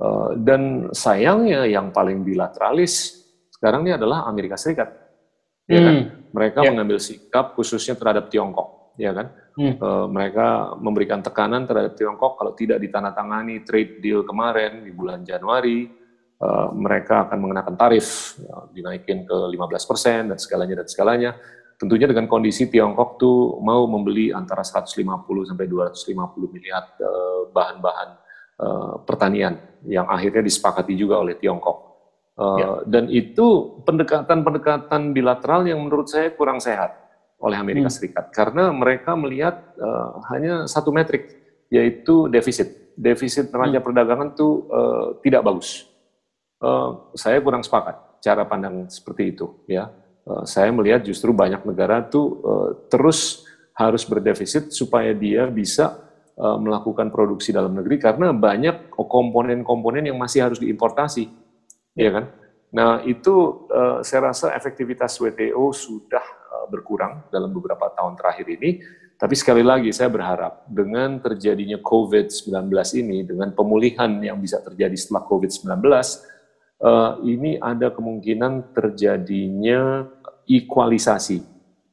eh, 0.00 0.30
dan 0.40 0.88
sayangnya 0.96 1.68
yang 1.68 1.92
paling 1.92 2.24
bilateralis 2.24 3.20
sekarang 3.60 3.84
ini 3.84 3.92
adalah 3.92 4.24
Amerika 4.24 4.56
Serikat. 4.56 4.88
Ya 5.68 5.84
kan? 5.84 5.94
Hmm. 5.94 6.04
Mereka 6.32 6.58
yeah. 6.64 6.72
mengambil 6.72 6.96
sikap 6.96 7.52
khususnya 7.52 7.92
terhadap 7.94 8.32
Tiongkok, 8.32 8.96
ya 8.96 9.12
kan? 9.12 9.36
Hmm. 9.54 9.76
Uh, 9.76 10.06
mereka 10.08 10.72
memberikan 10.80 11.20
tekanan 11.20 11.68
terhadap 11.68 11.92
Tiongkok 11.92 12.40
kalau 12.40 12.56
tidak 12.56 12.80
ditandatangani 12.80 13.60
trade 13.62 14.00
deal 14.00 14.24
kemarin 14.24 14.80
di 14.80 14.90
bulan 14.96 15.20
Januari, 15.22 15.84
uh, 16.40 16.72
mereka 16.72 17.28
akan 17.28 17.36
mengenakan 17.36 17.76
tarif 17.76 18.40
ya, 18.40 18.66
dinaikin 18.72 19.28
ke 19.28 19.36
15 19.52 19.84
persen 19.84 20.32
dan 20.32 20.38
segalanya 20.40 20.80
dan 20.80 20.88
segalanya. 20.88 21.30
Tentunya 21.80 22.04
dengan 22.04 22.28
kondisi 22.28 22.68
Tiongkok 22.68 23.16
tuh 23.16 23.56
mau 23.64 23.88
membeli 23.88 24.28
antara 24.28 24.60
150 24.60 25.00
sampai 25.48 25.64
250 25.64 26.12
miliar 26.52 26.84
uh, 27.00 27.48
bahan-bahan 27.48 28.08
uh, 28.60 28.94
pertanian 29.08 29.56
yang 29.88 30.04
akhirnya 30.04 30.44
disepakati 30.44 30.92
juga 30.92 31.24
oleh 31.24 31.40
Tiongkok. 31.40 31.78
Uh, 32.36 32.56
ya. 32.60 32.68
Dan 32.84 33.08
itu 33.08 33.80
pendekatan-pendekatan 33.88 35.16
bilateral 35.16 35.64
yang 35.64 35.80
menurut 35.80 36.12
saya 36.12 36.28
kurang 36.36 36.60
sehat 36.60 37.00
oleh 37.40 37.56
Amerika 37.56 37.88
hmm. 37.88 37.96
Serikat 37.96 38.28
karena 38.28 38.68
mereka 38.76 39.16
melihat 39.16 39.72
uh, 39.80 40.20
hanya 40.36 40.68
satu 40.68 40.92
metrik 40.92 41.32
yaitu 41.72 42.28
defisit. 42.28 42.92
Defisit 42.92 43.48
neraca 43.48 43.80
hmm. 43.80 43.86
perdagangan 43.88 44.28
itu 44.36 44.68
uh, 44.68 45.16
tidak 45.24 45.48
bagus. 45.48 45.88
Uh, 46.60 47.08
saya 47.16 47.40
kurang 47.40 47.64
sepakat 47.64 48.20
cara 48.20 48.44
pandang 48.44 48.84
seperti 48.92 49.32
itu 49.32 49.64
ya. 49.64 49.88
Uh, 50.30 50.46
saya 50.46 50.70
melihat 50.70 51.02
justru 51.02 51.34
banyak 51.34 51.66
negara 51.66 52.06
tuh 52.06 52.38
uh, 52.46 52.68
terus 52.86 53.42
harus 53.74 54.06
berdefisit 54.06 54.70
supaya 54.70 55.10
dia 55.10 55.50
bisa 55.50 55.98
uh, 56.38 56.54
melakukan 56.54 57.10
produksi 57.10 57.50
dalam 57.50 57.74
negeri 57.74 57.98
karena 57.98 58.30
banyak 58.30 58.94
komponen-komponen 58.94 60.06
yang 60.06 60.18
masih 60.22 60.46
harus 60.46 60.62
diimportasi, 60.62 61.26
ya 61.98 62.10
kan? 62.14 62.24
Nah 62.70 63.02
itu 63.02 63.66
saya 64.06 64.30
rasa 64.30 64.54
efektivitas 64.54 65.18
WTO 65.18 65.74
sudah 65.74 66.22
berkurang 66.70 67.26
dalam 67.26 67.50
beberapa 67.50 67.90
tahun 67.90 68.14
terakhir 68.14 68.46
ini. 68.46 68.78
Tapi 69.18 69.34
sekali 69.34 69.66
lagi 69.66 69.90
saya 69.90 70.06
berharap 70.06 70.70
dengan 70.70 71.18
terjadinya 71.18 71.82
COVID-19 71.82 72.70
ini, 73.02 73.26
dengan 73.26 73.50
pemulihan 73.50 74.22
yang 74.22 74.38
bisa 74.38 74.62
terjadi 74.62 74.94
setelah 74.94 75.26
COVID-19, 75.26 75.82
uh, 76.80 77.20
ini 77.22 77.60
ada 77.60 77.92
kemungkinan 77.92 78.74
terjadinya 78.74 80.08
equalisasi 80.48 81.44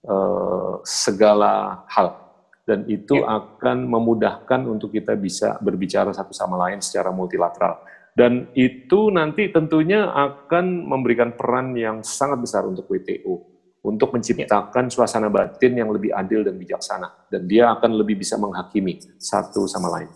uh, 0.08 0.80
segala 0.82 1.84
hal. 1.92 2.26
Dan 2.68 2.84
itu 2.92 3.24
ya. 3.24 3.40
akan 3.40 3.88
memudahkan 3.88 4.68
untuk 4.68 4.92
kita 4.92 5.16
bisa 5.16 5.56
berbicara 5.64 6.12
satu 6.12 6.36
sama 6.36 6.60
lain 6.68 6.84
secara 6.84 7.16
multilateral. 7.16 7.80
Dan 8.12 8.52
itu 8.58 9.08
nanti 9.14 9.48
tentunya 9.54 10.10
akan 10.12 10.84
memberikan 10.84 11.38
peran 11.38 11.72
yang 11.78 12.04
sangat 12.04 12.44
besar 12.44 12.68
untuk 12.68 12.90
WTO 12.92 13.56
untuk 13.88 14.12
menciptakan 14.12 14.92
suasana 14.92 15.32
batin 15.32 15.80
yang 15.80 15.88
lebih 15.88 16.12
adil 16.12 16.44
dan 16.44 16.60
bijaksana. 16.60 17.32
Dan 17.32 17.48
dia 17.48 17.72
akan 17.72 17.96
lebih 17.96 18.20
bisa 18.20 18.36
menghakimi 18.36 19.00
satu 19.16 19.64
sama 19.64 19.88
lain. 19.96 20.12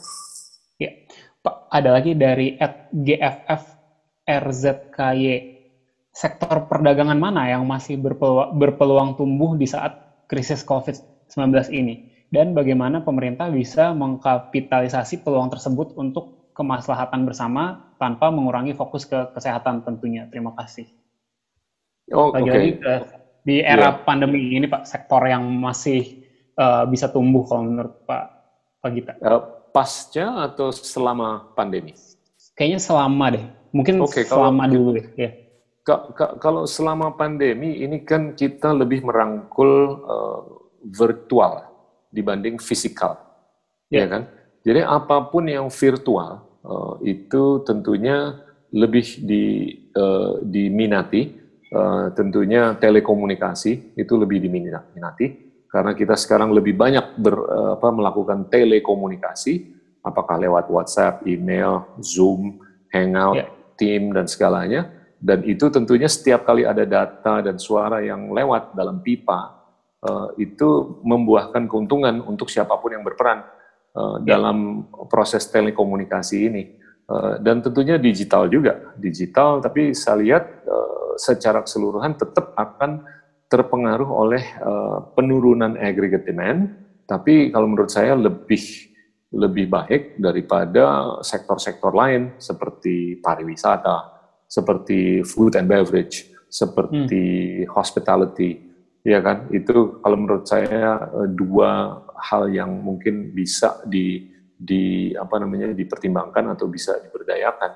Ya, 0.76 0.92
Pak, 1.40 1.72
ada 1.72 1.90
lagi 1.96 2.12
dari 2.18 2.60
GFF 2.92 3.81
RZKY 4.40 5.24
sektor 6.12 6.68
perdagangan 6.68 7.16
mana 7.16 7.48
yang 7.48 7.64
masih 7.68 8.00
berpeluang, 8.00 8.56
berpeluang 8.60 9.10
tumbuh 9.16 9.56
di 9.56 9.68
saat 9.68 10.24
krisis 10.28 10.64
COVID-19 10.64 11.72
ini? 11.72 12.12
Dan 12.32 12.56
bagaimana 12.56 13.04
pemerintah 13.04 13.52
bisa 13.52 13.92
mengkapitalisasi 13.92 15.20
peluang 15.20 15.52
tersebut 15.52 16.00
untuk 16.00 16.52
kemaslahatan 16.56 17.28
bersama 17.28 17.92
tanpa 18.00 18.32
mengurangi 18.32 18.72
fokus 18.72 19.04
ke 19.04 19.36
kesehatan 19.36 19.84
tentunya. 19.84 20.28
Terima 20.32 20.56
kasih. 20.56 20.88
Oh, 22.16 22.32
Lagi-lagi 22.32 22.80
okay. 22.80 23.00
di 23.44 23.56
era 23.64 23.92
yeah. 23.92 24.04
pandemi 24.04 24.56
ini 24.56 24.68
Pak, 24.68 24.88
sektor 24.88 25.24
yang 25.28 25.44
masih 25.48 26.24
uh, 26.60 26.84
bisa 26.88 27.12
tumbuh 27.12 27.44
kalau 27.48 27.68
menurut 27.68 27.96
Pak 28.04 28.24
Pak 28.84 28.90
Gita. 28.96 29.14
Uh, 29.20 29.44
pasca 29.72 30.52
atau 30.52 30.72
selama 30.72 31.52
pandemi? 31.56 31.96
Kayaknya 32.56 32.80
selama 32.84 33.26
deh. 33.32 33.46
Mungkin 33.72 34.04
okay, 34.04 34.28
selama 34.28 34.68
kalau, 34.68 34.76
dulu 34.76 34.90
deh. 35.00 35.08
Ya 35.16 35.32
kalau 36.38 36.70
selama 36.70 37.18
pandemi 37.18 37.82
ini 37.82 38.06
kan 38.06 38.38
kita 38.38 38.70
lebih 38.74 39.02
merangkul 39.02 39.72
uh, 40.06 40.42
virtual 40.86 41.66
dibanding 42.14 42.62
fisikal, 42.62 43.18
yeah. 43.90 44.06
ya 44.06 44.08
kan? 44.08 44.22
Jadi 44.62 44.82
apa 44.86 45.26
pun 45.34 45.50
yang 45.50 45.74
virtual 45.74 46.46
uh, 46.62 46.96
itu 47.02 47.66
tentunya 47.66 48.46
lebih 48.70 49.26
di, 49.26 49.74
uh, 49.98 50.38
diminati, 50.46 51.34
uh, 51.74 52.14
tentunya 52.14 52.78
telekomunikasi 52.78 53.98
itu 53.98 54.14
lebih 54.22 54.38
diminati 54.38 55.50
karena 55.66 55.98
kita 55.98 56.14
sekarang 56.14 56.54
lebih 56.54 56.78
banyak 56.78 57.18
ber, 57.18 57.36
uh, 57.42 57.70
apa, 57.74 57.90
melakukan 57.90 58.46
telekomunikasi, 58.54 59.82
apakah 60.06 60.38
lewat 60.38 60.70
WhatsApp, 60.70 61.26
email, 61.26 61.90
Zoom, 62.06 62.62
Hangout, 62.94 63.40
yeah. 63.40 63.50
Team 63.82 64.14
dan 64.14 64.30
segalanya 64.30 65.02
dan 65.22 65.46
itu 65.46 65.70
tentunya 65.70 66.10
setiap 66.10 66.50
kali 66.50 66.66
ada 66.66 66.82
data 66.82 67.46
dan 67.46 67.62
suara 67.62 68.02
yang 68.02 68.34
lewat 68.34 68.74
dalam 68.74 69.06
pipa, 69.06 69.54
uh, 70.02 70.34
itu 70.42 70.98
membuahkan 71.06 71.70
keuntungan 71.70 72.26
untuk 72.26 72.50
siapa 72.50 72.74
pun 72.82 72.90
yang 72.98 73.06
berperan 73.06 73.46
uh, 73.94 74.18
dalam 74.26 74.90
proses 75.06 75.46
telekomunikasi 75.54 76.38
ini. 76.50 76.64
Uh, 77.06 77.38
dan 77.38 77.62
tentunya 77.62 78.02
digital 78.02 78.50
juga, 78.50 78.98
digital. 78.98 79.62
Tapi 79.62 79.94
saya 79.94 80.18
lihat 80.26 80.66
uh, 80.66 81.14
secara 81.22 81.62
keseluruhan 81.62 82.18
tetap 82.18 82.58
akan 82.58 83.06
terpengaruh 83.46 84.10
oleh 84.10 84.42
uh, 84.58 85.06
penurunan 85.14 85.78
aggregate 85.78 86.26
demand. 86.26 86.74
Tapi 87.06 87.54
kalau 87.54 87.70
menurut 87.70 87.94
saya 87.94 88.18
lebih 88.18 88.90
lebih 89.32 89.72
baik 89.72 90.20
daripada 90.20 91.18
sektor-sektor 91.24 91.96
lain 91.96 92.36
seperti 92.36 93.16
pariwisata, 93.24 94.12
seperti 94.44 95.24
food 95.24 95.56
and 95.56 95.72
beverage, 95.72 96.28
seperti 96.52 97.24
hmm. 97.64 97.72
hospitality, 97.72 98.60
ya 99.08 99.24
kan? 99.24 99.48
Itu 99.56 100.04
kalau 100.04 100.18
menurut 100.20 100.44
saya 100.44 101.00
eh, 101.00 101.30
dua 101.32 102.04
hal 102.20 102.52
yang 102.52 102.76
mungkin 102.84 103.32
bisa 103.32 103.80
di 103.88 104.28
di 104.62 105.16
apa 105.18 105.42
namanya 105.42 105.74
dipertimbangkan 105.74 106.54
atau 106.54 106.70
bisa 106.70 107.02
diberdayakan 107.02 107.72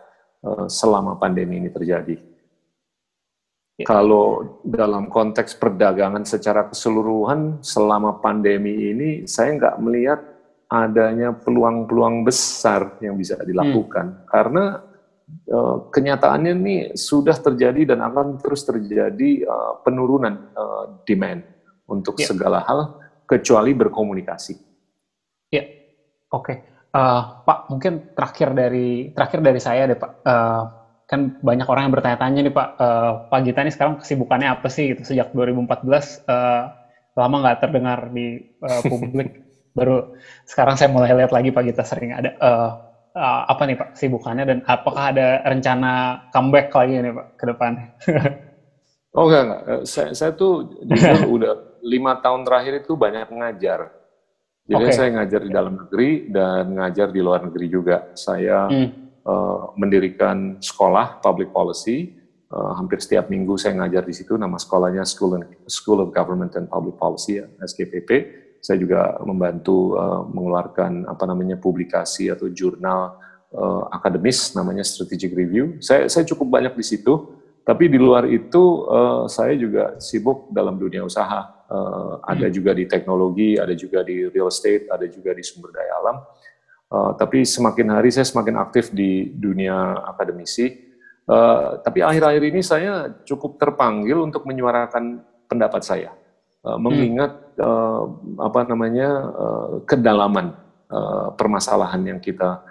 uh, 0.46 0.66
selama 0.70 1.18
pandemi 1.18 1.58
ini 1.58 1.74
terjadi. 1.74 2.14
Ya. 3.82 3.90
Kalau 3.90 4.62
dalam 4.62 5.10
konteks 5.10 5.58
perdagangan 5.58 6.24
secara 6.30 6.70
keseluruhan 6.70 7.66
selama 7.66 8.22
pandemi 8.22 8.94
ini, 8.94 9.10
saya 9.26 9.58
nggak 9.58 9.76
melihat 9.82 10.22
adanya 10.70 11.32
peluang-peluang 11.34 12.26
besar 12.26 12.98
yang 13.02 13.16
bisa 13.16 13.38
dilakukan 13.42 14.06
hmm. 14.06 14.26
karena 14.30 14.64
Eh, 15.26 15.78
kenyataannya 15.90 16.54
nih 16.54 16.80
sudah 16.94 17.34
terjadi 17.34 17.94
dan 17.94 18.06
akan 18.06 18.38
terus 18.38 18.62
terjadi 18.62 19.42
uh, 19.50 19.82
penurunan 19.82 20.54
uh, 20.54 21.02
demand 21.02 21.42
untuk 21.90 22.22
yeah. 22.22 22.30
segala 22.30 22.62
hal 22.62 23.02
kecuali 23.26 23.74
berkomunikasi. 23.74 24.54
Ya, 25.50 25.62
yeah. 25.62 25.66
oke, 26.30 26.46
okay. 26.46 26.58
uh, 26.94 27.42
Pak. 27.42 27.74
Mungkin 27.74 28.14
terakhir 28.14 28.54
dari 28.54 29.10
terakhir 29.18 29.42
dari 29.42 29.58
saya 29.58 29.90
deh 29.90 29.98
Pak. 29.98 30.12
Uh, 30.22 30.62
kan 31.10 31.42
banyak 31.42 31.66
orang 31.70 31.90
yang 31.90 31.94
bertanya-tanya 31.98 32.40
nih 32.46 32.54
Pak. 32.54 32.70
Uh, 32.78 33.12
Pak 33.26 33.40
Gita 33.50 33.66
ini 33.66 33.74
sekarang 33.74 33.94
kesibukannya 33.98 34.50
apa 34.50 34.70
sih? 34.70 34.94
Gitu 34.94 35.10
sejak 35.10 35.34
2014 35.34 36.26
uh, 36.30 36.64
lama 37.18 37.36
nggak 37.42 37.60
terdengar 37.66 38.14
di 38.14 38.46
uh, 38.62 38.82
publik. 38.86 39.42
Baru 39.76 40.16
sekarang 40.48 40.80
saya 40.80 40.88
mulai 40.88 41.12
lihat 41.12 41.36
lagi 41.36 41.52
Pak 41.52 41.64
Gita 41.68 41.84
sering 41.84 42.16
ada. 42.16 42.32
Uh, 42.40 42.70
uh, 43.16 43.42
apa 43.52 43.64
nih 43.68 43.76
Pak 43.76 43.90
sibukannya 44.00 44.48
dan 44.48 44.60
apakah 44.64 45.12
ada 45.12 45.44
rencana 45.44 46.24
comeback 46.32 46.72
lagi 46.72 47.04
nih 47.04 47.12
Pak 47.12 47.28
ke 47.36 47.44
depan? 47.52 47.72
oh 49.20 49.28
enggak, 49.28 49.44
enggak. 49.44 49.62
Eh, 49.68 49.84
saya, 49.84 50.10
saya 50.16 50.32
tuh 50.32 50.80
jujur 50.88 51.28
udah 51.40 51.54
lima 51.84 52.24
tahun 52.24 52.48
terakhir 52.48 52.88
itu 52.88 52.96
banyak 52.96 53.28
ngajar. 53.32 53.92
Jadi 54.66 54.86
okay. 54.90 54.96
saya 54.98 55.10
ngajar 55.14 55.42
di 55.46 55.52
dalam 55.54 55.74
negeri 55.78 56.10
dan 56.34 56.74
ngajar 56.74 57.08
di 57.14 57.22
luar 57.22 57.46
negeri 57.46 57.68
juga. 57.70 58.16
Saya 58.18 58.66
hmm. 58.66 58.90
uh, 59.28 59.76
mendirikan 59.78 60.58
sekolah 60.58 61.20
public 61.20 61.54
policy. 61.54 62.18
Uh, 62.46 62.72
hampir 62.78 63.02
setiap 63.02 63.28
minggu 63.30 63.60
saya 63.62 63.78
ngajar 63.78 64.08
di 64.08 64.16
situ. 64.16 64.40
Nama 64.40 64.58
sekolahnya 64.58 65.06
School, 65.06 65.38
and, 65.38 65.46
School 65.70 66.02
of 66.02 66.10
Government 66.16 66.56
and 66.58 66.66
Public 66.66 66.98
Policy, 66.98 67.44
ya, 67.44 67.46
SGPP 67.62 68.10
saya 68.66 68.82
juga 68.82 69.22
membantu 69.22 69.94
uh, 69.94 70.26
mengeluarkan 70.26 71.06
apa 71.06 71.24
namanya 71.30 71.54
publikasi 71.62 72.34
atau 72.34 72.50
jurnal 72.50 73.14
uh, 73.54 73.86
akademis 73.94 74.58
namanya 74.58 74.82
Strategic 74.82 75.38
Review. 75.38 75.78
Saya 75.86 76.10
saya 76.10 76.26
cukup 76.26 76.50
banyak 76.50 76.74
di 76.74 76.82
situ, 76.82 77.30
tapi 77.62 77.86
di 77.94 78.02
luar 78.02 78.26
itu 78.26 78.90
uh, 78.90 79.30
saya 79.30 79.54
juga 79.54 80.02
sibuk 80.02 80.50
dalam 80.50 80.82
dunia 80.82 81.06
usaha. 81.06 81.46
Uh, 81.70 82.18
hmm. 82.18 82.34
Ada 82.34 82.48
juga 82.50 82.74
di 82.74 82.90
teknologi, 82.90 83.54
ada 83.54 83.78
juga 83.78 84.02
di 84.02 84.26
real 84.34 84.50
estate, 84.50 84.90
ada 84.90 85.06
juga 85.06 85.38
di 85.38 85.46
sumber 85.46 85.70
daya 85.70 85.94
alam. 86.02 86.18
Uh, 86.90 87.12
tapi 87.22 87.46
semakin 87.46 88.02
hari 88.02 88.10
saya 88.10 88.26
semakin 88.26 88.58
aktif 88.66 88.90
di 88.90 89.30
dunia 89.30 90.10
akademisi. 90.10 90.90
Uh, 91.30 91.82
tapi 91.86 92.02
akhir-akhir 92.02 92.44
ini 92.50 92.62
saya 92.66 93.14
cukup 93.30 93.62
terpanggil 93.62 94.26
untuk 94.26 94.46
menyuarakan 94.46 95.22
pendapat 95.50 95.82
saya 95.86 96.14
uh, 96.66 96.78
mengingat 96.78 97.45
uh, 97.60 98.04
apa 98.42 98.60
namanya 98.68 99.10
uh, 99.32 99.72
kedalaman 99.88 100.56
uh, 100.92 101.32
permasalahan 101.36 102.02
yang 102.16 102.20
kita 102.20 102.62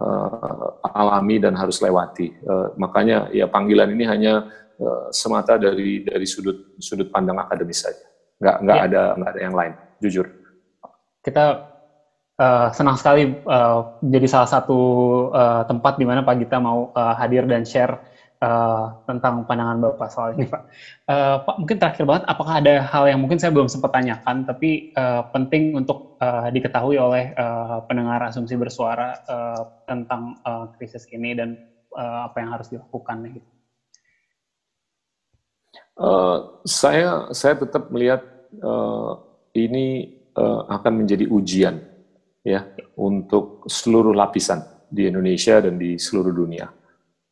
uh, 0.00 0.68
alami 0.94 1.40
dan 1.40 1.54
harus 1.56 1.80
lewati. 1.80 2.34
Uh, 2.44 2.72
makanya 2.80 3.28
ya 3.30 3.46
panggilan 3.48 3.90
ini 3.92 4.04
hanya 4.08 4.48
uh, 4.80 5.08
semata 5.14 5.56
dari 5.56 6.04
dari 6.04 6.26
sudut 6.26 6.76
sudut 6.80 7.08
pandang 7.08 7.38
akademis 7.40 7.84
saja. 7.84 8.06
Nggak 8.40 8.56
nggak 8.64 8.78
ya. 8.78 8.84
ada 8.88 9.02
nggak 9.18 9.30
ada 9.30 9.40
yang 9.40 9.54
lain. 9.56 9.72
Jujur. 10.02 10.26
Kita 11.24 11.44
uh, 12.38 12.68
senang 12.74 12.96
sekali 13.00 13.32
uh, 13.46 13.98
jadi 14.02 14.26
salah 14.28 14.50
satu 14.50 14.78
uh, 15.32 15.62
tempat 15.64 15.96
di 15.96 16.04
mana 16.04 16.26
Pak 16.26 16.36
Gita 16.42 16.58
mau 16.60 16.92
uh, 16.92 17.14
hadir 17.16 17.48
dan 17.48 17.64
share 17.64 18.13
uh, 18.40 19.04
tentang 19.04 19.44
pandangan 19.46 19.78
Bapak 19.78 20.08
soal 20.10 20.34
ini, 20.34 20.48
Pak. 20.48 20.62
Uh, 21.06 21.36
Pak, 21.44 21.56
mungkin 21.60 21.76
terakhir 21.78 22.04
banget, 22.08 22.24
apakah 22.26 22.54
ada 22.58 22.74
hal 22.82 23.04
yang 23.06 23.20
mungkin 23.20 23.38
saya 23.38 23.52
belum 23.54 23.68
sempat 23.70 23.94
tanyakan, 23.94 24.48
tapi 24.48 24.94
uh, 24.96 25.28
penting 25.30 25.76
untuk 25.76 26.18
uh, 26.18 26.48
diketahui 26.50 26.96
oleh 26.98 27.36
uh, 27.36 27.84
pendengar 27.86 28.24
asumsi 28.26 28.56
bersuara 28.56 29.20
uh, 29.28 29.62
tentang 29.86 30.40
uh, 30.42 30.72
krisis 30.74 31.06
ini 31.12 31.36
dan 31.36 31.54
uh, 31.94 32.30
apa 32.30 32.36
yang 32.42 32.50
harus 32.54 32.70
dilakukan? 32.72 33.42
Uh, 35.94 36.62
saya 36.66 37.30
saya 37.30 37.54
tetap 37.54 37.86
melihat 37.94 38.26
uh, 38.62 39.22
ini 39.54 40.18
uh, 40.34 40.66
akan 40.66 41.06
menjadi 41.06 41.30
ujian 41.30 41.78
ya 42.42 42.66
untuk 42.98 43.64
seluruh 43.70 44.12
lapisan 44.12 44.62
di 44.90 45.06
Indonesia 45.08 45.58
dan 45.58 45.78
di 45.78 45.96
seluruh 45.96 46.34
dunia. 46.34 46.68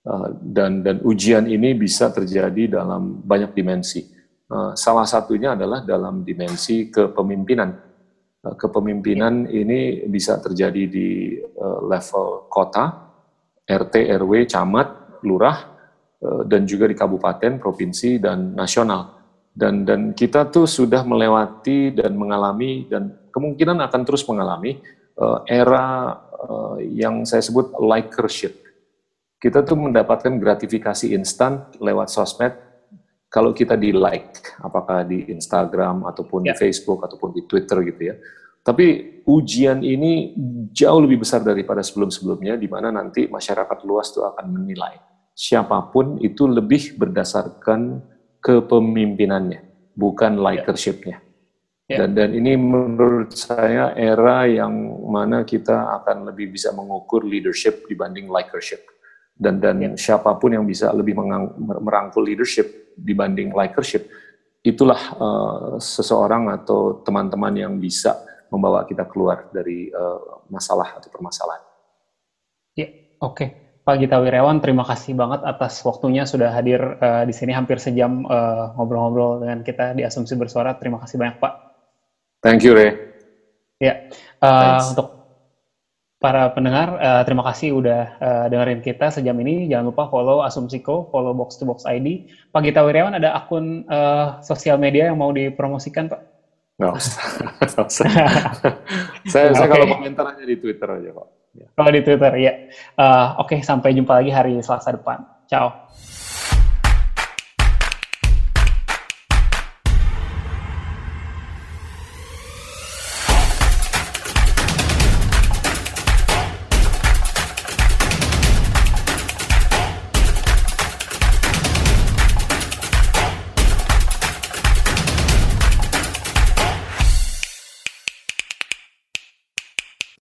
Uh, 0.02 0.34
dan 0.34 0.82
dan 0.82 0.98
ujian 1.06 1.46
ini 1.46 1.78
bisa 1.78 2.10
terjadi 2.10 2.82
dalam 2.82 3.22
banyak 3.22 3.54
dimensi. 3.54 4.02
Uh, 4.50 4.74
salah 4.74 5.06
satunya 5.06 5.54
adalah 5.54 5.86
dalam 5.86 6.26
dimensi 6.26 6.90
kepemimpinan. 6.90 7.70
Uh, 8.42 8.58
kepemimpinan 8.58 9.46
ya. 9.46 9.62
ini 9.62 10.02
bisa 10.10 10.42
terjadi 10.42 10.90
di 10.90 11.38
level 11.86 12.50
kota, 12.50 13.14
RT, 13.62 14.10
RW, 14.18 14.50
camat, 14.50 15.22
lurah, 15.22 15.70
dan 16.50 16.66
juga 16.66 16.90
di 16.90 16.98
kabupaten, 16.98 17.62
provinsi, 17.62 18.18
dan 18.18 18.58
nasional. 18.58 19.22
Dan 19.54 19.86
dan 19.86 20.18
kita 20.18 20.50
tuh 20.50 20.66
sudah 20.66 21.06
melewati 21.06 21.94
dan 21.94 22.18
mengalami 22.18 22.90
dan 22.90 23.30
kemungkinan 23.30 23.78
akan 23.86 24.02
terus 24.02 24.26
mengalami 24.26 24.82
era 25.46 26.18
yang 26.82 27.22
saya 27.22 27.44
sebut 27.44 27.78
likership 27.78 28.61
kita 29.42 29.66
tuh 29.66 29.74
mendapatkan 29.74 30.38
gratifikasi 30.38 31.10
instan 31.10 31.66
lewat 31.82 32.14
sosmed 32.14 32.54
kalau 33.26 33.50
kita 33.50 33.74
di 33.74 33.90
like, 33.90 34.54
apakah 34.62 35.02
di 35.02 35.26
Instagram 35.26 36.06
ataupun 36.06 36.46
ya. 36.46 36.54
di 36.54 36.62
Facebook 36.62 37.02
ataupun 37.02 37.34
di 37.34 37.42
Twitter 37.48 37.80
gitu 37.82 38.02
ya. 38.12 38.14
Tapi 38.62 39.18
ujian 39.26 39.82
ini 39.82 40.36
jauh 40.70 41.02
lebih 41.02 41.26
besar 41.26 41.42
daripada 41.42 41.82
sebelum-sebelumnya, 41.82 42.54
di 42.54 42.70
mana 42.70 42.94
nanti 42.94 43.26
masyarakat 43.26 43.82
luas 43.82 44.14
tuh 44.14 44.28
akan 44.30 44.46
menilai 44.52 44.94
siapa 45.32 45.88
pun 45.88 46.20
itu 46.20 46.44
lebih 46.44 47.00
berdasarkan 47.00 48.04
kepemimpinannya, 48.44 49.90
bukan 49.96 50.36
ya. 50.36 50.42
likershipnya. 50.52 51.18
Ya. 51.88 52.04
Dan 52.04 52.14
dan 52.14 52.30
ini 52.36 52.54
menurut 52.54 53.34
saya 53.34 53.96
era 53.96 54.46
yang 54.46 54.72
mana 55.08 55.42
kita 55.42 55.98
akan 56.00 56.30
lebih 56.30 56.54
bisa 56.54 56.70
mengukur 56.70 57.26
leadership 57.26 57.88
dibanding 57.90 58.30
likership 58.30 58.91
dan 59.36 59.58
dan 59.58 59.76
yeah. 59.80 59.92
siapa 59.96 60.30
pun 60.38 60.54
yang 60.54 60.64
bisa 60.68 60.92
lebih 60.92 61.16
merangkul 61.82 62.22
leadership 62.22 62.94
dibanding 62.94 63.50
likership 63.52 64.06
itulah 64.62 65.00
uh, 65.18 65.74
seseorang 65.82 66.52
atau 66.54 67.02
teman-teman 67.02 67.50
yang 67.56 67.74
bisa 67.82 68.14
membawa 68.46 68.86
kita 68.86 69.08
keluar 69.10 69.50
dari 69.50 69.90
uh, 69.90 70.46
masalah 70.46 71.00
atau 71.00 71.10
permasalahan. 71.10 71.64
Ya, 72.78 72.86
yeah, 72.86 72.90
oke. 73.18 73.34
Okay. 73.34 73.48
Pak 73.82 73.98
Gita 73.98 74.22
Wirawan, 74.22 74.62
terima 74.62 74.86
kasih 74.86 75.18
banget 75.18 75.42
atas 75.42 75.82
waktunya 75.82 76.22
sudah 76.22 76.54
hadir 76.54 76.78
uh, 77.02 77.26
di 77.26 77.34
sini 77.34 77.50
hampir 77.50 77.82
sejam 77.82 78.22
ngobrol-ngobrol 78.78 79.32
uh, 79.34 79.38
dengan 79.42 79.58
kita 79.66 79.98
di 79.98 80.06
Asumsi 80.06 80.38
Bersuara. 80.38 80.78
Terima 80.78 81.02
kasih 81.02 81.18
banyak, 81.18 81.42
Pak. 81.42 81.52
Thank 82.46 82.62
you, 82.62 82.78
Ray. 82.78 82.94
Ya, 83.82 84.06
uh, 84.38 84.78
untuk 84.94 85.21
para 86.22 86.54
pendengar, 86.54 86.94
uh, 87.02 87.22
terima 87.26 87.42
kasih 87.50 87.74
udah 87.74 88.02
uh, 88.22 88.44
dengerin 88.46 88.78
kita 88.78 89.10
sejam 89.10 89.34
ini. 89.42 89.66
Jangan 89.66 89.90
lupa 89.90 90.06
follow 90.06 90.46
Asumsiko, 90.46 91.10
follow 91.10 91.34
Box 91.34 91.58
to 91.58 91.66
Box 91.66 91.82
ID. 91.82 92.30
Pak 92.54 92.62
Gita 92.62 92.86
Wiryawan 92.86 93.18
ada 93.18 93.34
akun 93.34 93.82
uh, 93.90 94.38
sosial 94.46 94.78
media 94.78 95.10
yang 95.10 95.18
mau 95.18 95.34
dipromosikan, 95.34 96.06
Pak? 96.06 96.20
Nggak 96.78 96.92
usah. 96.94 97.18
saya, 97.90 98.26
okay. 99.18 99.58
saya 99.58 99.66
kalau 99.66 99.86
komentar 99.90 100.24
hanya 100.30 100.46
di 100.46 100.56
Twitter 100.62 100.86
aja, 100.86 101.10
Pak. 101.10 101.28
Ya. 101.52 101.66
Kalau 101.74 101.90
di 101.90 102.00
Twitter, 102.06 102.32
ya. 102.38 102.52
Uh, 102.94 103.42
Oke, 103.42 103.58
okay, 103.58 103.60
sampai 103.66 103.92
jumpa 103.92 104.22
lagi 104.22 104.30
hari 104.30 104.62
Selasa 104.62 104.94
depan. 104.94 105.26
Ciao. 105.50 105.90